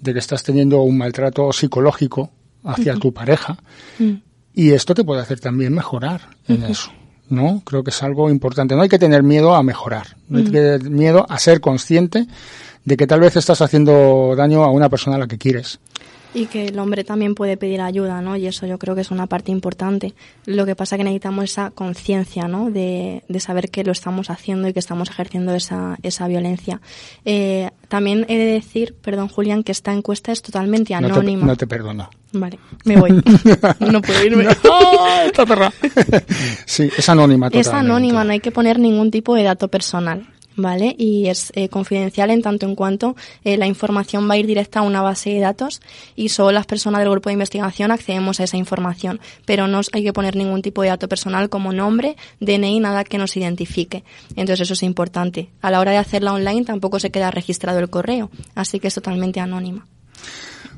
de 0.00 0.12
que 0.12 0.18
estás 0.18 0.42
teniendo 0.42 0.80
un 0.82 0.96
maltrato 0.96 1.52
psicológico 1.52 2.30
hacia 2.64 2.94
tu 2.96 3.12
pareja. 3.12 3.58
Mm. 3.98 4.12
Y 4.54 4.72
esto 4.72 4.94
te 4.94 5.04
puede 5.04 5.20
hacer 5.20 5.38
también 5.38 5.72
mejorar 5.74 6.22
en 6.48 6.64
eso. 6.64 6.90
¿No? 7.28 7.60
Creo 7.64 7.84
que 7.84 7.90
es 7.90 8.02
algo 8.02 8.30
importante. 8.30 8.74
No 8.74 8.82
hay 8.82 8.88
que 8.88 8.98
tener 8.98 9.22
miedo 9.22 9.54
a 9.54 9.62
mejorar. 9.62 10.16
No 10.28 10.38
hay 10.38 10.44
que 10.44 10.50
tener 10.50 10.82
miedo 10.90 11.26
a 11.28 11.38
ser 11.38 11.60
consciente 11.60 12.26
de 12.84 12.96
que 12.96 13.06
tal 13.06 13.20
vez 13.20 13.36
estás 13.36 13.60
haciendo 13.60 14.34
daño 14.34 14.64
a 14.64 14.70
una 14.70 14.88
persona 14.88 15.16
a 15.16 15.18
la 15.18 15.26
que 15.26 15.36
quieres. 15.36 15.78
Y 16.34 16.46
que 16.46 16.66
el 16.66 16.78
hombre 16.78 17.04
también 17.04 17.34
puede 17.34 17.56
pedir 17.56 17.80
ayuda, 17.80 18.20
¿no? 18.20 18.36
Y 18.36 18.46
eso 18.46 18.66
yo 18.66 18.78
creo 18.78 18.94
que 18.94 19.00
es 19.00 19.10
una 19.10 19.26
parte 19.26 19.50
importante. 19.50 20.14
Lo 20.44 20.66
que 20.66 20.76
pasa 20.76 20.96
es 20.96 20.98
que 20.98 21.04
necesitamos 21.04 21.44
esa 21.44 21.70
conciencia, 21.70 22.48
¿no? 22.48 22.70
De, 22.70 23.22
de, 23.28 23.40
saber 23.40 23.70
que 23.70 23.82
lo 23.82 23.92
estamos 23.92 24.28
haciendo 24.30 24.68
y 24.68 24.72
que 24.72 24.78
estamos 24.78 25.08
ejerciendo 25.08 25.54
esa, 25.54 25.98
esa 26.02 26.28
violencia. 26.28 26.80
Eh, 27.24 27.70
también 27.88 28.26
he 28.28 28.36
de 28.36 28.44
decir, 28.44 28.94
perdón 29.00 29.28
Julián, 29.28 29.62
que 29.62 29.72
esta 29.72 29.92
encuesta 29.92 30.30
es 30.30 30.42
totalmente 30.42 30.94
anónima. 30.94 31.46
No 31.46 31.56
te, 31.56 31.66
perdono. 31.66 32.10
Vale, 32.32 32.58
me 32.84 32.96
voy. 32.96 33.10
no 33.80 34.02
puedo 34.02 34.24
irme. 34.24 34.46
¡Esta 35.26 35.46
perra! 35.46 35.72
sí, 36.66 36.90
es 36.96 37.08
anónima. 37.08 37.48
Es 37.52 37.68
anónima, 37.68 38.24
no 38.24 38.32
hay 38.32 38.40
que 38.40 38.50
poner 38.50 38.78
ningún 38.78 39.10
tipo 39.10 39.34
de 39.34 39.44
dato 39.44 39.68
personal. 39.68 40.26
¿Vale? 40.58 40.94
Y 40.98 41.28
es 41.28 41.52
eh, 41.54 41.68
confidencial 41.70 42.30
en 42.30 42.42
tanto 42.42 42.66
en 42.66 42.74
cuanto 42.74 43.16
eh, 43.44 43.56
la 43.56 43.66
información 43.66 44.28
va 44.28 44.34
a 44.34 44.36
ir 44.36 44.46
directa 44.46 44.80
a 44.80 44.82
una 44.82 45.00
base 45.00 45.30
de 45.30 45.40
datos 45.40 45.80
y 46.16 46.28
solo 46.28 46.52
las 46.52 46.66
personas 46.66 47.00
del 47.00 47.10
grupo 47.10 47.30
de 47.30 47.34
investigación 47.34 47.90
accedemos 47.90 48.40
a 48.40 48.44
esa 48.44 48.56
información, 48.56 49.20
pero 49.46 49.66
no 49.68 49.80
hay 49.92 50.02
que 50.02 50.12
poner 50.12 50.36
ningún 50.36 50.60
tipo 50.60 50.82
de 50.82 50.88
dato 50.88 51.08
personal 51.08 51.48
como 51.48 51.72
nombre, 51.72 52.16
DNI, 52.40 52.80
nada 52.80 53.04
que 53.04 53.16
nos 53.16 53.36
identifique. 53.36 54.04
Entonces 54.30 54.60
eso 54.62 54.74
es 54.74 54.82
importante. 54.82 55.48
A 55.62 55.70
la 55.70 55.80
hora 55.80 55.92
de 55.92 55.98
hacerla 55.98 56.32
online 56.32 56.64
tampoco 56.64 56.98
se 56.98 57.10
queda 57.10 57.30
registrado 57.30 57.78
el 57.78 57.88
correo, 57.88 58.30
así 58.54 58.80
que 58.80 58.88
es 58.88 58.94
totalmente 58.94 59.40
anónima. 59.40 59.86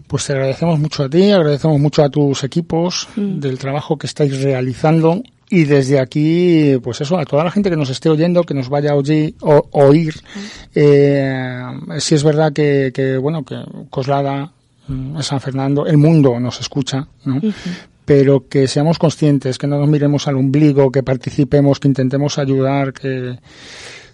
Pues 0.07 0.27
te 0.27 0.33
agradecemos 0.33 0.79
mucho 0.79 1.05
a 1.05 1.09
ti, 1.09 1.31
agradecemos 1.31 1.81
mucho 1.81 2.03
a 2.03 2.11
tus 2.11 2.45
equipos 2.45 3.09
mm. 3.17 3.39
del 3.39 3.59
trabajo 3.59 3.97
que 3.97 4.09
estáis 4.09 4.43
realizando 4.43 5.23
y 5.51 5.65
desde 5.65 5.99
aquí, 5.99 6.79
pues 6.83 7.01
eso, 7.01 7.19
a 7.19 7.25
toda 7.25 7.43
la 7.43 7.51
gente 7.51 7.71
que 7.71 7.77
nos 7.77 7.91
esté 7.91 8.09
oyendo, 8.09 8.45
que 8.45 8.55
nos 8.55 8.69
vaya 8.69 8.93
a 8.93 8.95
oír, 8.95 9.35
o, 9.41 9.67
oír 9.73 10.15
eh, 10.75 11.61
si 11.99 12.15
es 12.15 12.23
verdad 12.23 12.53
que, 12.53 12.93
que, 12.95 13.17
bueno, 13.19 13.45
que 13.45 13.57
Coslada, 13.91 14.53
mm, 14.87 15.21
San 15.21 15.41
Fernando, 15.41 15.87
el 15.87 15.99
mundo 15.99 16.39
nos 16.39 16.61
escucha, 16.61 17.09
¿no? 17.25 17.41
Pero 18.05 18.49
que 18.49 18.69
seamos 18.69 18.99
conscientes, 18.99 19.59
que 19.59 19.67
no 19.67 19.79
nos 19.79 19.89
miremos 19.89 20.29
al 20.29 20.37
ombligo, 20.37 20.91
que 20.93 21.03
participemos, 21.03 21.81
que 21.81 21.89
intentemos 21.89 22.39
ayudar, 22.39 22.93
que, 22.93 23.37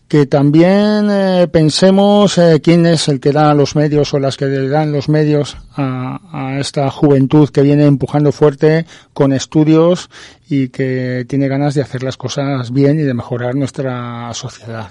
que 0.08 0.26
también 0.26 1.08
eh, 1.10 1.48
pensemos 1.50 2.38
eh, 2.38 2.60
quién 2.62 2.86
es 2.86 3.08
el 3.08 3.18
que 3.18 3.32
da 3.32 3.54
los 3.54 3.74
medios 3.74 4.14
o 4.14 4.20
las 4.20 4.36
que 4.36 4.46
dan 4.46 4.92
los 4.92 5.08
medios 5.08 5.56
a, 5.74 6.20
a, 6.32 6.60
esta 6.60 6.88
juventud 6.90 7.48
que 7.50 7.62
viene 7.62 7.86
empujando 7.86 8.30
fuerte 8.30 8.86
con 9.12 9.32
estudios 9.32 10.08
y 10.48 10.68
que 10.68 11.26
tiene 11.28 11.48
ganas 11.48 11.74
de 11.74 11.82
hacer 11.82 12.04
las 12.04 12.16
cosas 12.16 12.72
bien 12.72 13.00
y 13.00 13.02
de 13.02 13.14
mejorar 13.14 13.56
nuestra 13.56 14.32
sociedad. 14.32 14.90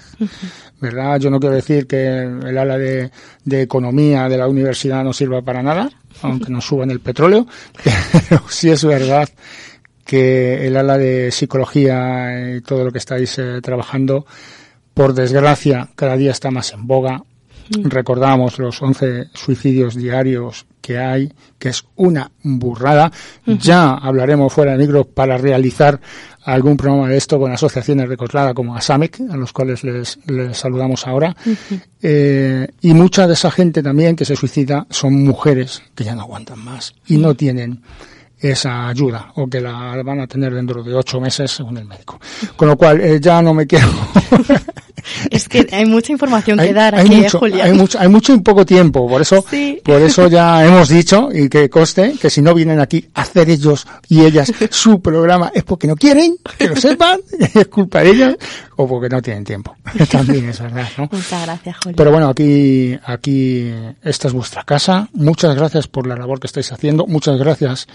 ¿Verdad? 0.80 1.18
Yo 1.18 1.30
no 1.30 1.40
quiero 1.40 1.54
decir 1.54 1.86
que 1.86 2.18
el 2.18 2.58
ala 2.58 2.76
de, 2.76 3.10
de 3.44 3.62
economía 3.62 4.28
de 4.28 4.36
la 4.36 4.48
universidad 4.48 5.02
no 5.02 5.14
sirva 5.14 5.40
para 5.40 5.62
nada, 5.62 5.88
aunque 6.20 6.52
nos 6.52 6.66
suban 6.66 6.90
el 6.90 7.00
petróleo, 7.00 7.46
pero 8.28 8.42
sí 8.50 8.68
es 8.68 8.84
verdad 8.84 9.28
que 10.04 10.66
el 10.66 10.76
ala 10.76 10.98
de 10.98 11.32
psicología 11.32 12.56
y 12.56 12.60
todo 12.60 12.84
lo 12.84 12.92
que 12.92 12.98
estáis 12.98 13.38
eh, 13.38 13.60
trabajando 13.62 14.26
por 14.96 15.12
desgracia, 15.12 15.90
cada 15.94 16.16
día 16.16 16.30
está 16.30 16.50
más 16.50 16.72
en 16.72 16.86
boga. 16.86 17.22
Mm. 17.68 17.90
Recordamos 17.90 18.58
los 18.58 18.80
11 18.80 19.26
suicidios 19.34 19.94
diarios 19.94 20.64
que 20.80 20.96
hay, 20.96 21.30
que 21.58 21.68
es 21.68 21.84
una 21.96 22.30
burrada. 22.42 23.12
Ya 23.44 23.90
hablaremos 23.90 24.50
fuera 24.50 24.72
de 24.72 24.78
micro 24.78 25.04
para 25.04 25.36
realizar 25.36 26.00
algún 26.44 26.78
programa 26.78 27.10
de 27.10 27.18
esto 27.18 27.38
con 27.38 27.52
asociaciones 27.52 28.08
de 28.08 28.16
Coslada 28.16 28.54
como 28.54 28.74
ASAMEC, 28.74 29.20
a 29.30 29.36
los 29.36 29.52
cuales 29.52 29.84
les, 29.84 30.18
saludamos 30.52 31.06
ahora. 31.06 31.36
eh, 32.00 32.66
y 32.80 32.94
mucha 32.94 33.26
de 33.26 33.34
esa 33.34 33.50
gente 33.50 33.82
también 33.82 34.16
que 34.16 34.24
se 34.24 34.34
suicida 34.34 34.86
son 34.88 35.22
mujeres 35.24 35.82
que 35.94 36.04
ya 36.04 36.14
no 36.14 36.22
aguantan 36.22 36.60
más 36.60 36.94
y 37.06 37.18
no 37.18 37.34
tienen 37.34 37.82
esa 38.38 38.88
ayuda 38.88 39.32
o 39.34 39.46
que 39.46 39.60
la 39.60 40.02
van 40.02 40.20
a 40.20 40.26
tener 40.26 40.54
dentro 40.54 40.82
de 40.82 40.94
ocho 40.94 41.20
meses 41.20 41.50
según 41.50 41.76
el 41.76 41.84
médico. 41.84 42.18
Con 42.56 42.68
lo 42.68 42.76
cual 42.76 43.00
eh, 43.00 43.18
ya 43.20 43.42
no 43.42 43.52
me 43.52 43.66
quiero 43.66 43.88
es 45.30 45.48
que 45.48 45.66
hay 45.72 45.86
mucha 45.86 46.12
información 46.12 46.58
que 46.58 46.72
dar 46.72 46.94
aquí, 46.94 47.14
hay 47.14 47.20
¿eh, 47.20 47.22
mucho, 47.22 47.38
Julián. 47.38 47.66
Hay 47.66 47.72
mucho, 47.72 47.98
hay 47.98 48.08
mucho 48.08 48.32
en 48.32 48.42
poco 48.42 48.64
tiempo, 48.64 49.08
por 49.08 49.20
eso, 49.22 49.44
por 49.84 50.02
eso 50.02 50.28
ya 50.28 50.64
hemos 50.64 50.88
dicho 50.88 51.28
y 51.32 51.48
que 51.48 51.68
coste 51.68 52.14
que 52.20 52.30
si 52.30 52.42
no 52.42 52.54
vienen 52.54 52.80
aquí 52.80 53.06
a 53.14 53.22
hacer 53.22 53.50
ellos 53.50 53.86
y 54.08 54.22
ellas 54.24 54.52
su 54.70 55.00
programa 55.00 55.50
es 55.54 55.64
porque 55.64 55.86
no 55.86 55.96
quieren, 55.96 56.36
que 56.58 56.68
lo 56.68 56.76
sepan, 56.76 57.20
es 57.54 57.66
culpa 57.68 58.00
de 58.02 58.10
ellas 58.10 58.36
o 58.76 58.86
porque 58.86 59.08
no 59.08 59.22
tienen 59.22 59.44
tiempo. 59.44 59.74
También 60.10 60.48
es 60.50 60.60
verdad, 60.60 60.88
¿no? 60.98 61.08
Muchas 61.10 61.42
gracias, 61.42 61.76
Julián. 61.78 61.96
Pero 61.96 62.10
bueno, 62.10 62.28
aquí, 62.28 62.96
aquí 63.04 63.72
esta 64.02 64.28
es 64.28 64.34
vuestra 64.34 64.64
casa. 64.64 65.08
Muchas 65.14 65.54
gracias 65.56 65.88
por 65.88 66.06
la 66.06 66.14
labor 66.14 66.38
que 66.40 66.46
estáis 66.46 66.70
haciendo. 66.72 67.06
Muchas 67.06 67.38
gracias 67.38 67.86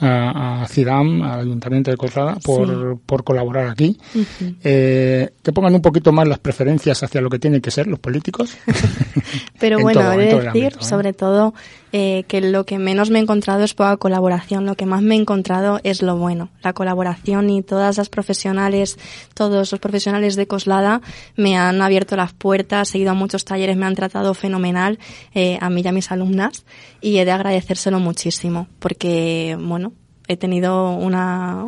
a, 0.00 0.62
a 0.62 0.68
CIDAM, 0.68 1.22
al 1.22 1.40
Ayuntamiento 1.40 1.90
de 1.90 1.96
Coslada, 1.96 2.36
por, 2.36 2.68
sí. 2.68 3.00
por 3.04 3.24
colaborar 3.24 3.68
aquí. 3.68 3.98
Uh 4.14 4.18
-huh. 4.18 4.56
eh, 4.64 5.30
que 5.42 5.52
pongan 5.52 5.74
un 5.74 5.82
poquito 5.82 6.10
más 6.12 6.26
las 6.26 6.38
preferencias 6.50 7.00
hacia 7.04 7.20
lo 7.20 7.30
que 7.30 7.38
tienen 7.38 7.60
que 7.60 7.70
ser 7.70 7.86
los 7.86 8.00
políticos. 8.00 8.56
Pero 9.60 9.78
bueno, 9.78 10.00
todo, 10.00 10.12
he 10.14 10.16
de 10.16 10.24
decir, 10.24 10.48
ámbito, 10.48 10.80
¿eh? 10.80 10.84
sobre 10.84 11.12
todo, 11.12 11.54
eh, 11.92 12.24
que 12.26 12.40
lo 12.40 12.66
que 12.66 12.80
menos 12.80 13.08
me 13.10 13.20
he 13.20 13.22
encontrado 13.22 13.62
es 13.62 13.74
poca 13.74 13.96
colaboración. 13.98 14.66
Lo 14.66 14.74
que 14.74 14.84
más 14.84 15.00
me 15.00 15.14
he 15.14 15.18
encontrado 15.18 15.78
es 15.84 16.02
lo 16.02 16.16
bueno. 16.16 16.48
La 16.64 16.72
colaboración 16.72 17.50
y 17.50 17.62
todas 17.62 17.98
las 17.98 18.08
profesionales, 18.08 18.98
todos 19.34 19.70
los 19.70 19.80
profesionales 19.80 20.34
de 20.34 20.48
Coslada 20.48 21.02
me 21.36 21.56
han 21.56 21.80
abierto 21.82 22.16
las 22.16 22.32
puertas, 22.32 22.92
he 22.96 22.98
ido 22.98 23.12
a 23.12 23.14
muchos 23.14 23.44
talleres, 23.44 23.76
me 23.76 23.86
han 23.86 23.94
tratado 23.94 24.34
fenomenal, 24.34 24.98
eh, 25.32 25.56
a 25.60 25.70
mí 25.70 25.82
y 25.84 25.86
a 25.86 25.92
mis 25.92 26.10
alumnas, 26.10 26.64
y 27.00 27.18
he 27.18 27.24
de 27.24 27.30
agradecérselo 27.30 28.00
muchísimo, 28.00 28.66
porque, 28.80 29.56
bueno, 29.60 29.92
he 30.26 30.36
tenido 30.36 30.90
una, 30.90 31.64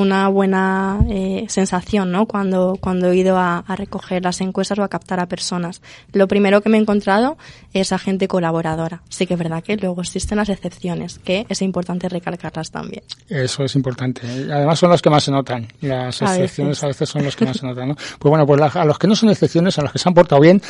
una 0.00 0.28
buena 0.28 0.98
eh, 1.08 1.46
sensación, 1.48 2.10
¿no? 2.10 2.26
Cuando, 2.26 2.76
cuando 2.80 3.10
he 3.10 3.16
ido 3.16 3.36
a, 3.36 3.58
a, 3.58 3.76
recoger 3.76 4.22
las 4.22 4.40
encuestas 4.40 4.78
o 4.78 4.82
a 4.82 4.88
captar 4.88 5.20
a 5.20 5.26
personas. 5.26 5.82
Lo 6.12 6.28
primero 6.28 6.60
que 6.60 6.68
me 6.68 6.78
he 6.78 6.80
encontrado 6.80 7.36
es 7.72 7.92
a 7.92 7.98
gente 7.98 8.28
colaboradora. 8.28 9.02
Sí 9.08 9.26
que 9.26 9.34
es 9.34 9.38
verdad 9.38 9.62
que 9.62 9.76
luego 9.76 10.00
existen 10.00 10.38
las 10.38 10.48
excepciones, 10.48 11.18
que 11.18 11.46
es 11.48 11.62
importante 11.62 12.08
recalcarlas 12.08 12.70
también. 12.70 13.02
Eso 13.28 13.64
es 13.64 13.74
importante. 13.76 14.22
Además 14.52 14.78
son 14.78 14.90
las 14.90 15.02
que 15.02 15.10
más 15.10 15.24
se 15.24 15.30
notan. 15.30 15.68
Las 15.80 16.20
excepciones 16.22 16.82
a 16.82 16.86
veces, 16.88 17.00
a 17.00 17.04
veces 17.04 17.08
son 17.08 17.24
las 17.24 17.36
que 17.36 17.44
más 17.44 17.56
se 17.56 17.66
notan, 17.66 17.88
¿no? 17.88 17.94
Pues 17.94 18.30
bueno, 18.30 18.46
pues 18.46 18.60
a 18.76 18.84
los 18.84 18.98
que 18.98 19.06
no 19.06 19.14
son 19.14 19.30
excepciones, 19.30 19.78
a 19.78 19.82
los 19.82 19.92
que 19.92 19.98
se 19.98 20.08
han 20.08 20.14
portado 20.14 20.40
bien, 20.40 20.60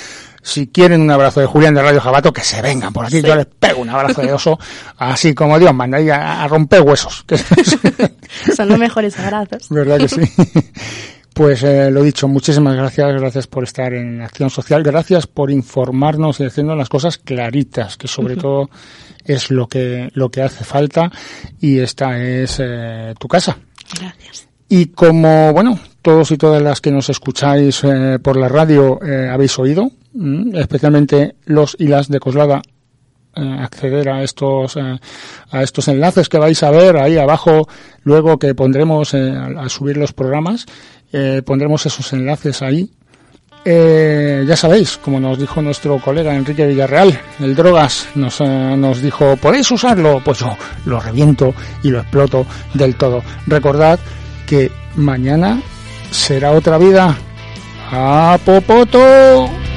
si 0.42 0.68
quieren 0.68 1.00
un 1.00 1.10
abrazo 1.10 1.40
de 1.40 1.46
Julián 1.46 1.74
de 1.74 1.82
Radio 1.82 2.00
Jabato, 2.00 2.32
que 2.32 2.42
se 2.42 2.62
vengan 2.62 2.92
por 2.92 3.04
aquí. 3.04 3.20
Sí. 3.20 3.26
Yo 3.26 3.36
les 3.36 3.46
pego 3.46 3.82
un 3.82 3.90
abrazo 3.90 4.22
de 4.22 4.32
oso, 4.32 4.58
así 4.98 5.34
como 5.34 5.58
Dios 5.58 5.74
manda, 5.74 5.98
ahí 5.98 6.10
a, 6.10 6.42
a 6.42 6.48
romper 6.48 6.82
huesos. 6.82 7.24
son 8.56 8.68
los 8.68 8.78
mejores 8.78 9.16
abrazos. 9.20 9.68
¿Verdad 9.70 9.98
que 9.98 10.08
sí? 10.08 10.20
Pues 11.32 11.62
eh, 11.62 11.90
lo 11.90 12.02
dicho, 12.02 12.28
muchísimas 12.28 12.76
gracias, 12.76 13.12
gracias 13.18 13.46
por 13.46 13.62
estar 13.64 13.94
en 13.94 14.20
Acción 14.20 14.50
Social, 14.50 14.82
gracias 14.82 15.26
por 15.26 15.50
informarnos 15.50 16.40
y 16.40 16.44
haciendo 16.44 16.74
las 16.74 16.88
cosas 16.88 17.18
claritas, 17.18 17.96
que 17.96 18.08
sobre 18.08 18.34
uh 18.34 18.36
-huh. 18.36 18.42
todo 18.42 18.70
es 19.24 19.50
lo 19.50 19.66
que 19.68 20.10
lo 20.12 20.30
que 20.30 20.42
hace 20.42 20.64
falta 20.64 21.10
y 21.60 21.78
esta 21.78 22.20
es 22.20 22.58
eh, 22.60 23.14
tu 23.18 23.28
casa. 23.28 23.56
Gracias. 23.98 24.48
Y 24.68 24.86
como, 24.86 25.52
bueno, 25.52 25.78
todos 26.02 26.30
y 26.30 26.36
todas 26.36 26.62
las 26.62 26.80
que 26.80 26.90
nos 26.90 27.08
escucháis 27.08 27.82
eh, 27.84 28.18
por 28.22 28.36
la 28.36 28.48
radio 28.48 29.00
eh, 29.02 29.28
habéis 29.28 29.58
oído, 29.58 29.90
especialmente 30.54 31.36
los 31.44 31.76
y 31.78 31.86
las 31.86 32.08
de 32.08 32.20
Coslada 32.20 32.60
acceder 33.34 34.08
a 34.08 34.22
estos 34.22 34.76
eh, 34.76 34.98
a 35.50 35.62
estos 35.62 35.88
enlaces 35.88 36.28
que 36.28 36.38
vais 36.38 36.62
a 36.62 36.70
ver 36.70 36.96
ahí 36.96 37.16
abajo 37.16 37.68
luego 38.02 38.38
que 38.38 38.54
pondremos 38.54 39.14
eh, 39.14 39.30
al, 39.30 39.70
subir 39.70 39.96
los 39.96 40.12
programas 40.12 40.66
eh, 41.12 41.42
pondremos 41.44 41.86
esos 41.86 42.12
enlaces 42.12 42.62
ahí 42.62 42.90
eh, 43.64 44.44
ya 44.46 44.56
sabéis, 44.56 44.96
como 44.96 45.20
nos 45.20 45.38
dijo 45.38 45.60
nuestro 45.60 45.98
colega 45.98 46.34
Enrique 46.34 46.66
Villarreal, 46.66 47.20
el 47.40 47.54
drogas 47.54 48.08
nos, 48.14 48.40
eh, 48.40 48.74
nos 48.76 49.02
dijo, 49.02 49.36
¿podéis 49.36 49.70
usarlo? 49.70 50.22
Pues 50.24 50.38
yo 50.38 50.56
lo 50.86 50.98
reviento 50.98 51.52
y 51.82 51.90
lo 51.90 52.00
exploto 52.00 52.46
del 52.72 52.94
todo. 52.94 53.22
Recordad 53.46 53.98
que 54.46 54.70
mañana 54.96 55.60
será 56.10 56.52
otra 56.52 56.78
vida. 56.78 57.16
¡A 57.92 58.38
Popoto! 58.44 59.69